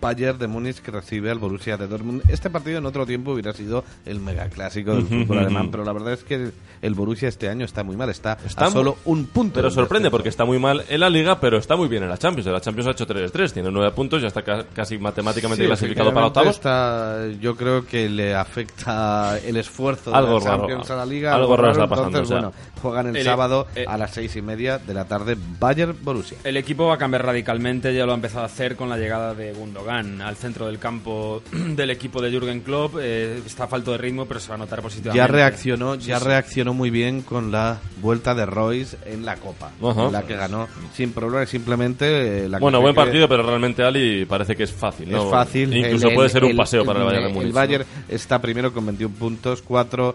Bayern 0.00 0.38
de 0.38 0.46
Múnich 0.46 0.78
que 0.80 0.90
recibe 0.90 1.30
al 1.30 1.38
Borussia 1.38 1.76
de 1.76 1.86
Dortmund. 1.86 2.22
Este 2.28 2.50
partido 2.50 2.78
en 2.78 2.86
otro 2.86 3.06
tiempo 3.06 3.32
hubiera 3.32 3.52
sido 3.52 3.84
el 4.06 4.20
megaclásico 4.20 4.94
del 4.94 5.04
fútbol 5.06 5.38
alemán, 5.38 5.70
pero 5.70 5.84
la 5.84 5.92
verdad 5.92 6.12
es 6.14 6.24
que 6.24 6.50
el, 6.82 6.94
Borussia 6.94 7.28
este 7.28 7.48
año 7.48 7.64
está 7.64 7.82
muy 7.84 7.96
mal, 7.96 8.08
está, 8.10 8.38
Está 8.44 8.66
a 8.66 8.70
solo 8.70 8.96
un 9.04 9.26
punto. 9.26 9.54
Pero 9.54 9.70
sorprende 9.70 10.04
descenso. 10.04 10.10
porque 10.10 10.28
está 10.28 10.44
muy 10.44 10.58
mal 10.58 10.84
en 10.88 11.00
la 11.00 11.10
Liga, 11.10 11.40
pero 11.40 11.58
está 11.58 11.76
muy 11.76 11.88
bien 11.88 12.02
en 12.02 12.08
la 12.08 12.18
Champions. 12.18 12.46
En 12.46 12.52
la 12.52 12.60
Champions 12.60 12.88
ha 12.88 12.90
hecho 12.92 13.06
3-3, 13.06 13.52
tiene 13.52 13.70
9 13.70 13.92
puntos, 13.92 14.20
ya 14.22 14.28
está 14.28 14.42
ca- 14.42 14.64
casi 14.74 14.98
matemáticamente 14.98 15.62
Sí, 15.64 15.66
clasificado 15.68 16.12
para 16.14 16.26
octavos. 16.26 16.56
está- 16.56 17.26
yo 17.40 17.56
creo 17.56 17.84
que 17.86 18.08
le 18.08 18.34
afecta 18.34 19.38
el 19.38 19.56
esfuerzo 19.56 20.14
Algo 20.14 20.38
de 20.38 20.44
la 20.44 20.50
raro. 20.50 20.58
Champions 20.62 20.90
a 20.90 20.96
la 20.96 21.06
Liga. 21.06 21.34
Algo 21.34 21.56
raro 21.56 21.72
está 21.72 21.86
pasando, 21.88 22.18
Entonces, 22.18 22.36
o 22.36 22.40
sea. 22.40 22.48
bueno, 22.50 22.54
juegan 22.82 23.06
el, 23.08 23.16
El- 23.16 23.24
sábado 23.24 23.66
eh, 23.74 23.84
a 23.86 23.96
las 23.98 24.12
seis 24.12 24.34
y 24.36 24.42
media 24.42 24.78
de 24.78 24.94
la 24.94 25.04
tarde 25.04 25.36
Bayern-Borussia. 25.60 26.38
El 26.44 26.56
equipo 26.56 26.86
va 26.86 26.94
a 26.94 26.98
cambiar 26.98 27.24
radicalmente, 27.26 27.94
ya 27.94 28.06
lo 28.06 28.12
ha 28.12 28.14
empezado 28.14 28.42
a 28.42 28.46
hacer 28.46 28.76
con 28.76 28.88
la 28.88 28.96
llegada 28.96 29.34
de 29.34 29.52
Gundogan 29.52 29.89
al 29.90 30.36
centro 30.36 30.66
del 30.66 30.78
campo 30.78 31.42
del 31.52 31.90
equipo 31.90 32.22
de 32.22 32.30
Jürgen 32.30 32.60
Klopp. 32.60 32.96
Eh, 33.00 33.40
está 33.44 33.64
a 33.64 33.66
falto 33.68 33.92
de 33.92 33.98
ritmo, 33.98 34.26
pero 34.26 34.38
se 34.40 34.48
va 34.48 34.54
a 34.54 34.58
notar 34.58 34.80
positivamente. 34.82 35.18
Ya 35.18 35.26
reaccionó, 35.26 35.94
Sí, 35.96 36.06
ya 36.08 36.18
sí. 36.18 36.24
reaccionó 36.26 36.72
muy 36.74 36.90
bien 36.90 37.22
con 37.22 37.50
la 37.52 37.78
vuelta 38.00 38.34
de 38.34 38.46
Royce 38.46 38.96
en 39.06 39.24
la 39.24 39.36
Copa, 39.36 39.70
Ajá. 39.82 40.06
en 40.06 40.12
la 40.12 40.22
que 40.22 40.36
ganó 40.36 40.68
sin 40.94 41.12
problema, 41.12 41.44
simplemente 41.46 42.44
eh, 42.44 42.48
la 42.48 42.58
Bueno, 42.58 42.80
buen 42.80 42.94
que- 42.94 43.00
partido, 43.00 43.28
pero 43.28 43.42
realmente 43.42 43.82
Ali 43.82 44.24
parece 44.24 44.54
que 44.56 44.62
es 44.62 44.72
fácil. 44.72 45.10
¿no? 45.10 45.24
Es 45.24 45.30
fácil. 45.30 45.74
Incluso 45.76 46.08
El- 46.08 46.14
puede 46.14 46.26
el- 46.28 46.32
ser 46.32 46.44
un 46.44 46.50
el- 46.52 46.56
paseo 46.56 46.84
para 46.84 47.00
el 47.00 47.06
Bayern 47.06 47.24
de 47.26 47.32
Múnich. 47.32 47.46
El 47.48 47.52
Bayern 47.52 47.84
está 48.08 48.40
primero 48.40 48.72
con 48.72 48.86
21 48.86 49.14
puntos, 49.14 49.62
4 49.62 50.14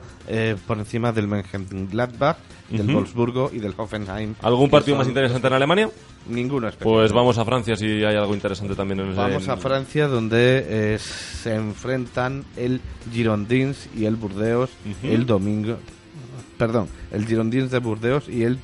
por 0.67 0.77
encima 0.77 1.11
del 1.11 1.27
Mönchengladbach, 1.27 2.37
del. 2.69 2.95
Wolfsburgo 2.95 3.51
y 3.53 3.59
del 3.59 3.73
Hoffenheim. 3.77 4.35
¿Algún 4.41 4.69
partido 4.69 4.95
son 4.95 4.99
más 4.99 5.07
interesante 5.07 5.47
en 5.47 5.53
Alemania? 5.53 5.89
Ninguno. 6.27 6.69
Pues 6.79 7.11
vamos 7.11 7.37
a 7.37 7.45
Francia 7.45 7.75
si 7.75 7.85
hay 7.85 8.15
algo 8.15 8.33
interesante 8.33 8.75
también 8.75 8.99
en 9.01 9.09
ese- 9.11 9.17
Vamos 9.19 9.47
a 9.47 9.57
Francia 9.57 10.07
donde 10.07 10.65
eh, 10.67 10.97
se 10.99 11.53
enfrentan 11.53 12.43
el 12.57 12.81
Girondins 13.11 13.87
y 13.95 14.05
el 14.05 14.15
Burdeos 14.15 14.71
el 15.03 15.25
domingo. 15.25 15.77
Perdón, 16.57 16.87
el 17.11 17.27
Girondins 17.27 17.69
de 17.69 17.79
Burdeos 17.79 18.27
y 18.29 18.43
el 18.43 18.57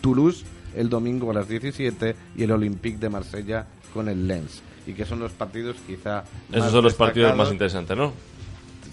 Toulouse 0.00 0.44
el 0.74 0.90
domingo 0.90 1.30
a 1.30 1.34
las 1.34 1.48
17 1.48 2.14
y 2.36 2.42
el 2.42 2.50
Olympique 2.52 2.98
de 2.98 3.08
Marsella 3.08 3.66
con 3.94 4.08
el 4.08 4.28
Lens. 4.28 4.62
Y 4.86 4.92
que 4.92 5.04
son 5.06 5.18
los 5.20 5.32
partidos 5.32 5.76
quizá 5.86 6.22
Esos 6.52 6.70
son 6.70 6.84
los 6.84 6.94
partidos 6.94 7.34
más 7.34 7.50
interesantes, 7.50 7.96
¿no? 7.96 8.12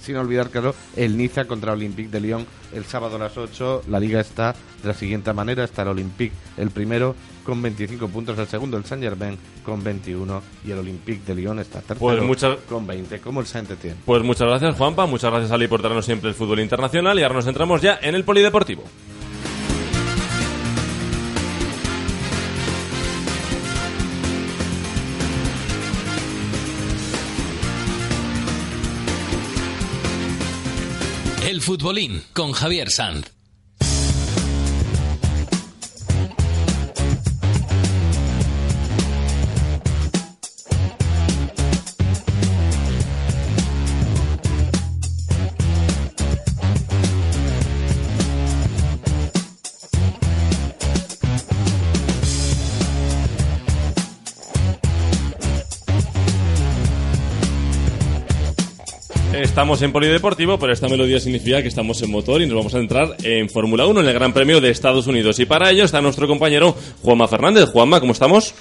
Sin 0.04 0.18
olvidar, 0.18 0.50
claro, 0.50 0.76
el 0.98 1.18
Niza 1.18 1.46
contra 1.46 1.72
Olympique 1.74 2.10
de 2.10 2.20
Lyon 2.20 2.46
el 2.74 2.84
sábado 2.86 3.16
a 3.16 3.20
las 3.20 3.38
8. 3.38 3.84
La 3.90 4.00
liga 4.00 4.20
está 4.20 4.54
de 4.82 4.88
la 4.90 4.94
siguiente 4.94 5.32
manera. 5.34 5.64
Está 5.64 5.84
el 5.84 5.88
Olympique 5.90 6.36
el 6.58 6.70
primero 6.72 7.16
con 7.46 7.62
25 7.62 8.08
puntos, 8.10 8.38
el 8.38 8.48
segundo 8.48 8.78
el 8.78 8.86
Saint-Germain 8.86 9.38
con 9.66 9.84
21 9.84 10.42
y 10.66 10.72
el 10.72 10.80
Olympique 10.80 11.22
de 11.26 11.36
Lyon 11.36 11.60
está 11.60 11.80
tercero 11.80 12.00
Pues 12.00 12.22
muchas- 12.22 12.58
con 12.70 12.86
20, 12.88 13.20
como 13.20 13.40
el 13.42 13.46
Saint-Étienne. 13.48 13.98
Pues 14.06 14.24
muchas 14.24 14.48
gracias, 14.48 14.76
Juanpa. 14.78 15.06
Muchas 15.06 15.32
gracias, 15.32 15.52
Ali, 15.52 15.68
por 15.68 15.80
traernos 15.82 16.06
siempre 16.06 16.30
el 16.30 16.36
fútbol 16.36 16.60
internacional. 16.60 17.18
Y 17.20 17.24
ahora 17.24 17.36
nos 17.36 17.46
centramos 17.46 17.82
ya 17.82 17.98
en 18.02 18.16
el 18.16 18.24
polideportivo. 18.24 18.84
El 31.54 31.62
futbolín 31.62 32.24
con 32.34 32.52
Javier 32.52 32.90
Sanz. 32.90 33.28
Estamos 59.54 59.84
en 59.84 59.92
Polideportivo, 59.94 60.58
pero 60.58 60.74
esta 60.74 60.88
melodía 60.90 61.20
significa 61.20 61.62
que 61.62 61.68
estamos 61.68 62.02
en 62.02 62.10
motor 62.10 62.42
y 62.42 62.48
nos 62.48 62.58
vamos 62.58 62.74
a 62.74 62.80
entrar 62.80 63.16
en 63.22 63.48
Fórmula 63.52 63.86
1, 63.86 64.00
en 64.00 64.08
el 64.08 64.14
Gran 64.16 64.34
Premio 64.34 64.60
de 64.60 64.72
Estados 64.72 65.06
Unidos. 65.06 65.38
Y 65.38 65.46
para 65.46 65.70
ello 65.70 65.84
está 65.86 66.02
nuestro 66.02 66.28
compañero 66.28 66.76
Juanma 67.04 67.28
Fernández. 67.28 67.70
Juanma, 67.70 68.00
¿cómo 68.00 68.14
estamos? 68.14 68.56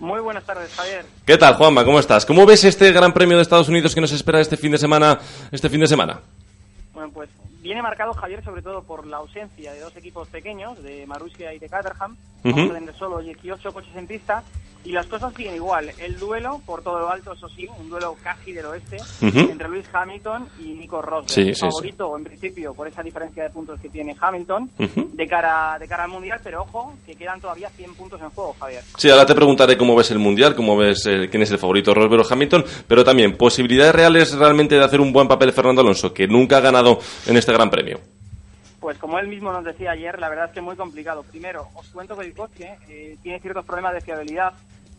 Muy 0.00 0.20
buenas 0.20 0.44
tardes, 0.44 0.70
Javier. 0.74 1.06
¿Qué 1.24 1.38
tal, 1.38 1.54
Juanma? 1.54 1.82
¿Cómo 1.86 1.98
estás? 1.98 2.26
¿Cómo 2.26 2.44
ves 2.44 2.62
este 2.64 2.92
Gran 2.92 3.14
Premio 3.14 3.38
de 3.38 3.42
Estados 3.42 3.70
Unidos 3.70 3.94
que 3.94 4.02
nos 4.02 4.12
espera 4.12 4.38
este 4.38 4.58
fin 4.58 4.70
de 4.72 4.76
semana? 4.76 5.18
Este 5.50 5.70
fin 5.70 5.80
de 5.80 5.86
semana. 5.86 6.20
Bueno, 6.92 7.10
pues 7.14 7.30
viene 7.62 7.80
marcado, 7.80 8.12
Javier, 8.12 8.44
sobre 8.44 8.60
todo 8.60 8.82
por 8.82 9.06
la 9.06 9.16
ausencia 9.16 9.72
de 9.72 9.80
dos 9.80 9.96
equipos 9.96 10.28
pequeños, 10.28 10.80
de 10.82 11.06
Marussia 11.06 11.54
y 11.54 11.58
de 11.58 11.70
Caterham. 11.70 12.16
Vamos 12.42 12.60
Ujú. 12.60 12.70
a 12.70 12.74
tener 12.78 12.94
solo 12.96 13.20
18 13.20 13.72
coches 13.72 13.96
en 13.96 14.06
pista. 14.06 14.44
Y 14.84 14.92
las 14.92 15.06
cosas 15.06 15.32
siguen 15.34 15.54
igual. 15.54 15.90
El 15.98 16.18
duelo, 16.18 16.60
por 16.66 16.82
todo 16.82 16.98
lo 16.98 17.10
alto, 17.10 17.32
eso 17.32 17.48
sí, 17.48 17.66
un 17.80 17.88
duelo 17.88 18.16
casi 18.22 18.52
del 18.52 18.66
oeste, 18.66 18.98
entre 19.22 19.68
Lewis 19.68 19.86
Hamilton 19.90 20.46
y 20.60 20.74
Nico 20.74 21.00
Rosberg. 21.00 21.30
Sí, 21.30 21.54
sí, 21.54 21.60
Favorito, 21.60 22.16
en 22.16 22.24
principio, 22.24 22.74
por 22.74 22.86
esa 22.86 23.02
diferencia 23.02 23.44
de 23.44 23.50
puntos 23.50 23.80
que 23.80 23.88
tiene 23.88 24.14
Hamilton, 24.20 24.70
de 24.76 25.26
cara 25.26 25.78
de 25.78 25.88
cara 25.88 26.04
al 26.04 26.10
Mundial, 26.10 26.38
pero 26.44 26.62
ojo, 26.62 26.94
que 27.06 27.14
quedan 27.14 27.40
todavía 27.40 27.70
100 27.70 27.94
puntos 27.94 28.20
en 28.20 28.28
juego, 28.30 28.54
Javier. 28.60 28.82
Sí, 28.98 29.08
ahora 29.08 29.24
te 29.24 29.34
preguntaré 29.34 29.78
cómo 29.78 29.96
ves 29.96 30.10
el 30.10 30.18
Mundial, 30.18 30.54
cómo 30.54 30.76
ves 30.76 31.06
eh, 31.06 31.28
quién 31.30 31.42
es 31.42 31.50
el 31.50 31.58
favorito, 31.58 31.94
Rosberg 31.94 32.22
o 32.22 32.32
Hamilton, 32.32 32.64
pero 32.86 33.04
también 33.04 33.36
posibilidades 33.36 33.94
reales 33.94 34.34
realmente 34.36 34.74
de 34.74 34.84
hacer 34.84 35.00
un 35.00 35.12
buen 35.12 35.28
papel 35.28 35.52
Fernando 35.52 35.80
Alonso, 35.80 36.12
que 36.12 36.28
nunca 36.28 36.58
ha 36.58 36.60
ganado 36.60 36.98
en 37.26 37.36
este 37.36 37.52
Gran 37.52 37.70
Premio. 37.70 38.00
Pues 38.80 38.98
como 38.98 39.18
él 39.18 39.28
mismo 39.28 39.50
nos 39.50 39.64
decía 39.64 39.92
ayer, 39.92 40.18
la 40.20 40.28
verdad 40.28 40.44
es 40.46 40.52
que 40.52 40.60
muy 40.60 40.76
complicado. 40.76 41.22
Primero, 41.22 41.68
os 41.74 41.88
cuento 41.88 42.14
que 42.18 42.26
el 42.26 42.34
coche 42.34 42.76
eh, 42.86 43.16
tiene 43.22 43.40
ciertos 43.40 43.64
problemas 43.64 43.94
de 43.94 44.02
fiabilidad 44.02 44.52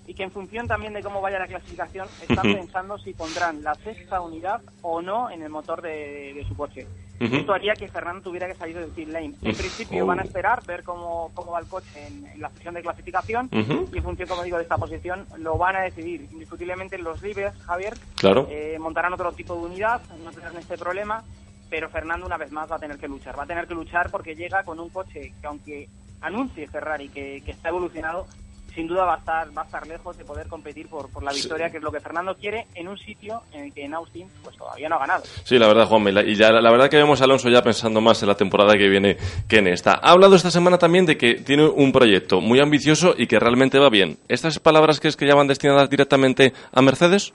y 0.07 0.13
que 0.13 0.23
en 0.23 0.31
función 0.31 0.67
también 0.67 0.93
de 0.93 1.01
cómo 1.01 1.19
vaya 1.21 1.39
la 1.39 1.47
clasificación, 1.47 2.07
están 2.21 2.47
Ujú. 2.47 2.57
pensando 2.57 2.97
si 2.99 3.13
pondrán 3.13 3.63
la 3.63 3.73
sexta 3.75 4.21
unidad 4.21 4.61
o 4.81 5.01
no 5.01 5.29
en 5.29 5.41
el 5.41 5.49
motor 5.49 5.81
de, 5.81 6.33
de 6.33 6.45
su 6.47 6.55
coche. 6.55 6.87
Ujú. 7.19 7.33
Esto 7.37 7.53
haría 7.53 7.73
que 7.73 7.87
Fernando 7.87 8.21
tuviera 8.23 8.45
que 8.47 8.55
salir 8.55 8.77
del 8.77 8.89
pit 8.89 9.07
lane. 9.07 9.33
En 9.41 9.55
principio 9.55 10.03
Oh. 10.03 10.07
van 10.07 10.19
a 10.19 10.23
esperar, 10.23 10.63
ver 10.65 10.83
cómo, 10.83 11.31
cómo 11.33 11.53
va 11.53 11.59
el 11.59 11.67
coche 11.67 12.07
en, 12.07 12.25
en 12.27 12.41
la 12.41 12.49
sesión 12.49 12.73
de 12.73 12.81
clasificación 12.81 13.47
y 13.51 13.57
en 13.97 14.03
función, 14.03 14.27
como 14.27 14.43
digo, 14.43 14.57
de 14.57 14.63
esta 14.63 14.77
posición, 14.77 15.25
lo 15.37 15.57
van 15.57 15.77
a 15.77 15.81
decidir. 15.81 16.27
Indiscutiblemente 16.31 16.97
los 16.97 17.21
libres, 17.23 17.53
Javier, 17.63 17.93
Claro. 18.17 18.47
eh, 18.49 18.77
montarán 18.79 19.13
otro 19.13 19.31
tipo 19.31 19.55
de 19.55 19.61
unidad, 19.65 20.01
no 20.23 20.31
tendrán 20.31 20.57
este 20.57 20.77
problema, 20.77 21.23
pero 21.69 21.89
Fernando 21.89 22.25
una 22.25 22.37
vez 22.37 22.51
más 22.51 22.69
va 22.69 22.75
a 22.75 22.79
tener 22.79 22.97
que 22.97 23.07
luchar. 23.07 23.39
Va 23.39 23.43
a 23.43 23.47
tener 23.47 23.65
que 23.65 23.73
luchar 23.73 24.11
porque 24.11 24.35
llega 24.35 24.63
con 24.63 24.79
un 24.79 24.89
coche 24.89 25.33
que 25.39 25.47
aunque 25.47 25.87
anuncie 26.21 26.67
Ferrari 26.67 27.07
que, 27.09 27.41
que 27.45 27.51
está 27.51 27.69
evolucionado, 27.69 28.27
sin 28.75 28.87
duda 28.87 29.05
va 29.05 29.15
a 29.15 29.17
estar 29.17 29.57
va 29.57 29.61
a 29.63 29.65
estar 29.65 29.87
lejos 29.87 30.17
de 30.17 30.25
poder 30.25 30.47
competir 30.47 30.87
por, 30.89 31.09
por 31.09 31.23
la 31.23 31.31
Sí. 31.31 31.41
victoria, 31.41 31.69
que 31.71 31.77
es 31.77 31.83
lo 31.83 31.91
que 31.91 31.99
Fernando 32.01 32.35
quiere 32.35 32.67
en 32.75 32.87
un 32.87 32.97
sitio 32.97 33.41
en 33.53 33.63
el 33.65 33.73
que 33.73 33.85
en 33.85 33.93
Austin 33.95 34.29
pues 34.43 34.55
todavía 34.57 34.87
no 34.89 34.95
ha 34.95 34.99
ganado. 34.99 35.23
Sí, 35.43 35.57
la 35.57 35.67
verdad, 35.67 35.87
Juanma, 35.87 36.09
y 36.09 36.13
la, 36.13 36.23
y 36.23 36.35
ya, 36.35 36.51
la 36.51 36.69
verdad 36.71 36.89
que 36.89 36.97
vemos 36.97 37.21
a 37.21 37.23
Alonso 37.23 37.49
ya 37.49 37.61
pensando 37.63 38.01
más 38.01 38.21
en 38.21 38.27
la 38.29 38.35
temporada 38.35 38.73
que 38.77 38.87
viene 38.89 39.17
que 39.47 39.57
en 39.57 39.67
esta. 39.67 39.93
Ha 39.93 40.11
hablado 40.11 40.35
esta 40.35 40.51
semana 40.51 40.77
también 40.77 41.05
de 41.05 41.17
que 41.17 41.35
tiene 41.35 41.65
un 41.67 41.91
proyecto 41.91 42.41
muy 42.41 42.59
ambicioso 42.59 43.15
y 43.17 43.27
que 43.27 43.39
realmente 43.39 43.79
va 43.79 43.89
bien. 43.89 44.17
¿Estas 44.27 44.59
palabras 44.59 44.99
crees 44.99 45.15
que 45.15 45.25
ya 45.27 45.35
van 45.35 45.47
destinadas 45.47 45.89
directamente 45.89 46.53
a 46.73 46.81
Mercedes? 46.81 47.33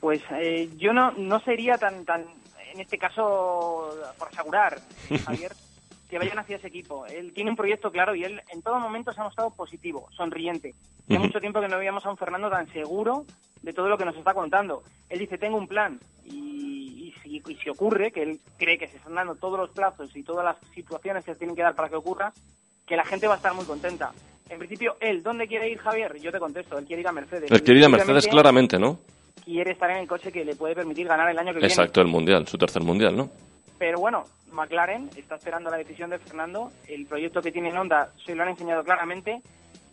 Pues 0.00 0.20
eh, 0.40 0.68
yo 0.78 0.92
no, 0.92 1.10
no 1.12 1.40
sería 1.40 1.76
tan, 1.76 2.04
tan, 2.04 2.24
en 2.72 2.80
este 2.80 2.96
caso, 2.98 3.90
por 4.18 4.28
asegurar, 4.28 4.78
Javier, 5.24 5.52
que 6.10 6.18
vayan 6.18 6.38
hacia 6.38 6.56
ese 6.56 6.66
equipo. 6.66 7.06
Él 7.06 7.32
tiene 7.32 7.50
un 7.50 7.56
proyecto 7.56 7.90
claro 7.90 8.14
y 8.14 8.24
él 8.24 8.42
en 8.52 8.62
todo 8.62 8.78
momento 8.80 9.12
se 9.12 9.20
ha 9.20 9.24
mostrado 9.24 9.50
positivo, 9.50 10.08
sonriente. 10.10 10.74
Hace 11.08 11.18
mucho 11.18 11.40
tiempo 11.40 11.60
que 11.60 11.68
no 11.68 11.78
veíamos 11.78 12.04
a 12.04 12.10
un 12.10 12.16
Fernando 12.16 12.50
tan 12.50 12.70
seguro 12.72 13.24
de 13.62 13.72
todo 13.72 13.88
lo 13.88 13.96
que 13.96 14.04
nos 14.04 14.16
está 14.16 14.34
contando. 14.34 14.82
Él 15.08 15.20
dice, 15.20 15.38
tengo 15.38 15.56
un 15.56 15.68
plan 15.68 15.98
y, 16.24 17.14
y 17.14 17.14
si, 17.22 17.42
y 17.46 17.54
si 17.56 17.70
ocurre, 17.70 18.10
que 18.12 18.22
él 18.22 18.40
cree 18.58 18.78
que 18.78 18.88
se 18.88 18.96
están 18.96 19.14
dando 19.14 19.36
todos 19.36 19.58
los 19.58 19.70
plazos 19.70 20.14
y 20.14 20.22
todas 20.22 20.44
las 20.44 20.56
situaciones 20.74 21.24
que 21.24 21.32
se 21.32 21.38
tienen 21.38 21.56
que 21.56 21.62
dar 21.62 21.74
para 21.74 21.88
que 21.88 21.96
ocurra, 21.96 22.32
que 22.86 22.96
la 22.96 23.04
gente 23.04 23.26
va 23.26 23.34
a 23.34 23.36
estar 23.36 23.54
muy 23.54 23.64
contenta. 23.64 24.12
En 24.48 24.58
principio, 24.58 24.96
él, 25.00 25.22
¿dónde 25.22 25.46
quiere 25.46 25.70
ir 25.70 25.78
Javier? 25.78 26.18
Yo 26.20 26.32
te 26.32 26.40
contesto, 26.40 26.76
él 26.76 26.84
quiere 26.84 27.02
ir 27.02 27.08
a 27.08 27.12
Mercedes. 27.12 27.50
El 27.50 27.62
querida 27.62 27.88
Mercedes, 27.88 28.24
Indiscutiblemente, 28.24 28.30
claramente, 28.30 28.78
¿no? 28.78 28.98
quiere 29.44 29.72
estar 29.72 29.90
en 29.90 29.98
el 29.98 30.08
coche 30.08 30.30
que 30.30 30.44
le 30.44 30.54
puede 30.54 30.74
permitir 30.74 31.06
ganar 31.06 31.30
el 31.30 31.38
año 31.38 31.52
que 31.52 31.60
Exacto, 31.60 32.00
el 32.00 32.08
Mundial, 32.08 32.46
su 32.46 32.58
tercer 32.58 32.82
Mundial, 32.82 33.16
¿no? 33.16 33.30
Pero 33.80 33.98
bueno, 33.98 34.24
McLaren 34.52 35.08
está 35.16 35.36
esperando 35.36 35.70
la 35.70 35.78
decisión 35.78 36.10
de 36.10 36.18
Fernando. 36.18 36.70
El 36.86 37.06
proyecto 37.06 37.40
que 37.40 37.50
tiene 37.50 37.70
en 37.70 37.78
Honda 37.78 38.12
se 38.26 38.34
lo 38.34 38.42
han 38.42 38.50
enseñado 38.50 38.84
claramente. 38.84 39.40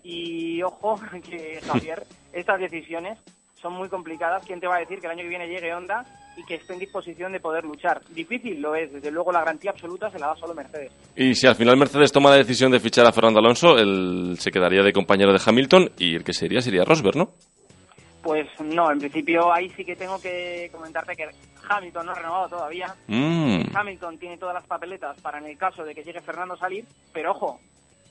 Y 0.03 0.61
ojo, 0.61 0.99
que 1.29 1.61
Javier, 1.65 2.03
estas 2.33 2.59
decisiones 2.59 3.17
son 3.61 3.75
muy 3.75 3.87
complicadas. 3.87 4.45
¿Quién 4.45 4.59
te 4.59 4.67
va 4.67 4.75
a 4.75 4.79
decir 4.79 4.99
que 4.99 5.07
el 5.07 5.13
año 5.13 5.23
que 5.23 5.29
viene 5.29 5.47
llegue 5.47 5.73
Honda 5.73 6.03
y 6.35 6.43
que 6.43 6.55
esté 6.55 6.73
en 6.73 6.79
disposición 6.79 7.31
de 7.31 7.39
poder 7.39 7.63
luchar? 7.63 8.01
Difícil 8.09 8.59
lo 8.59 8.75
es, 8.75 8.91
desde 8.91 9.09
luego 9.09 9.31
la 9.31 9.39
garantía 9.39 9.71
absoluta 9.71 10.11
se 10.11 10.19
la 10.19 10.27
da 10.27 10.35
solo 10.35 10.53
Mercedes. 10.53 10.91
Y 11.15 11.33
si 11.33 11.47
al 11.47 11.55
final 11.55 11.77
Mercedes 11.77 12.11
toma 12.11 12.31
la 12.31 12.35
decisión 12.35 12.73
de 12.73 12.81
fichar 12.81 13.05
a 13.05 13.13
Fernando 13.13 13.39
Alonso, 13.39 13.77
él 13.77 14.35
se 14.37 14.51
quedaría 14.51 14.83
de 14.83 14.91
compañero 14.91 15.31
de 15.31 15.39
Hamilton 15.43 15.91
y 15.97 16.13
el 16.13 16.25
que 16.25 16.33
sería 16.33 16.59
sería 16.59 16.83
Rosberg, 16.83 17.15
¿no? 17.15 17.31
Pues 18.27 18.49
no, 18.59 18.91
en 18.91 18.99
principio 18.99 19.53
ahí 19.53 19.69
sí 19.69 19.85
que 19.85 19.95
tengo 19.95 20.19
que 20.19 20.69
comentarte 20.73 21.15
que 21.15 21.29
Hamilton 21.69 22.05
no 22.05 22.11
ha 22.11 22.15
renovado 22.15 22.49
todavía. 22.49 22.93
Mm. 23.07 23.73
Hamilton 23.73 24.17
tiene 24.17 24.37
todas 24.37 24.53
las 24.53 24.67
papeletas 24.67 25.15
para 25.21 25.37
en 25.37 25.45
el 25.45 25.57
caso 25.57 25.85
de 25.85 25.95
que 25.95 26.03
llegue 26.03 26.19
Fernando 26.19 26.55
a 26.55 26.57
salir, 26.57 26.85
pero 27.13 27.31
ojo, 27.31 27.61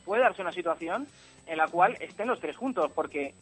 puede 0.06 0.22
darse 0.22 0.40
una 0.40 0.52
situación 0.52 1.06
en 1.46 1.58
la 1.58 1.68
cual 1.68 1.98
estén 2.00 2.28
los 2.28 2.40
tres 2.40 2.56
juntos, 2.56 2.90
porque 2.94 3.34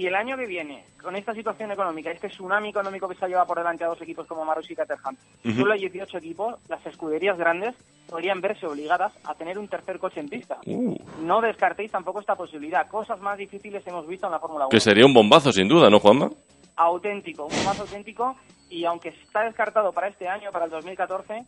si 0.00 0.06
el 0.06 0.14
año 0.14 0.34
que 0.34 0.46
viene, 0.46 0.82
con 1.02 1.14
esta 1.14 1.34
situación 1.34 1.70
económica, 1.72 2.10
este 2.10 2.28
tsunami 2.28 2.70
económico 2.70 3.06
que 3.06 3.14
se 3.16 3.24
ha 3.26 3.28
llevado 3.28 3.46
por 3.46 3.58
delante 3.58 3.84
a 3.84 3.88
dos 3.88 4.00
equipos 4.00 4.26
como 4.26 4.46
Marussia 4.46 4.72
y 4.72 4.76
Caterham, 4.76 5.14
Ujú. 5.44 5.54
solo 5.60 5.74
hay 5.74 5.80
18 5.80 6.16
equipos, 6.16 6.54
las 6.68 6.84
escuderías 6.86 7.36
grandes 7.36 7.74
podrían 8.08 8.40
verse 8.40 8.66
obligadas 8.66 9.12
a 9.24 9.34
tener 9.34 9.58
un 9.58 9.68
tercer 9.68 9.98
coche 9.98 10.20
en 10.20 10.30
pista. 10.30 10.56
Uh. 10.64 10.96
No 11.20 11.42
descartéis 11.42 11.92
tampoco 11.92 12.20
esta 12.20 12.34
posibilidad. 12.34 12.88
Cosas 12.88 13.20
más 13.20 13.36
difíciles 13.36 13.86
hemos 13.86 14.06
visto 14.06 14.26
en 14.26 14.32
la 14.32 14.38
Fórmula 14.40 14.64
1 14.66 14.70
Que 14.70 14.80
sería 14.80 15.04
un 15.04 15.12
bombazo, 15.12 15.52
sin 15.52 15.68
duda, 15.68 15.90
¿no, 15.90 16.00
Juanma? 16.00 16.30
auténtico, 16.76 17.44
un 17.44 17.64
más 17.64 17.78
auténtico 17.78 18.36
y 18.70 18.86
aunque 18.86 19.10
está 19.10 19.42
descartado 19.42 19.92
para 19.92 20.08
este 20.08 20.28
año, 20.28 20.50
para 20.50 20.64
el 20.64 20.70
2014, 20.70 21.34
eh, 21.34 21.44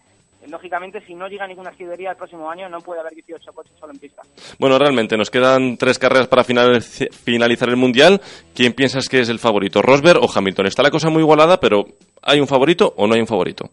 lógicamente 0.48 1.00
si 1.06 1.14
no 1.14 1.28
llega 1.28 1.46
ninguna 1.46 1.70
escudería 1.70 2.10
el 2.10 2.16
próximo 2.16 2.50
año 2.50 2.68
no 2.68 2.80
puede 2.80 3.00
haber 3.00 3.14
18 3.14 3.52
coches 3.52 3.72
solo 3.78 3.92
en 3.92 3.98
pista. 3.98 4.22
Bueno, 4.58 4.78
realmente 4.78 5.16
nos 5.16 5.30
quedan 5.30 5.76
tres 5.76 5.98
carreras 5.98 6.28
para 6.28 6.44
final- 6.44 6.82
finalizar 6.82 7.68
el 7.68 7.76
Mundial. 7.76 8.20
¿Quién 8.54 8.72
piensas 8.72 9.08
que 9.08 9.20
es 9.20 9.28
el 9.28 9.38
favorito, 9.38 9.82
Rosberg 9.82 10.18
o 10.22 10.28
Hamilton? 10.34 10.66
Está 10.66 10.82
la 10.82 10.90
cosa 10.90 11.10
muy 11.10 11.22
igualada, 11.22 11.58
pero 11.60 11.84
¿hay 12.22 12.40
un 12.40 12.46
favorito 12.48 12.92
o 12.96 13.06
no 13.06 13.14
hay 13.14 13.20
un 13.20 13.26
favorito? 13.26 13.70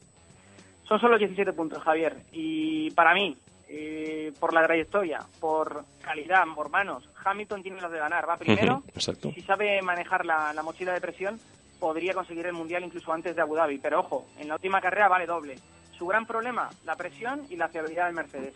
Son 0.87 0.99
solo 0.99 1.17
17 1.17 1.53
puntos, 1.53 1.83
Javier, 1.83 2.15
y 2.31 2.89
para 2.91 3.13
mí, 3.13 3.37
eh, 3.67 4.31
por 4.39 4.53
la 4.53 4.65
trayectoria, 4.65 5.19
por 5.39 5.83
calidad, 6.01 6.43
por 6.55 6.69
manos, 6.69 7.07
Hamilton 7.23 7.61
tiene 7.61 7.79
las 7.79 7.91
de 7.91 7.99
ganar, 7.99 8.27
va 8.27 8.37
primero, 8.37 8.77
Ujú, 8.77 8.83
Exacto. 8.95 9.31
si 9.35 9.41
sabe 9.41 9.79
manejar 9.83 10.25
la, 10.25 10.51
la 10.53 10.63
mochila 10.63 10.91
de 10.93 11.01
presión, 11.01 11.39
podría 11.79 12.13
conseguir 12.15 12.47
el 12.47 12.53
Mundial 12.53 12.83
incluso 12.83 13.13
antes 13.13 13.35
de 13.35 13.41
Abu 13.43 13.55
Dhabi, 13.55 13.77
pero 13.77 13.99
ojo, 13.99 14.25
en 14.39 14.47
la 14.47 14.55
última 14.55 14.81
carrera 14.81 15.07
vale 15.07 15.27
doble. 15.27 15.57
Su 15.99 16.07
gran 16.07 16.25
problema, 16.25 16.69
la 16.85 16.95
presión 16.95 17.41
y 17.49 17.57
la 17.57 17.67
fiabilidad 17.67 18.05
del 18.05 18.15
Mercedes. 18.15 18.53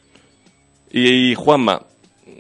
Y, 0.91 1.36
Juanma, 1.36 1.82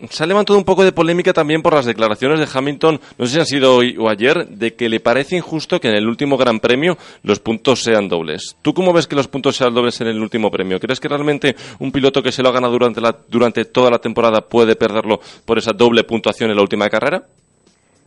se 0.09 0.23
ha 0.23 0.27
levantado 0.27 0.57
un 0.57 0.63
poco 0.63 0.85
de 0.85 0.93
polémica 0.93 1.33
también 1.33 1.61
por 1.61 1.73
las 1.73 1.85
declaraciones 1.85 2.39
de 2.39 2.47
Hamilton, 2.57 3.01
no 3.17 3.25
sé 3.25 3.33
si 3.33 3.39
han 3.39 3.45
sido 3.45 3.75
hoy 3.75 3.97
o 3.99 4.09
ayer, 4.09 4.47
de 4.47 4.75
que 4.75 4.87
le 4.87 5.01
parece 5.01 5.35
injusto 5.35 5.81
que 5.81 5.89
en 5.89 5.95
el 5.95 6.07
último 6.07 6.37
Gran 6.37 6.61
Premio 6.61 6.97
los 7.23 7.39
puntos 7.39 7.83
sean 7.83 8.07
dobles. 8.07 8.55
¿Tú 8.61 8.73
cómo 8.73 8.93
ves 8.93 9.07
que 9.07 9.15
los 9.15 9.27
puntos 9.27 9.57
sean 9.57 9.73
dobles 9.73 9.99
en 9.99 10.07
el 10.07 10.21
último 10.21 10.49
premio? 10.49 10.79
¿Crees 10.79 11.01
que 11.01 11.09
realmente 11.09 11.55
un 11.79 11.91
piloto 11.91 12.23
que 12.23 12.31
se 12.31 12.41
lo 12.41 12.47
ha 12.47 12.53
ganado 12.53 12.71
durante, 12.71 13.01
la, 13.01 13.13
durante 13.27 13.65
toda 13.65 13.91
la 13.91 13.99
temporada 13.99 14.39
puede 14.39 14.77
perderlo 14.77 15.19
por 15.43 15.57
esa 15.57 15.73
doble 15.73 16.05
puntuación 16.05 16.49
en 16.49 16.55
la 16.55 16.61
última 16.61 16.89
carrera? 16.89 17.23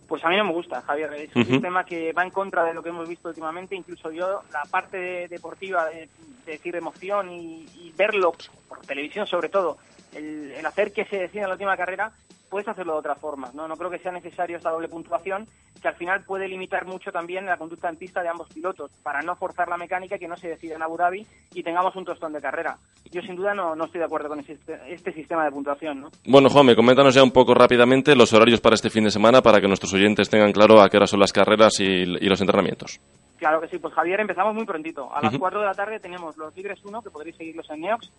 Pues 0.08 0.24
a 0.24 0.28
mí 0.28 0.36
no 0.36 0.44
me 0.44 0.52
gusta, 0.52 0.82
Javier. 0.82 1.12
Es 1.14 1.34
un 1.34 1.42
Ujú. 1.42 1.50
sistema 1.52 1.84
que 1.84 2.12
va 2.12 2.22
en 2.22 2.30
contra 2.30 2.64
de 2.64 2.74
lo 2.74 2.82
que 2.82 2.90
hemos 2.90 3.08
visto 3.08 3.28
últimamente. 3.28 3.74
Incluso 3.74 4.10
yo, 4.12 4.42
la 4.52 4.62
parte 4.70 4.96
de- 4.96 5.28
deportiva, 5.28 5.86
de, 5.86 6.08
de 6.44 6.52
decir 6.52 6.76
emoción 6.76 7.30
y, 7.30 7.64
y 7.74 7.92
verlo 7.96 8.32
por 8.68 8.80
televisión 8.86 9.26
sobre 9.26 9.48
todo, 9.48 9.78
el, 10.14 10.52
el 10.52 10.64
hacer 10.66 10.92
que 10.92 11.04
se 11.06 11.16
decida 11.18 11.42
en 11.42 11.48
la 11.48 11.54
última 11.54 11.76
carrera, 11.76 12.12
puedes 12.48 12.68
hacerlo 12.68 12.94
de 12.94 12.98
otras 13.00 13.18
formas. 13.18 13.54
¿no? 13.54 13.66
no 13.68 13.76
creo 13.76 13.90
que 13.90 13.98
sea 13.98 14.12
necesario 14.12 14.56
esta 14.56 14.70
doble 14.70 14.88
puntuación, 14.88 15.46
que 15.80 15.88
al 15.88 15.94
final 15.96 16.24
puede 16.24 16.48
limitar 16.48 16.86
mucho 16.86 17.10
también 17.12 17.46
la 17.46 17.56
conducta 17.56 17.88
en 17.88 17.96
pista 17.96 18.22
de 18.22 18.28
ambos 18.28 18.48
pilotos, 18.52 18.90
para 19.02 19.20
no 19.22 19.36
forzar 19.36 19.68
la 19.68 19.76
mecánica 19.76 20.18
que 20.18 20.28
no 20.28 20.36
se 20.36 20.48
decida 20.48 20.76
en 20.76 20.82
Abu 20.82 20.96
Dhabi 20.96 21.26
y 21.54 21.62
tengamos 21.62 21.94
un 21.96 22.04
tostón 22.04 22.32
de 22.32 22.40
carrera. 22.40 22.76
Yo 23.10 23.22
sin 23.22 23.36
duda 23.36 23.54
no, 23.54 23.74
no 23.74 23.84
estoy 23.84 23.98
de 24.00 24.06
acuerdo 24.06 24.28
con 24.28 24.40
este 24.40 25.12
sistema 25.12 25.44
de 25.44 25.50
puntuación. 25.50 26.00
¿no? 26.00 26.08
Bueno, 26.26 26.48
Juanme, 26.48 26.74
coméntanos 26.74 27.14
ya 27.14 27.22
un 27.22 27.30
poco 27.30 27.54
rápidamente 27.54 28.16
los 28.16 28.32
horarios 28.32 28.60
para 28.60 28.74
este 28.74 28.90
fin 28.90 29.04
de 29.04 29.10
semana 29.10 29.42
para 29.42 29.60
que 29.60 29.68
nuestros 29.68 29.92
oyentes 29.94 30.28
tengan 30.28 30.52
claro 30.52 30.80
a 30.80 30.88
qué 30.88 30.96
hora 30.96 31.06
son 31.06 31.20
las 31.20 31.32
carreras 31.32 31.78
y, 31.80 31.84
y 31.84 32.28
los 32.28 32.40
entrenamientos. 32.40 33.00
Claro 33.38 33.60
que 33.60 33.68
sí, 33.68 33.78
pues 33.78 33.92
Javier, 33.92 34.20
empezamos 34.20 34.54
muy 34.54 34.64
prontito. 34.64 35.14
A 35.14 35.20
las 35.20 35.32
Ujú. 35.34 35.40
4 35.40 35.60
de 35.60 35.66
la 35.66 35.74
tarde 35.74 36.00
tenemos 36.00 36.36
los 36.38 36.56
Libres 36.56 36.82
1, 36.82 37.02
que 37.02 37.10
podréis 37.10 37.36
seguirlos 37.36 37.68
en 37.70 37.80
Neox. 37.82 38.10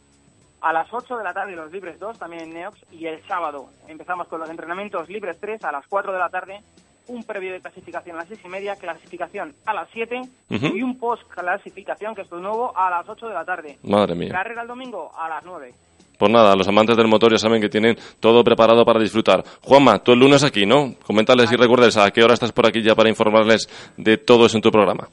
A 0.68 0.74
las 0.74 0.88
8 0.91 1.15
de 1.18 1.24
la 1.24 1.34
tarde 1.34 1.55
los 1.55 1.72
Libres 1.72 1.97
2, 1.97 2.20
también 2.20 2.43
en 2.43 2.53
Neox. 2.53 2.78
Y 2.91 3.05
el 3.05 3.26
sábado 3.26 3.68
empezamos 3.88 4.28
con 4.28 4.41
los 4.41 4.49
entrenamientos 4.49 5.07
Libres 5.07 5.38
3 5.39 5.63
a 5.63 5.72
las 5.72 5.88
4 5.88 6.11
de 6.11 6.20
la 6.20 6.28
tarde. 6.28 6.59
Un 7.07 7.24
previo 7.24 7.53
de 7.53 7.61
clasificación 7.61 8.18
a 8.18 8.20
las 8.20 8.28
6 8.28 8.41
y 8.43 8.47
media, 8.49 8.76
clasificación 8.76 9.55
a 9.65 9.74
las 9.74 9.88
7 9.93 10.20
Ujú. 10.49 10.65
y 10.76 10.84
un 10.84 10.99
post-clasificación, 10.99 12.13
que 12.13 12.24
esto 12.24 12.36
es 12.36 12.41
nuevo, 12.41 12.78
a 12.78 12.89
las 12.89 13.07
8 13.07 13.30
de 13.30 13.34
la 13.34 13.45
tarde. 13.45 13.78
Madre 13.84 14.13
mía. 14.13 14.30
Carrera 14.34 14.63
el 14.63 14.68
domingo 14.68 15.09
a 15.18 15.30
las 15.30 15.45
9. 15.45 15.74
Pues 16.20 16.32
nada, 16.32 16.53
los 16.57 16.68
amantes 16.68 16.97
del 16.97 17.07
motor 17.07 17.32
ya 17.32 17.38
saben 17.38 17.61
que 17.61 17.70
tienen 17.70 17.95
todo 18.20 18.43
preparado 18.43 18.84
para 18.84 18.99
disfrutar. 18.99 19.45
Juanma, 19.63 19.99
tú 19.99 20.11
el 20.11 20.20
lunes 20.20 20.43
aquí, 20.43 20.65
¿no? 20.65 20.95
Coméntales 21.05 21.49
y 21.49 21.55
recuerdes 21.55 21.95
a 21.95 22.11
qué 22.11 22.24
hora 22.26 22.34
estás 22.34 22.51
por 22.51 22.68
aquí 22.68 22.82
ya 22.84 22.93
para 22.93 23.07
informarles 23.07 23.70
de 23.95 24.18
todo 24.18 24.47
eso 24.47 24.57
en 24.57 24.63
tu 24.63 24.72
programa. 24.72 25.07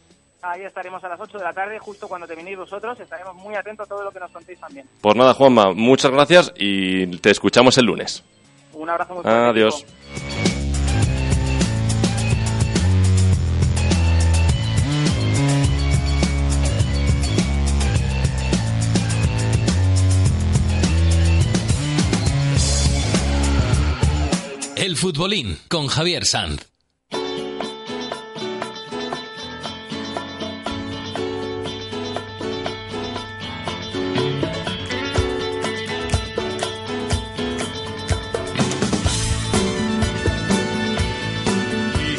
Ahí 0.44 0.62
estaremos 0.62 1.02
a 1.02 1.08
las 1.08 1.18
8 1.18 1.38
de 1.38 1.44
la 1.44 1.52
tarde, 1.52 1.78
justo 1.78 2.06
cuando 2.06 2.26
terminéis 2.26 2.58
vosotros. 2.58 3.00
Estaremos 3.00 3.34
muy 3.36 3.54
atentos 3.54 3.86
a 3.86 3.88
todo 3.88 4.02
lo 4.04 4.10
que 4.10 4.20
nos 4.20 4.30
contéis 4.30 4.60
también. 4.60 4.86
Pues 5.00 5.16
nada, 5.16 5.32
Juanma, 5.32 5.72
muchas 5.72 6.10
gracias 6.10 6.52
y 6.56 7.06
te 7.18 7.30
escuchamos 7.30 7.78
el 7.78 7.86
lunes. 7.86 8.22
Un 8.74 8.90
abrazo 8.90 9.14
muy. 9.14 9.22
Adiós. 9.24 9.86
El 24.76 24.96
futbolín 24.98 25.58
con 25.68 25.86
Javier 25.86 26.26
Sanz. 26.26 26.73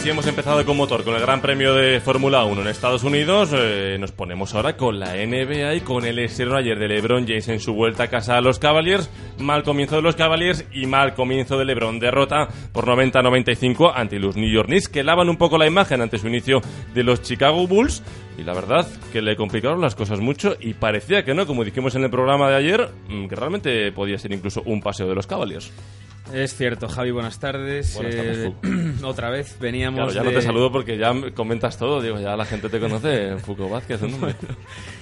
Hemos 0.07 0.27
empezado 0.27 0.63
con 0.65 0.77
motor, 0.77 1.03
con 1.03 1.15
el 1.15 1.21
Gran 1.21 1.41
Premio 1.41 1.73
de 1.73 1.99
Fórmula 1.99 2.45
1 2.45 2.61
en 2.61 2.67
Estados 2.67 3.03
Unidos, 3.03 3.49
eh, 3.53 3.97
nos 3.99 4.11
ponemos 4.11 4.53
ahora 4.53 4.77
con 4.77 4.99
la 4.99 5.15
NBA 5.15 5.73
y 5.73 5.81
con 5.81 6.05
el 6.05 6.19
estreno 6.19 6.55
ayer 6.55 6.77
de 6.77 6.87
LeBron 6.87 7.25
James 7.25 7.47
en 7.47 7.59
su 7.59 7.73
vuelta 7.73 8.03
a 8.03 8.07
casa 8.07 8.37
a 8.37 8.41
los 8.41 8.59
Cavaliers. 8.59 9.09
Mal 9.39 9.63
comienzo 9.63 9.95
de 9.95 10.03
los 10.03 10.15
Cavaliers 10.15 10.63
y 10.71 10.85
mal 10.85 11.15
comienzo 11.15 11.57
de 11.57 11.65
LeBron. 11.65 11.99
Derrota 11.99 12.47
por 12.71 12.85
90-95 12.85 13.91
ante 13.95 14.19
los 14.19 14.37
New 14.37 14.49
York 14.49 14.67
Knicks, 14.67 14.89
que 14.89 15.03
lavan 15.03 15.27
un 15.27 15.37
poco 15.37 15.57
la 15.57 15.65
imagen 15.65 16.01
ante 16.01 16.19
su 16.19 16.27
inicio 16.27 16.61
de 16.93 17.03
los 17.03 17.23
Chicago 17.23 17.65
Bulls. 17.65 18.03
Y 18.37 18.43
la 18.43 18.53
verdad 18.53 18.87
que 19.11 19.23
le 19.23 19.35
complicaron 19.35 19.81
las 19.81 19.95
cosas 19.95 20.19
mucho 20.19 20.55
y 20.59 20.75
parecía 20.75 21.25
que 21.25 21.33
no, 21.33 21.47
como 21.47 21.63
dijimos 21.63 21.95
en 21.95 22.03
el 22.03 22.11
programa 22.11 22.49
de 22.49 22.55
ayer, 22.57 22.89
mm, 23.09 23.27
que 23.27 23.35
realmente 23.35 23.91
podía 23.91 24.19
ser 24.19 24.31
incluso 24.33 24.61
un 24.65 24.81
paseo 24.81 25.07
de 25.07 25.15
los 25.15 25.25
Cavaliers. 25.25 25.73
Es 26.33 26.55
cierto, 26.55 26.87
Javi, 26.89 27.11
buenas 27.11 27.39
tardes. 27.39 27.93
Buenas 27.95 28.15
tardes, 28.15 28.37
Eh, 28.63 28.93
otra 29.03 29.29
vez 29.29 29.55
veníamos 29.59 29.99
Claro, 29.99 30.11
ya 30.13 30.21
de... 30.23 30.25
no 30.33 30.39
te 30.39 30.45
saludo 30.45 30.71
porque 30.71 30.97
ya 30.97 31.13
me 31.13 31.31
comentas 31.33 31.77
todo, 31.77 32.01
digo, 32.01 32.19
ya 32.19 32.35
la 32.35 32.45
gente 32.45 32.67
te 32.67 32.79
conoce, 32.79 33.37
Foucault 33.37 33.71
Vázquez, 33.71 34.01
nombre. 34.01 34.35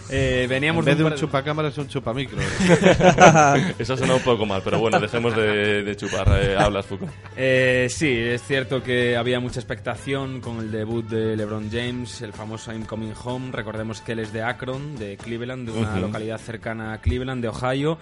Eh, 0.09 0.45
veníamos 0.49 0.81
en 0.81 0.85
vez 0.85 0.97
de 0.97 1.03
un 1.05 1.13
un 1.13 1.17
chupacámara 1.17 1.69
es 1.69 1.77
un 1.77 1.87
chupamicro. 1.87 2.37
Eso 3.79 3.95
suena 3.97 4.15
un 4.15 4.21
poco 4.21 4.45
mal, 4.45 4.61
pero 4.63 4.79
bueno, 4.79 4.99
dejemos 4.99 5.35
de, 5.35 5.83
de 5.83 5.95
chupar. 5.95 6.27
eh, 6.41 6.55
hablas, 6.57 6.85
Foucault. 6.85 7.11
Eh, 7.37 7.87
sí, 7.89 8.09
es 8.11 8.43
cierto 8.43 8.83
que 8.83 9.15
había 9.15 9.39
mucha 9.39 9.59
expectación 9.59 10.41
con 10.41 10.59
el 10.59 10.71
debut 10.71 11.07
de 11.07 11.37
LeBron 11.37 11.69
James, 11.71 12.21
el 12.21 12.33
famoso 12.33 12.71
I'm 12.73 12.83
Coming 12.85 13.13
Home. 13.23 13.51
Recordemos 13.53 14.01
que 14.01 14.11
él 14.11 14.19
es 14.19 14.33
de 14.33 14.43
Akron, 14.43 14.97
de 14.97 15.15
Cleveland, 15.17 15.67
de 15.69 15.71
una 15.79 15.91
Ujú. 15.93 16.01
localidad 16.01 16.37
cercana 16.37 16.93
a 16.93 17.01
Cleveland, 17.01 17.41
de 17.41 17.47
Ohio. 17.47 17.97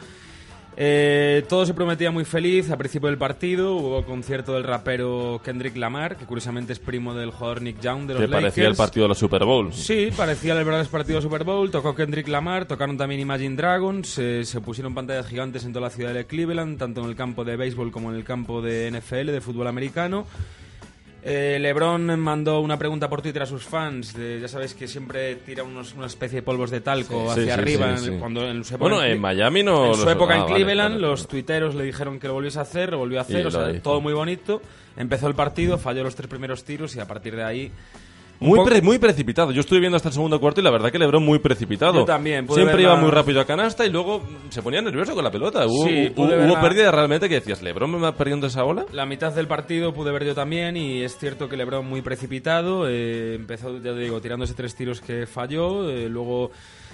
Eh, 0.78 1.44
todo 1.50 1.66
se 1.66 1.74
prometía 1.74 2.12
muy 2.12 2.24
feliz 2.24 2.72
al 2.72 2.78
principio 2.78 3.08
del 3.10 3.18
partido. 3.18 3.76
Hubo 3.76 4.04
concierto 4.06 4.54
del 4.54 4.64
rapero 4.64 5.42
Kendrick 5.44 5.76
Lamar, 5.76 6.16
que 6.16 6.26
curiosamente 6.26 6.72
es 6.74 6.80
primo 6.80 7.14
del 7.14 7.32
jugador 7.32 7.62
Nick 7.62 7.82
Young 7.82 8.08
de 8.08 8.14
los 8.14 8.22
Te 8.24 8.30
parecía 8.30 8.64
el 8.64 8.70
Lakers. 8.70 8.78
partido 8.78 9.04
de 9.04 9.10
la 9.10 9.16
Super 9.16 9.44
Bowl. 9.44 9.74
Sí, 9.74 10.10
parecía 10.16 10.54
el 10.58 10.64
verdadero 10.64 10.90
partido 10.90 11.18
de 11.18 11.24
Super 11.24 11.44
Bowl. 11.44 11.70
Tocó 11.72 11.94
Kendrick 11.94 12.28
Lamar, 12.30 12.66
tocaron 12.66 12.98
también 12.98 13.20
Imagine 13.22 13.56
Dragons. 13.56 14.18
eh, 14.18 14.46
se 14.46 14.62
pusieron 14.62 14.96
pantallas 14.96 15.28
gigantes 15.28 15.66
en 15.66 15.74
toda 15.74 15.88
la 15.88 15.90
ciudad 15.90 16.14
de 16.14 16.26
Cleveland, 16.26 16.80
tanto 16.80 17.02
en 17.04 17.10
el 17.10 17.16
campo 17.16 17.44
de 17.44 17.58
béisbol 17.58 17.92
como 17.92 18.10
en 18.12 18.16
el 18.18 18.24
campo 18.24 18.62
de 18.62 18.90
NFL, 18.92 19.28
de 19.32 19.42
fútbol 19.42 19.68
americano. 19.68 20.26
Eh, 21.24 21.60
LeBron 21.62 22.20
mandó 22.20 22.62
una 22.62 22.80
pregunta 22.80 23.08
por 23.08 23.22
Twitter 23.22 23.44
a 23.44 23.46
sus 23.46 23.64
fans. 23.64 24.14
de- 24.16 24.40
ya 24.42 24.48
sabéis 24.48 24.74
que 24.74 24.88
siempre 24.88 25.36
tira 25.36 25.62
unos- 25.64 25.94
una 25.94 26.08
especie 26.08 26.38
de 26.38 26.42
polvos 26.42 26.72
de 26.72 26.82
talco 26.82 27.26
Sí, 27.26 27.42
hacia 27.42 27.44
sí, 27.56 27.62
arriba. 27.62 27.98
sí, 27.98 28.06
en- 28.08 28.14
sí. 28.14 28.20
Cuando 28.20 28.48
en 28.50 28.64
su 28.64 28.74
época 28.76 28.90
Bueno, 28.90 29.04
en 29.06 29.20
Miami 29.22 29.62
no 29.62 29.88
En 29.88 29.96
su 29.96 30.10
época 30.10 30.34
ah, 30.34 30.38
en 30.38 30.46
Cleveland, 30.46 30.96
vale, 30.96 31.08
los 31.08 31.28
tuiteros 31.28 31.76
le 31.76 31.84
dijeron 31.84 32.20
que 32.20 32.28
lo 32.28 32.34
volviese 32.34 32.58
a 32.58 32.64
hacer, 32.64 32.90
lo 32.92 32.98
volvió 32.98 33.20
a 33.20 33.22
hacer. 33.22 33.46
O 33.46 33.52
sea, 33.52 33.80
todo 33.82 34.02
muy 34.02 34.14
bonito. 34.14 34.62
Empezó 34.98 35.28
el 35.28 35.36
partido, 35.36 35.78
falló 35.78 36.04
los 36.04 36.16
tres 36.16 36.28
primeros 36.28 36.64
tiros 36.64 36.96
y 36.96 37.00
a 37.00 37.06
partir 37.08 37.36
de 37.36 37.44
ahí. 37.44 37.72
Muy, 38.42 38.66
pre- 38.66 38.82
muy 38.82 38.98
precipitado. 38.98 39.52
Yo 39.52 39.62
estuve 39.62 39.80
viendo 39.80 39.96
hasta 39.96 40.10
el 40.10 40.14
segundo 40.14 40.40
cuarto 40.40 40.60
y 40.60 40.64
la 40.64 40.72
verdad 40.72 40.92
que 40.92 40.98
LeBron 40.98 41.24
muy 41.24 41.40
precipitado. 41.40 42.00
Yo 42.00 42.06
también, 42.06 42.46
pude 42.46 42.58
Siempre 42.64 42.82
iba 42.82 42.96
muy 42.96 43.12
rápido 43.12 43.40
a 43.40 43.46
canasta 43.46 43.86
y 43.86 43.90
luego 43.92 44.22
se 44.50 44.62
ponía 44.62 44.82
nervioso 44.82 45.14
con 45.14 45.24
la 45.24 45.32
pelota. 45.32 45.66
Hubo, 45.68 45.86
Sí, 45.86 46.12
hubo, 46.16 46.60
pérdidas 46.60 46.94
realmente 46.94 47.30
que 47.30 47.36
decías, 47.36 47.62
¿LeBron 47.62 47.92
me 47.92 48.00
va 48.00 48.14
perdiendo 48.16 48.48
esa 48.48 48.64
bola? 48.64 48.86
La 48.92 49.06
mitad 49.06 49.32
del 49.34 49.48
partido 49.48 49.94
pude 49.94 50.12
ver 50.12 50.26
yo 50.26 50.34
también 50.36 50.76
y 50.76 51.04
es 51.04 51.18
cierto 51.18 51.48
que 51.48 51.56
LeBron 51.56 51.86
muy 51.86 52.02
precipitado, 52.02 52.90
eh, 52.90 53.36
empezó, 53.36 53.78
ya 53.78 53.94
te 53.94 54.00
digo, 54.00 54.20
tirándose 54.22 54.54
tres 54.56 54.76
tiros 54.76 55.02
que 55.02 55.28
falló, 55.28 55.90
eh, 55.90 56.10
luego 56.10 56.52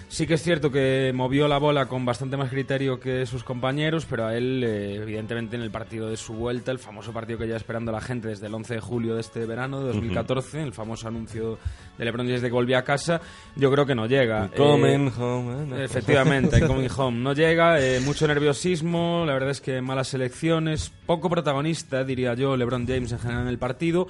sí 0.07 0.25
que 0.25 0.35
es 0.35 0.43
cierto 0.43 0.71
que 0.71 1.11
movió 1.13 1.47
la 1.47 1.57
bola 1.57 1.87
con 1.87 2.05
bastante 2.05 2.37
más 2.37 2.49
criterio 2.49 2.99
que 2.99 3.25
sus 3.25 3.43
compañeros, 3.43 4.05
pero 4.09 4.25
a 4.25 4.35
él, 4.35 4.63
eh, 4.63 4.95
evidentemente, 4.95 5.55
en 5.55 5.61
el 5.61 5.71
partido 5.71 6.09
de 6.09 6.17
su 6.17 6.33
vuelta, 6.33 6.71
el 6.71 6.79
famoso 6.79 7.11
partido 7.13 7.39
que 7.39 7.45
lleva 7.45 7.57
esperando 7.57 7.91
la 7.91 8.01
gente 8.01 8.29
desde 8.29 8.47
el 8.47 8.53
11 8.53 8.75
de 8.75 8.79
julio 8.79 9.15
de 9.15 9.21
este 9.21 9.45
verano, 9.45 9.79
de 9.79 9.87
2014, 9.87 10.63
el 10.63 10.73
famoso 10.73 11.07
anuncio 11.07 11.57
de 11.97 12.05
LeBron 12.05 12.25
James 12.25 12.41
de 12.41 12.47
que 12.47 12.53
volvía 12.53 12.79
a 12.79 12.83
casa, 12.83 13.21
yo 13.55 13.71
creo 13.71 13.85
que 13.85 13.95
no 13.95 14.05
llega. 14.05 14.49
Coming 14.55 15.07
Eh, 15.07 15.11
home, 15.17 15.75
eh. 15.81 15.85
Efectivamente, 15.85 16.59
Coming 16.67 16.89
Home 16.95 17.19
no 17.19 17.33
llega, 17.33 17.79
eh, 17.79 17.99
mucho 17.99 18.27
nerviosismo, 18.27 19.23
la 19.25 19.33
verdad 19.33 19.51
es 19.51 19.61
que 19.61 19.81
malas 19.81 20.13
elecciones, 20.13 20.91
poco 21.05 21.29
protagonista, 21.29 22.03
diría 22.03 22.33
yo, 22.33 22.55
LeBron 22.55 22.87
James 22.87 23.11
en 23.11 23.19
general 23.19 23.43
en 23.43 23.49
el 23.49 23.57
partido. 23.57 24.07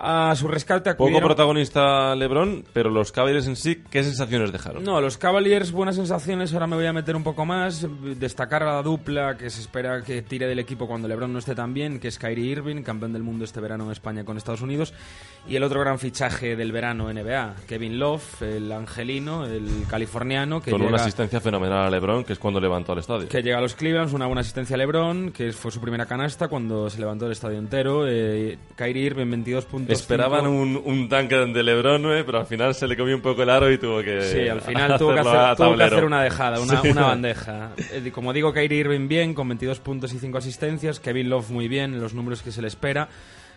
A 0.00 0.34
su 0.36 0.46
rescate 0.46 0.90
Poco 0.92 1.04
acudieron... 1.04 1.26
protagonista 1.28 2.14
LeBron, 2.14 2.64
pero 2.72 2.88
los 2.88 3.10
Cavaliers 3.10 3.48
en 3.48 3.56
sí, 3.56 3.82
¿qué 3.90 4.04
sensaciones 4.04 4.52
dejaron? 4.52 4.84
No, 4.84 5.00
los 5.00 5.18
Cavaliers, 5.18 5.72
buenas 5.72 5.96
sensaciones. 5.96 6.52
Ahora 6.52 6.68
me 6.68 6.76
voy 6.76 6.86
a 6.86 6.92
meter 6.92 7.16
un 7.16 7.24
poco 7.24 7.44
más. 7.44 7.86
Destacar 8.18 8.62
a 8.62 8.76
la 8.76 8.82
dupla 8.82 9.36
que 9.36 9.50
se 9.50 9.60
espera 9.60 10.02
que 10.02 10.22
tire 10.22 10.46
del 10.46 10.60
equipo 10.60 10.86
cuando 10.86 11.08
LeBron 11.08 11.32
no 11.32 11.40
esté 11.40 11.56
tan 11.56 11.74
bien, 11.74 11.98
que 11.98 12.08
es 12.08 12.18
Kyrie 12.18 12.52
Irving, 12.52 12.82
campeón 12.82 13.12
del 13.12 13.24
mundo 13.24 13.44
este 13.44 13.60
verano 13.60 13.84
en 13.86 13.90
España 13.90 14.24
con 14.24 14.36
Estados 14.36 14.62
Unidos. 14.62 14.94
Y 15.48 15.56
el 15.56 15.64
otro 15.64 15.80
gran 15.80 15.98
fichaje 15.98 16.54
del 16.54 16.70
verano 16.70 17.12
NBA, 17.12 17.56
Kevin 17.66 17.98
Love, 17.98 18.42
el 18.42 18.70
angelino, 18.70 19.46
el 19.46 19.84
californiano, 19.88 20.60
que 20.60 20.70
Con 20.70 20.80
llega... 20.80 20.92
una 20.92 21.02
asistencia 21.02 21.40
fenomenal 21.40 21.86
a 21.86 21.90
LeBron, 21.90 22.22
que 22.22 22.34
es 22.34 22.38
cuando 22.38 22.60
levantó 22.60 22.92
al 22.92 22.98
estadio. 22.98 23.28
Que 23.28 23.42
llega 23.42 23.58
a 23.58 23.60
los 23.60 23.74
Cleveland, 23.74 24.14
una 24.14 24.26
buena 24.26 24.42
asistencia 24.42 24.74
a 24.74 24.78
LeBron, 24.78 25.32
que 25.32 25.52
fue 25.52 25.72
su 25.72 25.80
primera 25.80 26.06
canasta 26.06 26.48
cuando 26.48 26.88
se 26.88 27.00
levantó 27.00 27.26
el 27.26 27.32
estadio 27.32 27.58
entero. 27.58 28.06
Eh, 28.06 28.58
Kyrie 28.76 29.06
Irving, 29.06 29.30
22 29.30 29.64
puntos. 29.64 29.87
Esperaban 29.92 30.46
un, 30.46 30.80
un 30.84 31.08
tanque 31.08 31.34
de 31.34 31.62
LeBron, 31.62 32.04
¿eh? 32.16 32.22
pero 32.24 32.38
al 32.40 32.46
final 32.46 32.74
se 32.74 32.86
le 32.86 32.96
comió 32.96 33.16
un 33.16 33.22
poco 33.22 33.42
el 33.42 33.50
aro 33.50 33.70
y 33.72 33.78
tuvo 33.78 34.02
que. 34.02 34.22
Sí, 34.22 34.46
al 34.48 34.60
final 34.60 34.96
tuvo 34.98 35.14
que, 35.14 35.20
hacer, 35.20 35.32
tuvo 35.32 35.50
que 35.50 35.56
tablero. 35.78 35.84
hacer 35.96 36.04
una 36.04 36.22
dejada, 36.22 36.60
una, 36.60 36.80
Sí. 36.82 36.88
una 36.90 37.02
bandeja. 37.06 37.70
Eh, 37.92 38.10
Como 38.12 38.32
digo, 38.32 38.52
Kyrie 38.52 38.80
Irving 38.80 39.08
bien, 39.08 39.34
con 39.34 39.48
22 39.48 39.80
puntos 39.80 40.12
y 40.12 40.18
5 40.18 40.38
asistencias. 40.38 41.00
Kevin 41.00 41.30
Love 41.30 41.50
muy 41.50 41.68
bien, 41.68 41.94
en 41.94 42.00
los 42.00 42.14
números 42.14 42.42
que 42.42 42.52
se 42.52 42.60
le 42.62 42.68
espera. 42.68 43.08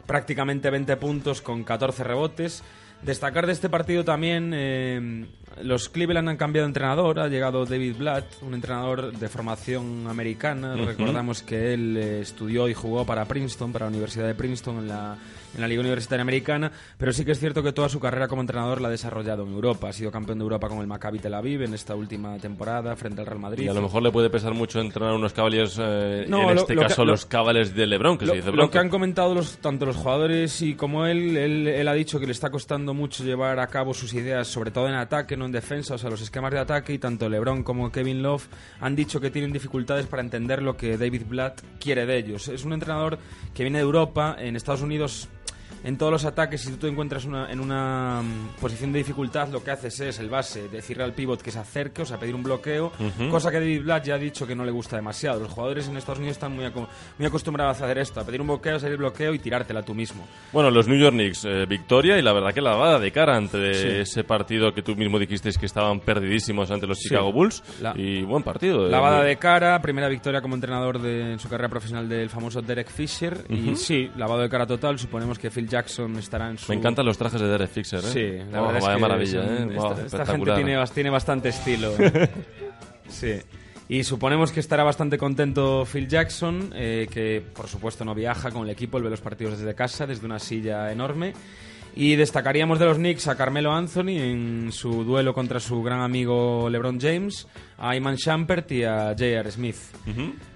Prácticamente 0.07 0.69
20 0.69 0.97
puntos 0.97 1.41
con 1.41 1.63
14 1.63 2.03
rebotes. 2.03 2.63
Destacar 3.01 3.47
de 3.47 3.53
este 3.53 3.67
partido 3.67 4.03
también, 4.05 4.51
eh, 4.53 5.25
los 5.63 5.89
Cleveland 5.89 6.29
han 6.29 6.37
cambiado 6.37 6.65
de 6.67 6.69
entrenador. 6.69 7.19
Ha 7.19 7.27
llegado 7.29 7.65
David 7.65 7.95
Blatt, 7.97 8.25
un 8.43 8.53
entrenador 8.53 9.11
de 9.11 9.27
formación 9.27 10.05
americana. 10.07 10.75
Recordamos 10.75 11.41
que 11.41 11.73
él 11.73 11.97
eh, 11.97 12.19
estudió 12.21 12.69
y 12.69 12.73
jugó 12.75 13.03
para 13.05 13.25
Princeton, 13.25 13.71
para 13.73 13.85
la 13.85 13.89
Universidad 13.89 14.27
de 14.27 14.35
Princeton 14.35 14.77
en 14.79 14.87
la, 14.87 15.17
en 15.55 15.61
la 15.61 15.67
Liga 15.67 15.81
Universitaria 15.81 16.21
Americana. 16.21 16.71
Pero 16.97 17.13
sí 17.13 17.25
que 17.25 17.31
es 17.31 17.39
cierto 17.39 17.61
que 17.63 17.71
toda 17.73 17.89
su 17.89 17.99
carrera 17.99 18.27
como 18.27 18.41
entrenador 18.41 18.81
la 18.81 18.87
ha 18.87 18.91
desarrollado 18.91 19.43
en 19.43 19.53
Europa. 19.53 19.89
Ha 19.89 19.93
sido 19.93 20.11
campeón 20.11 20.37
de 20.39 20.43
Europa 20.43 20.67
con 20.69 20.79
el 20.79 20.87
Maccabi 20.87 21.19
Tel 21.19 21.33
Aviv 21.33 21.61
en 21.63 21.73
esta 21.73 21.95
última 21.95 22.37
temporada 22.37 22.95
frente 22.95 23.21
al 23.21 23.27
Real 23.27 23.39
Madrid. 23.39 23.65
Y 23.65 23.67
a 23.67 23.73
lo 23.73 23.81
mejor 23.81 24.01
le 24.03 24.11
puede 24.11 24.29
pesar 24.29 24.53
mucho 24.53 24.79
entrenar 24.79 25.13
unos 25.13 25.33
Cavaliers, 25.33 25.77
eh, 25.81 26.25
No, 26.27 26.49
en 26.49 26.55
lo- 26.55 26.61
este 26.61 26.73
lo 26.75 26.81
que- 26.81 26.87
caso 26.87 27.05
lo- 27.05 27.11
los 27.11 27.25
Cavaliers 27.25 27.73
de 27.75 27.87
LeBron, 27.87 28.17
que 28.17 28.25
lo, 28.25 28.31
se 28.33 28.37
dice 28.37 28.49
lo 28.49 28.53
pronto. 28.57 28.71
que 28.71 28.79
han 28.79 28.89
comentado 28.89 29.33
los, 29.33 29.57
tanto 29.57 29.85
los 29.85 29.95
jugadores 29.95 30.61
y 30.61 30.75
como 30.75 31.05
él, 31.05 31.35
él, 31.37 31.67
él 31.67 31.87
ha 31.87 31.93
dicho 31.93 32.19
que 32.19 32.25
le 32.25 32.31
está 32.31 32.49
costando 32.49 32.93
mucho 32.93 33.23
llevar 33.23 33.59
a 33.59 33.67
cabo 33.67 33.93
sus 33.93 34.13
ideas, 34.13 34.47
sobre 34.47 34.71
todo 34.71 34.87
en 34.87 34.95
ataque, 34.95 35.35
no 35.37 35.45
en 35.45 35.51
defensa, 35.51 35.95
o 35.95 35.97
sea, 35.97 36.09
los 36.09 36.21
esquemas 36.21 36.51
de 36.51 36.59
ataque, 36.59 36.93
y 36.93 36.97
tanto 36.99 37.27
LeBron 37.29 37.63
como 37.63 37.91
Kevin 37.91 38.21
Love 38.23 38.47
han 38.79 38.95
dicho 38.95 39.19
que 39.19 39.29
tienen 39.31 39.51
dificultades 39.51 40.07
para 40.07 40.21
entender 40.21 40.61
lo 40.61 40.77
que 40.77 40.97
David 40.97 41.23
Blatt 41.27 41.61
quiere 41.79 42.05
de 42.05 42.17
ellos. 42.17 42.47
Es 42.47 42.63
un 42.65 42.73
entrenador 42.73 43.17
que 43.53 43.63
viene 43.63 43.79
de 43.79 43.83
Europa, 43.83 44.35
en 44.39 44.55
Estados 44.55 44.81
Unidos 44.81 45.27
en 45.83 45.97
todos 45.97 46.11
los 46.11 46.25
ataques, 46.25 46.61
si 46.61 46.71
tú 46.71 46.77
te 46.77 46.87
encuentras 46.87 47.25
una- 47.25 47.51
en 47.51 47.59
una 47.59 48.21
mm, 48.21 48.59
posición 48.61 48.91
de 48.91 48.99
dificultad, 48.99 49.49
lo 49.49 49.63
que 49.63 49.71
haces 49.71 49.99
es 49.99 50.19
el 50.19 50.29
base, 50.29 50.67
decirle 50.69 51.03
al 51.03 51.13
pivot 51.13 51.41
que 51.41 51.51
se 51.51 51.59
acerque, 51.59 52.01
o 52.03 52.05
sea, 52.05 52.17
pedir 52.19 52.35
un 52.35 52.43
bloqueo, 52.43 52.91
cosa 53.29 53.49
que 53.51 53.59
David 53.59 53.83
Blatt 53.83 54.05
ya 54.05 54.15
ha 54.15 54.17
dicho 54.17 54.45
que 54.45 54.55
no 54.55 54.63
le 54.65 54.71
gusta 54.71 54.95
demasiado. 54.95 55.39
Los 55.39 55.51
jugadores 55.51 55.87
en 55.87 55.97
Estados 55.97 56.19
Unidos 56.19 56.37
están 56.37 56.53
muy, 56.53 56.65
aco- 56.65 56.87
muy 57.17 57.27
acostumbrados 57.27 57.81
a 57.81 57.85
hacer 57.85 57.97
esto, 57.97 58.19
a 58.19 58.25
pedir 58.25 58.41
un 58.41 58.47
bloqueo, 58.47 58.79
salir 58.79 58.97
bloqueo 58.97 59.33
y 59.33 59.39
tirártela 59.39 59.81
tú 59.83 59.93
mismo. 59.93 60.27
Bueno, 60.53 60.69
los 60.71 60.87
New 60.87 60.97
York 60.99 61.13
Knicks, 61.13 61.45
eh, 61.45 61.65
victoria 61.67 62.17
y 62.17 62.21
la 62.21 62.33
verdad 62.33 62.53
que 62.53 62.61
lavada 62.61 62.99
de 62.99 63.11
cara 63.11 63.35
ante 63.35 63.73
Sí. 63.73 63.87
ese 63.87 64.23
partido 64.23 64.73
que 64.73 64.81
tú 64.81 64.95
mismo 64.95 65.17
dijiste 65.19 65.49
que 65.51 65.65
estaban 65.65 65.99
perdidísimos 65.99 66.69
ante 66.71 66.87
los 66.87 66.97
Sí. 66.99 67.09
Chicago 67.09 67.31
Bulls. 67.31 67.63
La- 67.81 67.93
y 67.95 68.21
buen 68.23 68.43
partido. 68.43 68.87
eh, 68.87 68.89
Lavada 68.91 69.23
de 69.23 69.35
cara, 69.37 69.81
primera 69.81 70.07
victoria 70.07 70.41
como 70.41 70.55
entrenador 70.55 71.01
de, 71.01 71.33
en 71.33 71.39
su 71.39 71.49
carrera 71.49 71.69
profesional 71.69 72.07
del 72.07 72.29
famoso 72.29 72.61
Derek 72.61 72.89
Fisher. 72.89 73.45
Y 73.49 73.75
sí, 73.75 74.09
lavado 74.15 74.41
de 74.41 74.49
cara 74.49 74.65
total. 74.67 74.99
Suponemos 74.99 75.39
que 75.39 75.49
Phil 75.49 75.67
Jackson 75.71 76.15
estará 76.17 76.49
en 76.49 76.57
su. 76.59 76.71
Me 76.71 76.77
encantan 76.77 77.05
los 77.05 77.17
trajes 77.17 77.41
de 77.41 77.47
Derek 77.47 77.69
Fisher, 77.71 77.99
¿eh? 77.99 78.03
Sí, 78.03 78.51
la 78.51 78.61
verdad 78.61 78.77
es 78.77 78.85
que 78.87 78.97
maravilla, 79.01 79.43
son- 79.43 79.71
¿eh? 79.71 79.75
esta, 79.75 79.87
Wow, 79.87 80.05
esta 80.05 80.25
gente 80.27 80.53
tiene, 80.55 80.85
tiene 80.93 81.09
bastante 81.09 81.49
estilo. 81.49 81.93
sí. 83.09 83.39
Y 83.89 84.03
suponemos 84.05 84.51
que 84.53 84.59
estará 84.61 84.83
bastante 84.83 85.17
contento 85.17 85.85
Phil 85.91 86.07
Jackson, 86.07 86.71
eh, 86.75 87.07
que 87.11 87.43
por 87.53 87.67
supuesto 87.67 88.05
no 88.05 88.15
viaja 88.15 88.49
con 88.51 88.63
el 88.63 88.69
equipo, 88.69 88.97
él 88.97 89.03
ve 89.03 89.09
los 89.09 89.19
partidos 89.19 89.57
desde 89.57 89.75
casa, 89.75 90.07
desde 90.07 90.25
una 90.25 90.39
silla 90.39 90.91
enorme. 90.91 91.33
Y 91.93 92.15
destacaríamos 92.15 92.79
de 92.79 92.85
los 92.85 92.97
Knicks 92.97 93.27
a 93.27 93.35
Carmelo 93.35 93.73
Anthony 93.73 94.11
en 94.17 94.69
su 94.71 95.03
duelo 95.03 95.33
contra 95.33 95.59
su 95.59 95.83
gran 95.83 95.99
amigo 95.99 96.69
LeBron 96.69 96.99
James, 97.01 97.47
a 97.77 97.95
Iman 97.97 98.15
Shumpert 98.15 98.71
y 98.71 98.85
a 98.85 99.07
J.R. 99.09 99.51
Smith. 99.51 99.75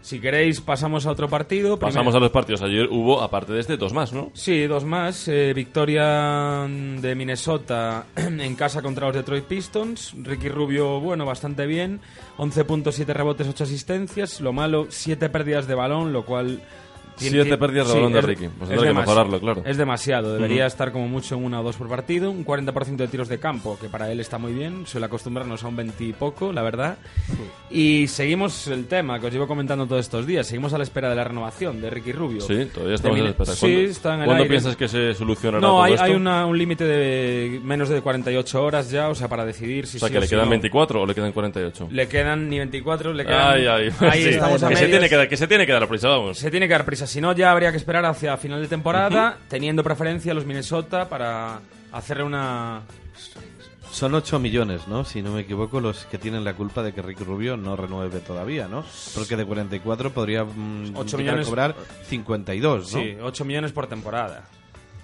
Si 0.02 0.20
queréis, 0.22 0.62
pasamos 0.62 1.06
a 1.06 1.12
otro 1.12 1.28
partido. 1.28 1.78
Primero- 1.78 1.94
Pasamos 1.94 2.16
a 2.16 2.20
los 2.20 2.32
partidos. 2.32 2.62
Ayer 2.62 2.88
hubo, 2.90 3.22
aparte 3.22 3.52
de 3.52 3.60
este, 3.60 3.76
dos 3.76 3.92
más, 3.92 4.14
¿no? 4.14 4.32
Sí, 4.34 4.66
dos 4.66 4.86
más. 4.86 5.28
Eh, 5.28 5.52
victoria 5.54 6.68
de 6.68 7.16
Minnesota 7.16 8.06
en 8.16 8.56
casa 8.56 8.82
contra 8.82 9.08
los 9.08 9.16
Detroit 9.16 9.44
Pistons. 9.44 10.14
Ricky 10.24 10.48
Rubio, 10.48 11.02
bueno, 11.02 11.26
bastante 11.26 11.66
bien. 11.66 12.00
11 12.38 12.64
puntos, 12.66 12.96
7 12.96 13.14
rebotes, 13.14 13.48
8 13.48 13.64
asistencias. 13.66 14.40
Lo 14.40 14.54
malo, 14.54 14.88
7 14.90 15.30
pérdidas 15.30 15.68
de 15.68 15.76
balón, 15.76 16.14
lo 16.14 16.24
cual... 16.26 16.62
Siete 17.18 17.58
pérdidas 17.58 17.88
de 17.88 17.94
balón 17.94 18.14
de 18.14 18.22
Ricky. 18.22 18.48
Pues 18.50 18.70
es 18.70 18.76
tendrá 18.78 18.88
que 18.88 18.94
mejorarlo, 19.00 19.40
claro. 19.40 19.64
Es 19.66 19.78
demasiado. 19.78 20.34
Debería 20.34 20.64
Ujú. 20.64 20.68
estar 20.68 20.92
como 20.92 21.08
mucho 21.08 21.36
en 21.36 21.44
una 21.46 21.62
o 21.62 21.64
dos 21.64 21.76
por 21.78 21.88
partido. 21.90 22.32
Un 22.32 22.46
40% 22.46 22.96
de 22.98 23.08
tiros 23.08 23.28
de 23.30 23.40
campo, 23.40 23.78
que 23.80 23.88
para 23.90 24.12
él 24.12 24.20
está 24.20 24.38
muy 24.38 24.54
bien. 24.54 24.86
Suele 24.86 25.06
acostumbrarnos 25.06 25.64
a 25.64 25.68
un 25.68 25.76
20 25.76 26.04
y 26.04 26.14
poco, 26.14 26.52
la 26.54 26.62
verdad. 26.62 26.98
Y 27.70 28.08
seguimos 28.08 28.68
el 28.68 28.86
tema 28.88 29.20
que 29.20 29.28
os 29.28 29.34
llevo 29.34 29.48
comentando 29.48 29.86
todos 29.88 30.02
estos 30.02 30.26
días. 30.28 30.46
Seguimos 30.48 30.74
a 30.74 30.78
la 30.78 30.84
espera 30.84 31.10
de 31.10 31.16
la 31.16 31.24
renovación 31.24 31.82
de 31.82 31.90
Ricky 31.90 32.12
Rubio. 32.12 32.42
Sí, 32.42 32.66
todavía 32.74 32.96
estamos 32.96 33.20
en 33.20 33.26
espera. 33.28 33.52
Sí, 33.54 33.60
¿Cuándo- 33.62 33.80
está 33.90 34.14
en 34.16 34.20
el 34.22 34.26
¿Cuándo 34.26 34.44
aire. 34.44 34.50
piensas 34.54 34.76
que 34.76 34.88
se 34.88 35.14
solucionará 35.14 35.62
No, 35.62 35.68
todo 35.74 35.84
hay, 35.84 35.94
esto? 35.94 36.04
hay 36.06 36.12
una- 36.14 36.46
un 36.46 36.58
límite 36.58 36.84
de 36.86 37.60
menos 37.64 37.90
de 37.90 38.02
48 38.02 38.64
horas 38.64 38.92
ya, 38.92 39.10
o 39.10 39.16
sea, 39.16 39.28
para 39.28 39.46
decidir 39.46 39.88
si 39.88 39.98
O 39.98 40.00
sea, 40.00 40.10
sí 40.10 40.14
que 40.14 40.20
le 40.20 40.26
si 40.28 40.32
quedan 40.32 40.46
no. 40.46 40.52
24 40.52 41.02
o 41.02 41.06
le 41.06 41.16
quedan 41.16 41.32
48. 41.32 41.88
Le 41.92 42.08
quedan 42.08 42.50
ni 42.50 42.58
24, 42.60 43.14
le 43.14 43.26
quedan... 43.26 43.54
Ay, 43.56 43.66
ay. 43.68 43.90
Ahí 44.00 44.24
Sí, 44.24 44.30
estamos 44.30 44.62
a 44.64 44.70
que, 44.70 44.76
se 44.76 44.88
tiene 44.88 45.10
que, 45.10 45.16
dar- 45.16 45.28
que 45.30 45.38
se 45.38 45.48
tiene 45.48 45.66
que 45.66 45.72
dar 45.74 45.88
prisa, 45.88 46.10
vamos. 46.10 46.38
Se 46.38 46.52
tiene 46.52 46.68
que 46.68 46.74
dar 46.74 46.86
prisa, 46.86 47.05
si 47.06 47.22
no 47.22 47.34
ya 47.34 47.52
habría 47.52 47.72
que 47.72 47.78
esperar 47.78 48.06
hacia 48.06 48.38
final 48.38 48.62
de 48.62 48.68
temporada, 48.68 49.38
teniendo 49.50 49.84
preferencia 49.84 50.32
a 50.32 50.36
los 50.36 50.46
Minnesota 50.46 51.08
para 51.10 51.60
hacerle 51.92 52.24
una... 52.24 52.82
Son 53.92 54.14
8 54.14 54.40
millones, 54.40 54.88
¿no? 54.90 55.06
Si 55.06 55.22
no 55.22 55.32
me 55.32 55.42
equivoco, 55.42 55.80
los 55.80 56.06
que 56.06 56.18
tienen 56.18 56.44
la 56.44 56.54
culpa 56.54 56.84
de 56.84 56.92
que 56.94 57.02
Ricky 57.02 57.24
Rubio 57.24 57.56
no 57.56 57.78
renueve 57.78 58.20
todavía, 58.20 58.68
¿no? 58.68 58.84
Porque 59.14 59.38
de 59.38 59.46
44 59.46 60.12
podría 60.12 60.44
mm, 60.44 60.92
8 60.96 61.18
llegar 61.18 61.36
millones- 61.36 61.48
cobrar 61.48 61.76
52, 62.08 62.92
¿no? 62.94 63.00
Sí, 63.00 63.16
8 63.22 63.46
millones 63.46 63.72
por 63.72 63.88
temporada. 63.88 64.44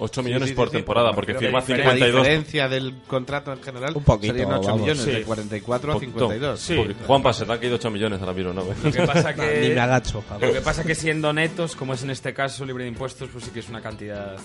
8 0.04 0.22
Sí, 0.22 0.26
millones 0.28 0.50
sí, 0.50 0.56
por 0.56 0.70
sí, 0.70 0.78
temporada, 0.78 1.14
porque 1.14 1.36
firma 1.36 1.60
refiero 1.60 1.82
a 1.84 1.86
52. 1.92 2.14
La 2.14 2.20
diferencia 2.22 2.68
del 2.70 2.96
contrato 3.08 3.54
en 3.54 3.62
general 3.62 3.94
Un 3.96 4.04
poquito, 4.04 4.34
serían 4.34 4.52
8 4.54 4.62
vamos. 4.64 4.82
millones, 4.82 5.04
Sí. 5.04 5.12
de 5.12 5.22
44 5.24 5.92
a 5.92 5.94
Poquito. 5.94 6.12
52. 6.12 6.60
Sí. 6.60 6.76
Porque 6.76 6.94
Juanpa, 7.06 7.34
se 7.34 7.46
te 7.46 7.52
han 7.52 7.60
caído 7.60 7.76
8 7.76 7.92
millones 7.92 8.20
ahora 8.20 8.34
mismo, 8.34 8.54
¿no? 8.54 8.64
Lo 8.84 8.92
que 8.92 9.02
pasa 9.04 9.34
que... 9.36 9.62
Ni 9.62 9.70
me 9.76 9.80
agacho. 9.80 10.24
Lo 10.40 10.52
que 10.54 10.62
pasa 10.62 10.84
que 10.84 10.96
siendo 10.96 11.32
netos, 11.34 11.76
como 11.76 11.94
es 11.94 12.04
en 12.04 12.10
este 12.10 12.34
caso 12.34 12.66
libre 12.66 12.84
de 12.86 12.90
impuestos, 12.90 13.30
pues 13.32 13.44
sí 13.46 13.52
que 13.52 13.60
es 13.60 13.70
una 13.70 13.82
cantidad 13.82 14.38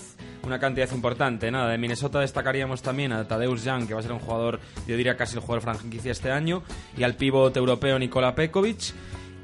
una 0.43 0.59
cantidad 0.59 0.89
importante. 0.91 1.49
Nada, 1.51 1.71
de 1.71 1.77
Minnesota 1.77 2.19
destacaríamos 2.19 2.81
también 2.81 3.11
a 3.11 3.27
Tadeusz 3.27 3.63
Young, 3.65 3.87
que 3.87 3.93
va 3.93 3.99
a 3.99 4.03
ser 4.03 4.13
un 4.13 4.19
jugador, 4.19 4.59
yo 4.87 4.95
diría 4.95 5.17
casi 5.17 5.33
el 5.35 5.41
jugador 5.41 5.61
franquicia 5.63 6.11
este 6.11 6.31
año, 6.31 6.63
y 6.97 7.03
al 7.03 7.15
pívot 7.15 7.55
europeo 7.57 7.99
Nikola 7.99 8.33
Pekovic. 8.33 8.93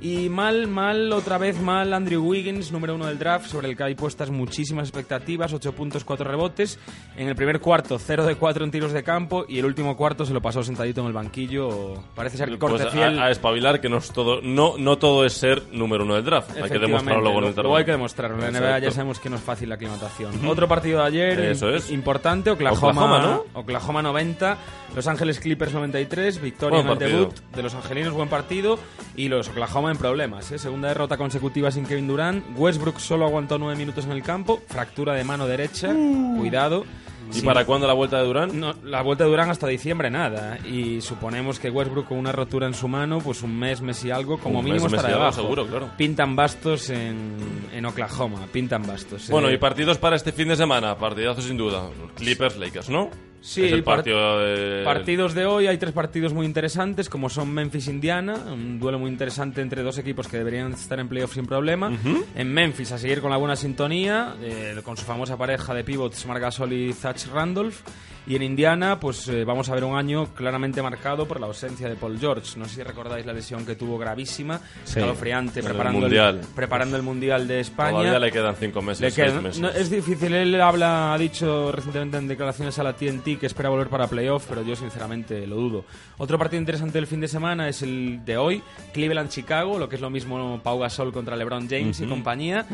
Y 0.04 0.28
mal, 0.28 0.68
mal, 0.68 1.14
otra 1.14 1.38
vez 1.38 1.62
mal, 1.62 1.94
Andrew 1.94 2.22
Wiggins, 2.22 2.74
número 2.74 2.94
uno 2.94 3.06
del 3.06 3.18
draft, 3.18 3.46
sobre 3.46 3.70
el 3.70 3.78
que 3.78 3.84
hay 3.86 3.96
puestas 3.96 4.30
muchísimas 4.30 4.90
expectativas, 4.90 5.54
8 5.54 5.72
puntos, 5.72 6.04
4 6.04 6.30
rebotes. 6.30 6.78
En 7.16 7.30
el 7.30 7.36
primer 7.38 7.62
cuarto, 7.62 7.98
0 7.98 8.26
de 8.26 8.36
4 8.36 8.66
en 8.66 8.72
tiros 8.72 8.92
de 8.92 9.02
campo, 9.02 9.46
y 9.48 9.60
el 9.60 9.66
último 9.66 9.96
cuarto 9.96 10.26
se 10.26 10.34
lo 10.34 10.42
pasó 10.42 10.62
sentadito 10.62 11.00
en 11.00 11.08
el 11.08 11.14
banquillo. 11.14 11.94
Parece 12.16 12.36
ser 12.36 12.50
Pues 12.50 12.60
corte 12.60 12.84
a, 12.84 12.88
fiel. 12.92 13.18
a 13.18 13.32
espabilar 13.32 13.80
que 13.80 13.88
no, 13.88 14.00
es 14.00 14.12
todo, 14.12 14.42
no, 14.42 14.78
no 14.78 14.98
todo 14.98 15.24
es 15.24 15.32
ser 15.32 15.64
número 15.72 16.04
uno 16.04 16.16
del 16.16 16.26
draft. 16.26 16.52
Hay 16.58 16.70
que 16.70 16.80
demostrarlo 16.80 17.30
en 17.30 17.44
el 17.46 17.54
luego 17.56 17.78
hay 17.78 17.86
que 17.86 17.92
demostrarlo. 17.92 18.46
En 18.46 18.52
la 18.52 18.60
NBA 18.60 18.80
ya 18.80 18.92
sabemos 18.92 19.22
que 19.22 19.30
no 19.30 19.38
es 19.38 19.42
fácil 19.42 19.70
la 19.70 19.76
aclimatación. 19.76 20.46
Otro 20.46 20.68
partido 20.68 21.00
de 21.00 21.06
ayer, 21.06 21.40
Eso 21.40 21.70
es. 21.70 21.90
importante, 21.92 22.52
Oklahoma, 22.52 22.90
Oklahoma, 22.90 23.20
¿no? 23.54 23.60
Oklahoma 23.62 24.02
90, 24.02 24.58
Los 24.98 25.08
Ángeles 25.08 25.40
Clippers 25.40 25.74
93, 25.74 26.42
victoria 26.42 26.82
en 26.82 26.90
el 26.90 26.98
debut 26.98 27.34
de 27.56 27.64
los 27.64 27.74
angelinos, 27.74 28.12
buen 28.12 28.28
partido, 28.28 28.78
y 29.16 29.30
los 29.30 29.48
Oklahoma 29.48 29.93
en 29.94 29.98
problemas. 29.98 30.52
¿eh? 30.52 30.60
Segunda 30.60 30.90
derrota 30.90 31.16
consecutiva 31.18 31.72
sin 31.72 31.86
Kevin 31.86 32.08
Durant, 32.08 32.44
Westbrook 32.58 33.00
solo 33.00 33.26
aguantó 33.26 33.58
nueve 33.58 33.78
minutos 33.78 34.06
en 34.06 34.12
el 34.12 34.22
campo, 34.22 34.62
fractura 34.68 35.14
de 35.14 35.24
mano 35.24 35.48
derecha, 35.48 35.94
cuidado. 36.38 36.84
¿Y 37.32 37.36
Sí. 37.38 37.42
para 37.46 37.66
cuándo 37.66 37.88
la 37.88 37.94
vuelta 37.94 38.20
de 38.20 38.26
Durán? 38.26 38.60
No, 38.60 38.76
la 38.84 39.02
vuelta 39.02 39.24
de 39.24 39.30
Durán 39.30 39.50
hasta 39.50 39.66
diciembre 39.66 40.12
nada. 40.12 40.60
Y 40.68 41.00
suponemos 41.02 41.58
que 41.58 41.70
Westbrook 41.72 42.08
con 42.10 42.18
una 42.18 42.34
rotura 42.34 42.68
en 42.68 42.74
su 42.74 42.88
mano, 42.90 43.20
pues 43.20 43.42
un 43.42 43.58
mes, 43.58 43.82
mes 43.82 44.04
y 44.04 44.12
algo, 44.12 44.38
como 44.38 44.60
Un 44.60 44.66
mínimo 44.66 44.84
mes, 44.84 44.92
mes 44.92 45.00
estará 45.00 45.18
debajo. 45.18 45.42
seguro, 45.42 45.66
claro. 45.66 45.90
Pintan 45.98 46.36
bastos 46.36 46.90
en, 46.90 47.38
en 47.74 47.86
Oklahoma, 47.86 48.46
pintan 48.52 48.86
bastos. 48.86 49.30
Bueno, 49.30 49.48
Eh, 49.50 49.54
y 49.54 49.58
partidos 49.58 49.98
para 49.98 50.18
este 50.18 50.32
fin 50.34 50.50
de 50.50 50.58
semana. 50.58 50.96
Partidazo 50.98 51.42
sin 51.42 51.58
duda. 51.58 51.90
Clippers, 52.18 52.58
Lakers, 52.58 52.90
¿no? 52.90 53.10
Sí, 53.46 53.66
es 53.66 53.74
el 53.74 53.84
part- 53.84 53.98
partido 53.98 54.40
de... 54.40 54.84
Partidos 54.86 55.34
de 55.34 55.46
hoy, 55.46 55.68
hay 55.68 55.78
tres 55.78 55.92
partidos 55.92 56.34
muy 56.34 56.46
interesantes, 56.46 57.10
como 57.10 57.30
son 57.30 57.54
Memphis-Indiana, 57.54 58.36
un 58.54 58.80
duelo 58.80 59.00
muy 59.00 59.12
interesante 59.12 59.60
entre 59.62 59.84
dos 59.84 59.98
equipos 59.98 60.30
que 60.30 60.38
deberían 60.38 60.72
estar 60.72 60.98
en 61.00 61.10
playoff 61.10 61.34
sin 61.34 61.46
problema. 61.46 61.92
En 62.36 62.54
Memphis, 62.54 62.94
a 62.94 62.98
seguir 62.98 63.20
con 63.20 63.32
la 63.32 63.38
buena 63.38 63.58
sintonía, 63.58 64.36
eh, 64.42 64.80
con 64.84 64.96
su 64.96 65.04
famosa 65.04 65.36
pareja 65.38 65.74
de 65.74 65.84
pivots 65.84 66.26
Marc 66.26 66.40
Gasol 66.42 66.72
y 66.72 66.94
Zach 66.94 67.18
Randolph. 67.34 67.82
Y 68.26 68.38
en 68.38 68.44
Indiana, 68.44 69.00
pues 69.02 69.28
eh, 69.28 69.44
vamos 69.44 69.68
a 69.70 69.76
ver 69.76 69.84
un 69.84 69.98
año 69.98 70.28
claramente 70.34 70.82
marcado 70.82 71.28
por 71.28 71.42
la 71.42 71.48
ausencia 71.48 71.90
de 71.90 71.96
Paul 71.96 72.18
George. 72.18 72.58
No 72.58 72.66
sé 72.70 72.76
si 72.76 72.84
recordáis 72.84 73.26
la 73.26 73.34
lesión 73.34 73.66
que 73.66 73.76
tuvo 73.76 73.98
gravísima, 73.98 74.60
Sí. 74.86 75.00
escalofriante, 75.00 75.60
En 75.60 75.66
el 75.66 75.72
preparando 75.72 76.00
Mundial. 76.00 76.42
preparando 76.56 76.96
el 76.96 77.04
Mundial 77.04 77.48
de 77.50 77.60
España. 77.60 77.92
Todavía 77.98 78.20
le 78.20 78.32
quedan 78.32 78.56
cinco 78.56 78.82
meses, 78.82 79.02
Le 79.02 79.12
seis 79.12 79.28
quedan- 79.28 79.44
meses. 79.44 79.62
no, 79.62 79.68
es 79.70 79.90
difícil, 79.90 80.34
él 80.34 80.62
habla, 80.62 81.14
ha 81.14 81.18
dicho 81.18 81.72
recientemente 81.74 82.16
en 82.18 82.30
declaraciones 82.30 82.80
a 82.80 82.84
la 82.84 82.94
TNT 82.94 83.38
que 83.38 83.46
espera 83.48 83.68
volver 83.68 83.90
para 83.90 84.08
playoff, 84.08 84.46
pero 84.48 84.64
yo 84.64 84.76
sinceramente 84.78 85.46
lo 85.46 85.58
dudo. 85.58 85.86
Otro 86.18 86.38
partido 86.38 86.62
interesante 86.62 87.00
del 87.00 87.08
fin 87.08 87.20
de 87.20 87.28
semana 87.28 87.68
es 87.68 87.82
el 87.82 88.24
de 88.24 88.38
hoy, 88.38 88.64
Cleveland-Chicago, 88.94 89.78
lo 89.78 89.90
que 89.90 89.96
es 89.96 90.02
lo 90.02 90.10
mismo 90.10 90.62
Pau 90.64 90.80
Gasol 90.80 91.12
contra 91.12 91.36
LeBron 91.36 91.68
James 91.70 92.00
y 92.00 92.04
Ujú. 92.04 92.12
compañía. 92.14 92.66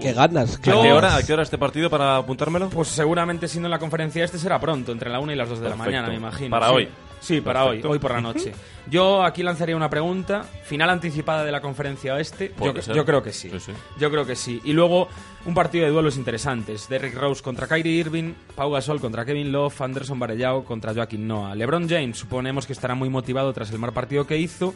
Qué 0.00 0.12
ganas. 0.12 0.56
¿A 0.56 0.60
qué, 0.60 0.72
hora, 0.72 1.16
¿A 1.16 1.22
qué 1.22 1.32
hora 1.32 1.42
este 1.42 1.58
partido 1.58 1.90
para 1.90 2.16
apuntármelo? 2.18 2.68
Pues 2.70 2.88
seguramente 2.88 3.48
siendo 3.48 3.66
en 3.66 3.72
la 3.72 3.78
conferencia 3.78 4.24
este 4.24 4.38
será 4.38 4.60
pronto, 4.60 4.92
entre 4.92 5.10
la 5.10 5.18
1 5.20 5.32
y 5.32 5.36
las 5.36 5.48
2 5.48 5.58
de 5.58 5.64
Perfecto. 5.64 5.84
la 5.84 5.90
mañana, 5.90 6.08
me 6.08 6.14
imagino. 6.16 6.50
Para 6.50 6.68
Sí. 6.68 6.74
hoy. 6.74 6.88
Sí, 7.20 7.40
para 7.40 7.64
Perfecto. 7.64 7.88
hoy, 7.88 7.92
hoy 7.94 7.98
por 7.98 8.12
la 8.12 8.20
noche. 8.20 8.52
Yo 8.88 9.24
aquí 9.24 9.42
lanzaría 9.42 9.74
una 9.74 9.90
pregunta. 9.90 10.44
¿Final 10.62 10.88
anticipada 10.90 11.44
de 11.44 11.50
la 11.50 11.60
conferencia 11.60 12.14
oeste? 12.14 12.54
Yo, 12.60 12.72
yo 12.94 13.04
creo 13.04 13.20
que 13.24 13.32
sí. 13.32 13.50
Sí, 13.50 13.58
sí. 13.58 13.72
Yo 13.98 14.08
creo 14.08 14.24
que 14.24 14.36
sí. 14.36 14.60
Y 14.62 14.72
luego 14.72 15.08
un 15.44 15.52
partido 15.52 15.84
de 15.84 15.90
duelos 15.90 16.16
interesantes. 16.16 16.88
Derrick 16.88 17.16
Rose 17.16 17.42
contra 17.42 17.66
Kyrie 17.66 17.92
Irving, 17.98 18.34
Pau 18.54 18.70
Gasol 18.70 19.00
contra 19.00 19.24
Kevin 19.24 19.50
Love, 19.50 19.80
Anderson 19.80 20.16
Varellao 20.20 20.62
contra 20.64 20.94
Joaquín 20.94 21.26
Noah. 21.26 21.56
LeBron 21.56 21.88
James 21.88 22.16
suponemos 22.16 22.66
que 22.66 22.72
estará 22.72 22.94
muy 22.94 23.08
motivado 23.08 23.52
tras 23.52 23.72
el 23.72 23.80
mal 23.80 23.92
partido 23.92 24.24
que 24.24 24.36
hizo. 24.38 24.72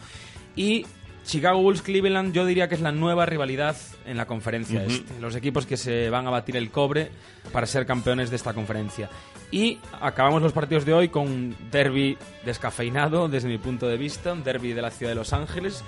Y 0.57 0.85
Chicago 1.25 1.63
Bulls 1.63 1.83
Cleveland 1.83 2.33
yo 2.33 2.45
diría 2.45 2.69
que 2.69 2.75
es 2.75 2.81
la 2.81 2.93
nueva 2.93 3.27
rivalidad 3.27 3.77
en 4.05 4.17
la 4.17 4.27
conferencia 4.27 4.85
este. 4.85 5.21
Los 5.21 5.37
equipos 5.37 5.67
que 5.67 5.77
se 5.77 6.11
van 6.11 6.27
a 6.27 6.31
batir 6.31 6.57
el 6.57 6.71
cobre 6.71 7.11
para 7.53 7.67
ser 7.67 7.87
campeones 7.87 8.31
de 8.31 8.37
esta 8.37 8.55
conferencia. 8.55 9.09
Y 9.51 9.79
acabamos 10.01 10.43
los 10.43 10.53
partidos 10.53 10.85
de 10.85 10.95
hoy 10.95 11.09
con 11.09 11.27
un 11.27 11.57
derby 11.71 12.17
descafeinado 12.45 13.29
desde 13.29 13.49
mi 13.49 13.59
punto 13.59 13.87
de 13.87 13.97
vista, 13.97 14.33
un 14.33 14.43
derby 14.43 14.73
de 14.73 14.83
la 14.83 14.91
ciudad 14.91 15.13
de 15.13 15.17
Los 15.17 15.33
Ángeles. 15.33 15.85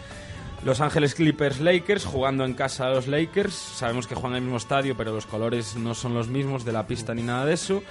Los 0.64 0.80
Ángeles 0.80 1.14
Clippers 1.14 1.60
Lakers 1.60 2.04
jugando 2.06 2.44
en 2.44 2.54
casa 2.54 2.86
a 2.86 2.90
los 2.90 3.06
Lakers. 3.06 3.54
Sabemos 3.54 4.06
que 4.06 4.14
juegan 4.14 4.32
en 4.32 4.36
el 4.38 4.42
mismo 4.44 4.56
estadio, 4.56 4.96
pero 4.96 5.12
los 5.12 5.26
colores 5.26 5.76
no 5.76 5.94
son 5.94 6.14
los 6.14 6.28
mismos 6.28 6.64
de 6.64 6.72
la 6.72 6.86
pista 6.86 7.14
ni 7.14 7.22
nada 7.22 7.44
de 7.44 7.52
eso. 7.54 7.82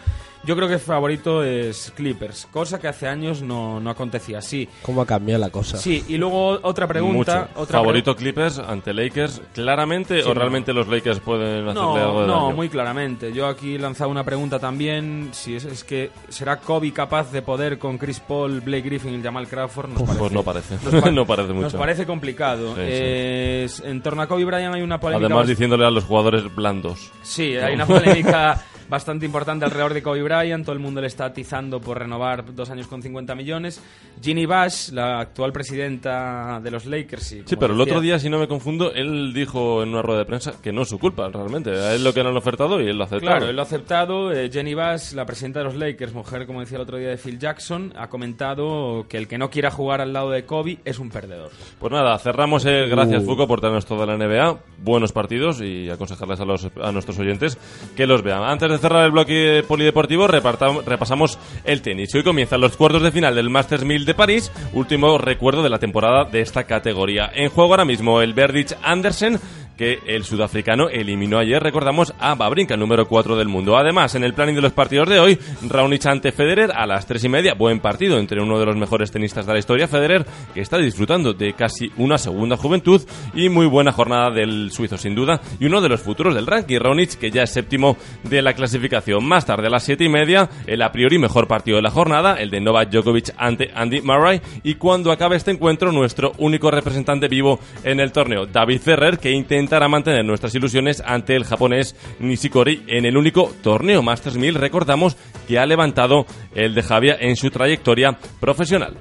Yo 0.45 0.57
creo 0.57 0.67
que 0.67 0.73
el 0.73 0.79
favorito 0.81 1.41
es 1.41 1.93
Clippers, 1.95 2.47
cosa 2.51 2.77
que 2.77 2.89
hace 2.89 3.07
años 3.07 3.41
no, 3.41 3.79
no 3.79 3.89
acontecía 3.89 4.39
así. 4.39 4.67
¿Cómo 4.81 5.01
ha 5.01 5.05
cambiado 5.05 5.39
la 5.39 5.49
cosa? 5.49 5.77
Sí, 5.77 6.03
y 6.09 6.17
luego 6.17 6.59
otra 6.63 6.85
pregunta. 6.85 7.47
Mucho. 7.51 7.61
Otra 7.61 7.79
¿Favorito 7.79 8.13
Clippers 8.13 8.59
ante 8.59 8.93
Lakers 8.93 9.41
claramente 9.53 10.21
Sí, 10.21 10.27
o 10.29 10.33
no. 10.33 10.41
realmente 10.41 10.73
los 10.73 10.89
Lakers 10.89 11.21
pueden 11.21 11.69
hacerle 11.69 11.73
No, 11.75 11.95
algo 11.95 12.21
de 12.23 12.27
no, 12.27 12.33
daño? 12.47 12.55
muy 12.57 12.67
claramente. 12.67 13.31
Yo 13.31 13.47
aquí 13.47 13.75
he 13.75 13.79
lanzado 13.79 14.09
una 14.09 14.25
pregunta 14.25 14.59
también. 14.59 15.29
Si 15.31 15.55
es, 15.55 15.63
es 15.63 15.85
que 15.85 16.11
será 16.27 16.57
Kobe 16.59 16.91
capaz 16.91 17.31
de 17.31 17.41
poder 17.41 17.79
con 17.79 17.97
Chris 17.97 18.19
Paul, 18.19 18.59
Blake 18.59 18.81
Griffin 18.89 19.17
y 19.17 19.23
Jamal 19.23 19.47
Crawford. 19.47 19.91
Nos 19.91 20.01
Uf, 20.01 20.07
parece, 20.07 20.19
pues 20.19 20.31
no 20.33 20.43
parece. 20.43 20.75
nos 20.91 21.01
pa- 21.03 21.11
No 21.11 21.25
parece 21.25 21.53
mucho. 21.53 21.63
Nos 21.67 21.73
parece 21.75 22.05
complicado. 22.05 22.62
Sí. 22.69 22.81
Eh, 22.81 23.67
en 23.83 24.01
torno 24.01 24.21
a 24.21 24.27
Kobe 24.27 24.45
Bryant 24.45 24.75
hay 24.75 24.81
una 24.81 24.99
polémica. 24.99 25.25
Además 25.25 25.47
diciéndole 25.47 25.85
a 25.85 25.91
los 25.91 26.03
jugadores 26.03 26.53
blandos. 26.55 27.11
Sí, 27.21 27.55
hay 27.55 27.75
una 27.75 27.85
polémica 27.85 28.63
bastante 28.89 29.25
importante 29.25 29.65
alrededor 29.65 29.93
de 29.93 30.03
Kobe 30.03 30.21
Bryant. 30.23 30.65
Todo 30.65 30.73
el 30.73 30.79
mundo 30.81 31.01
le 31.01 31.07
está 31.07 31.25
atizando 31.25 31.79
por 31.79 31.99
renovar 31.99 32.53
dos 32.53 32.69
años 32.69 32.87
con 32.87 33.01
50 33.01 33.35
millones. 33.35 33.81
Ginny 34.21 34.45
Bash, 34.45 34.89
la 34.91 35.19
actual 35.19 35.51
presidenta 35.51 36.59
de 36.61 36.71
los 36.71 36.85
Lakers. 36.85 37.31
y, 37.33 37.43
Sí, 37.45 37.55
pero 37.55 37.73
el 37.73 37.79
decía- 37.79 37.93
otro 37.93 38.01
día, 38.01 38.19
si 38.19 38.29
no 38.29 38.39
me 38.39 38.47
confundo, 38.47 38.93
él 38.93 39.33
dijo 39.33 39.83
en 39.83 39.89
una 39.89 40.01
rueda 40.01 40.19
de 40.19 40.25
prensa 40.25 40.53
que 40.61 40.71
no 40.71 40.83
es 40.83 40.89
su 40.89 40.99
culpa, 40.99 41.27
realmente. 41.29 41.71
Él 41.95 42.03
lo 42.03 42.13
que 42.13 42.23
le 42.23 42.29
han 42.29 42.37
ofertado 42.37 42.79
y 42.81 42.87
él 42.87 42.97
lo 42.97 43.03
ha 43.03 43.07
aceptado. 43.07 43.31
Claro, 43.31 43.49
él 43.49 43.55
lo 43.55 43.61
ha 43.61 43.65
aceptado. 43.65 44.31
Eh, 44.31 44.49
Jenny 44.51 44.73
Bass, 44.73 45.13
la 45.13 45.25
presidenta 45.25 45.59
de 45.59 45.65
los 45.65 45.75
Lakers, 45.75 46.13
mujer, 46.13 46.45
como 46.45 46.59
decía 46.61 46.77
el 46.77 46.83
otro 46.83 46.97
día, 46.97 47.09
de 47.09 47.17
Phil 47.17 47.39
Jackson, 47.39 47.93
ha 47.97 48.07
comentado 48.09 49.05
que 49.07 49.17
el 49.17 49.27
que 49.27 49.37
no 49.37 49.49
quiera 49.49 49.71
jugar 49.71 50.01
al 50.01 50.13
lado 50.13 50.29
de 50.29 50.45
Kobe 50.45 50.79
es 50.85 50.99
un 50.99 51.09
perdedor. 51.09 51.51
Pues 51.79 51.91
nada, 51.91 52.17
cerramos. 52.19 52.65
eh, 52.65 52.87
gracias, 52.89 53.23
Uh. 53.23 53.25
Fuco, 53.25 53.47
por 53.47 53.61
darnos 53.61 53.85
toda 53.85 54.05
la 54.05 54.15
NBA. 54.17 54.57
Buenos 54.79 55.11
partidos 55.11 55.61
y 55.61 55.89
aconsejarles 55.89 56.39
a, 56.39 56.45
los, 56.45 56.69
a 56.81 56.91
nuestros 56.91 57.17
oyentes 57.19 57.57
que 57.95 58.05
los 58.05 58.21
vean. 58.21 58.43
Antes 58.43 58.69
de 58.69 58.75
cerrar 58.83 59.05
el 59.05 59.11
bloque 59.11 59.63
polideportivo, 59.65 60.27
repasamos 60.27 61.39
el 61.63 61.81
tenis. 61.81 62.13
Hoy 62.15 62.23
comienzan 62.23 62.59
los 62.59 62.75
cuartos 62.75 63.01
de 63.01 63.11
final 63.11 63.33
del 63.33 63.49
Masters 63.49 63.85
1000 63.85 64.05
de 64.05 64.13
París, 64.13 64.51
último 64.73 65.17
recuerdo 65.17 65.63
de 65.63 65.69
la 65.69 65.79
temporada 65.79 66.25
de 66.25 66.41
esta 66.41 66.65
categoría. 66.65 67.31
En 67.33 67.49
juego 67.49 67.71
ahora 67.71 67.85
mismo 67.85 68.21
el 68.21 68.33
Berdych 68.33 68.75
Andersen 68.83 69.39
que 69.77 69.99
el 70.05 70.23
sudafricano 70.23 70.89
eliminó 70.89 71.39
ayer, 71.39 71.61
recordamos, 71.61 72.13
a 72.19 72.35
Babrinka, 72.35 72.77
número 72.77 73.07
4 73.07 73.35
del 73.35 73.47
mundo. 73.47 73.77
Además, 73.77 74.15
en 74.15 74.23
el 74.23 74.33
planning 74.33 74.55
de 74.55 74.61
los 74.61 74.73
partidos 74.73 75.09
de 75.09 75.19
hoy, 75.19 75.39
Raonic 75.67 76.05
ante 76.05 76.31
Federer 76.31 76.71
a 76.71 76.85
las 76.85 77.05
3 77.05 77.23
y 77.23 77.29
media. 77.29 77.53
Buen 77.53 77.79
partido 77.79 78.17
entre 78.19 78.41
uno 78.41 78.59
de 78.59 78.65
los 78.65 78.75
mejores 78.75 79.11
tenistas 79.11 79.45
de 79.45 79.53
la 79.53 79.59
historia, 79.59 79.87
Federer, 79.87 80.25
que 80.53 80.61
está 80.61 80.77
disfrutando 80.77 81.33
de 81.33 81.53
casi 81.53 81.91
una 81.97 82.17
segunda 82.17 82.57
juventud 82.57 83.01
y 83.33 83.49
muy 83.49 83.65
buena 83.65 83.91
jornada 83.91 84.31
del 84.31 84.71
suizo, 84.71 84.97
sin 84.97 85.15
duda, 85.15 85.41
y 85.59 85.65
uno 85.65 85.81
de 85.81 85.89
los 85.89 86.01
futuros 86.01 86.35
del 86.35 86.47
ranking, 86.47 86.79
Raonic, 86.79 87.17
que 87.17 87.31
ya 87.31 87.43
es 87.43 87.51
séptimo 87.51 87.97
de 88.23 88.41
la 88.41 88.53
clasificación. 88.53 89.25
Más 89.25 89.45
tarde, 89.45 89.67
a 89.67 89.71
las 89.71 89.83
7 89.83 90.03
y 90.03 90.09
media, 90.09 90.49
el 90.67 90.81
a 90.81 90.91
priori 90.91 91.17
mejor 91.17 91.47
partido 91.47 91.77
de 91.77 91.83
la 91.83 91.91
jornada, 91.91 92.35
el 92.35 92.49
de 92.49 92.61
Novak 92.61 92.89
Djokovic 92.89 93.33
ante 93.37 93.71
Andy 93.73 94.01
Murray. 94.01 94.41
Y 94.63 94.75
cuando 94.75 95.11
acabe 95.11 95.35
este 95.35 95.51
encuentro, 95.51 95.91
nuestro 95.91 96.33
único 96.37 96.71
representante 96.71 97.27
vivo 97.27 97.59
en 97.83 97.99
el 97.99 98.11
torneo, 98.11 98.45
David 98.45 98.81
Ferrer, 98.81 99.19
que 99.19 99.31
intentará 99.63 99.87
mantener 99.87 100.25
nuestras 100.25 100.53
ilusiones 100.55 101.01
ante 101.05 101.35
el 101.35 101.45
japonés 101.45 101.95
Nishikori 102.19 102.83
en 102.87 103.05
el 103.05 103.15
único 103.15 103.53
torneo 103.63 104.01
Masters 104.03 104.35
1000, 104.35 104.55
recordamos, 104.55 105.15
que 105.47 105.57
ha 105.57 105.65
levantado 105.65 106.25
el 106.53 106.75
de 106.75 106.83
Javier 106.83 107.17
en 107.21 107.37
su 107.37 107.49
trayectoria 107.49 108.17
profesional. 108.41 108.97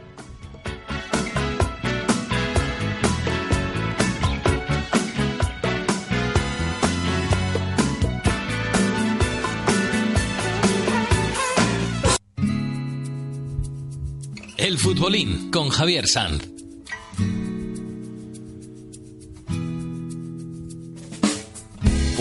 El 14.56 14.78
futbolín 14.78 15.50
con 15.50 15.70
Javier 15.70 16.06
Sanz. 16.06 16.51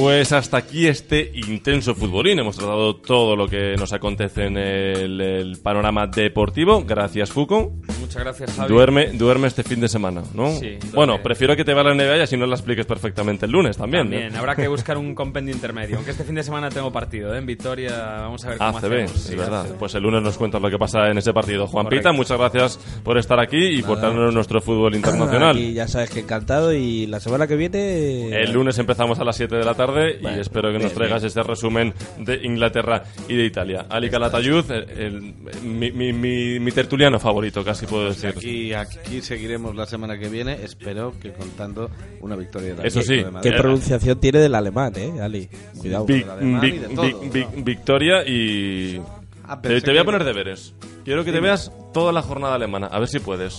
Pues 0.02 0.32
hasta 0.32 0.58
aquí 0.58 0.88
este 0.88 1.32
intenso 1.32 1.94
futbolín. 1.94 2.40
Hemos 2.40 2.58
tratado 2.58 2.96
todo 2.96 3.36
lo 3.36 3.48
que 3.48 3.76
nos 3.78 3.94
acontece 3.94 4.46
en 4.46 4.58
el, 4.58 5.60
panorama 5.62 6.08
deportivo. 6.08 6.84
Gracias, 6.84 7.30
Fuco. 7.30 7.72
Muchas 8.12 8.24
gracias, 8.24 8.54
Javi. 8.58 8.74
Duerme, 8.74 9.08
duerme 9.14 9.48
este 9.48 9.64
fin 9.64 9.80
de 9.80 9.88
semana, 9.88 10.22
¿no? 10.34 10.50
Sí, 10.52 10.78
bueno, 10.94 11.14
duerme. 11.14 11.24
prefiero 11.24 11.56
que 11.56 11.64
te 11.64 11.74
vaya 11.74 11.90
la 11.90 11.96
NBA 11.96 12.18
y 12.18 12.22
así 12.22 12.36
nos 12.38 12.50
la 12.50 12.56
expliques 12.56 12.86
perfectamente 12.86 13.46
el 13.46 13.52
lunes 13.54 13.78
también. 13.78 14.10
¿no? 14.10 14.12
También, 14.12 14.36
habrá 14.36 14.56
que 14.56 14.68
buscar 14.68 14.98
un 14.98 15.16
compendio 15.16 15.54
intermedio. 15.54 15.96
Aunque 15.96 16.12
este 16.12 16.24
fin 16.24 16.36
de 16.36 16.44
semana 16.44 16.70
tengo 16.70 16.92
partido, 16.92 17.34
¿eh? 17.34 17.38
En 17.38 17.46
Vitoria, 17.46 17.92
vamos 18.22 18.44
a 18.46 18.50
ver 18.50 18.58
cómo 18.58 18.78
ACB, 18.78 18.86
hacemos. 18.86 19.12
es 19.16 19.22
Sí, 19.24 19.36
verdad. 19.36 19.66
ACB. 19.66 19.78
Pues 19.78 19.96
el 19.96 20.04
lunes 20.04 20.22
nos 20.22 20.38
cuentas 20.38 20.62
lo 20.62 20.70
que 20.70 20.78
pasa 20.78 21.08
en 21.10 21.18
ese 21.18 21.34
partido. 21.34 21.68
Juan 21.68 21.88
Pita, 21.88 22.12
muchas 22.12 22.38
gracias 22.38 22.78
por 23.04 23.18
estar 23.18 23.40
aquí 23.40 23.58
y 23.80 23.82
por 23.82 24.02
darnos 24.02 24.34
nuestro 24.34 24.62
fútbol 24.62 24.94
internacional. 24.96 25.58
Y 25.58 25.74
ya 25.74 25.88
sabes 25.88 26.10
que 26.10 26.20
encantado 26.20 26.74
y 26.74 27.08
la 27.08 27.20
semana 27.20 27.48
que 27.48 27.56
viene... 27.56 28.42
El 28.42 28.52
lunes 28.52 28.78
empezamos 28.78 29.20
a 29.20 29.24
las 29.24 29.36
7 29.38 29.56
de 29.56 29.64
la 29.66 29.74
tarde 29.74 30.20
y 30.22 30.28
espero 30.40 30.70
que 30.70 30.78
bien, 30.78 30.84
nos 30.84 30.94
traigas 30.94 31.22
bien. 31.22 31.28
este 31.28 31.44
resumen 31.44 31.94
de 32.20 32.40
Inglaterra 32.44 33.04
y 33.28 33.36
de 33.36 33.46
Italia. 33.46 33.86
Ali 33.90 34.10
Calatayud, 34.10 34.70
el- 34.72 34.90
el- 34.98 35.34
mi, 35.64 35.92
mi- 35.92 36.14
mi- 36.14 36.60
mi 36.60 36.72
tertuliano 36.72 37.20
favorito, 37.20 37.64
casi 37.64 37.86
puedo 37.86 38.01
decir. 38.10 38.36
Y 38.44 38.74
aquí 38.74 39.22
seguiremos 39.22 39.76
la 39.76 39.86
semana 39.86 40.18
que 40.18 40.30
viene, 40.30 40.58
espero 40.64 41.14
que 41.20 41.32
contando 41.34 41.90
una 42.22 42.36
victoria 42.36 42.76
del 42.76 42.86
Eso 42.86 43.02
sí, 43.02 43.18
de. 43.18 43.32
¿Qué 43.42 43.52
pronunciación 43.52 44.20
tiene 44.20 44.40
del 44.40 44.56
alemán, 44.56 44.94
eh, 44.96 45.14
Ali? 45.22 45.50
Cuidado. 45.78 46.06
Vic- 46.06 46.26
y 46.64 46.78
de 46.78 46.88
todo, 46.96 47.22
Vic- 47.32 47.64
Victoria 47.64 48.24
y... 48.28 49.02
Ah, 49.48 49.60
te, 49.62 49.82
voy 49.82 49.98
a 49.98 50.06
poner 50.06 50.24
deberes. 50.24 50.74
Quiero 51.04 51.26
que 51.26 51.32
te 51.34 51.42
veas 51.42 51.72
toda 51.94 52.14
la 52.14 52.22
jornada 52.22 52.56
alemana, 52.56 52.88
a 52.88 53.00
ver 53.00 53.10
si 53.10 53.20
puedes. 53.20 53.58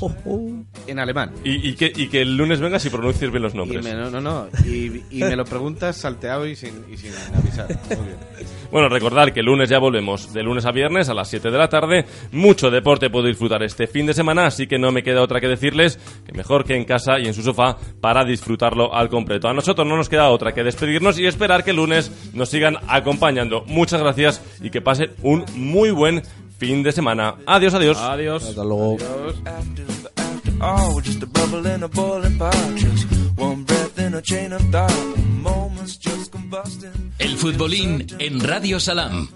En 0.86 0.98
alemán. 0.98 1.32
Y, 1.44 1.68
y 1.68 1.74
que, 1.74 1.92
y 1.94 2.06
que 2.08 2.22
el 2.22 2.36
lunes 2.36 2.60
vengas 2.60 2.86
y 2.86 2.88
pronuncies 2.90 3.30
bien 3.30 3.42
los 3.42 3.52
Y 3.52 3.56
nombres. 3.58 3.84
me, 3.84 3.92
no, 3.94 4.08
no, 4.10 4.20
no. 4.20 4.48
Y, 4.64 5.02
y 5.10 5.18
me 5.24 5.36
lo 5.36 5.44
preguntas 5.44 5.96
salteado 5.98 6.46
y 6.46 6.56
sin, 6.56 6.82
y 6.90 6.96
sin 6.96 7.10
avisar. 7.36 7.66
Muy 7.88 8.06
bien. 8.06 8.16
Bueno, 8.72 8.88
recordar 8.88 9.34
que 9.34 9.40
el 9.40 9.46
lunes 9.46 9.68
ya 9.68 9.78
volvemos 9.78 10.32
de 10.32 10.42
lunes 10.42 10.64
a 10.64 10.72
viernes 10.72 11.10
a 11.10 11.14
las 11.14 11.28
7 11.28 11.50
de 11.50 11.58
la 11.58 11.68
tarde. 11.68 12.06
Mucho 12.32 12.70
deporte 12.70 13.10
puedo 13.10 13.26
disfrutar 13.26 13.62
este 13.62 13.86
fin 13.86 14.06
de 14.06 14.14
semana, 14.14 14.46
así 14.46 14.66
que 14.66 14.78
no 14.78 14.90
me 14.90 15.02
queda 15.02 15.20
otra 15.20 15.42
que 15.42 15.46
decirles 15.46 15.98
que 16.24 16.32
mejor 16.32 16.64
que 16.64 16.74
en 16.74 16.86
casa 16.86 17.18
y 17.18 17.26
en 17.26 17.34
su 17.34 17.42
sofá 17.42 17.76
para 18.00 18.24
disfrutarlo 18.24 18.94
al 18.94 19.10
completo. 19.10 19.46
A 19.46 19.52
nosotros 19.52 19.86
no 19.86 19.98
nos 19.98 20.08
queda 20.08 20.30
otra 20.30 20.54
que 20.54 20.64
despedirnos 20.64 21.18
y 21.18 21.26
esperar 21.26 21.64
que 21.64 21.70
el 21.72 21.76
lunes 21.76 22.10
nos 22.32 22.48
sigan 22.48 22.78
acompañando. 22.88 23.62
Muchas 23.66 24.00
gracias 24.00 24.42
y 24.62 24.70
que 24.70 24.80
pasen 24.80 25.10
un 25.22 25.44
muy 25.54 25.90
buen 25.90 26.22
fin 26.56 26.82
de 26.82 26.92
semana. 26.92 27.34
Adiós, 27.44 27.74
adiós. 27.74 27.98
Adiós. 27.98 28.42
Hasta 28.42 28.64
luego. 28.64 28.96
Oh, 30.62 30.94
El 37.18 37.36
futbolín 37.36 38.06
en 38.18 38.40
Radio 38.40 38.80
Salam. 38.80 39.28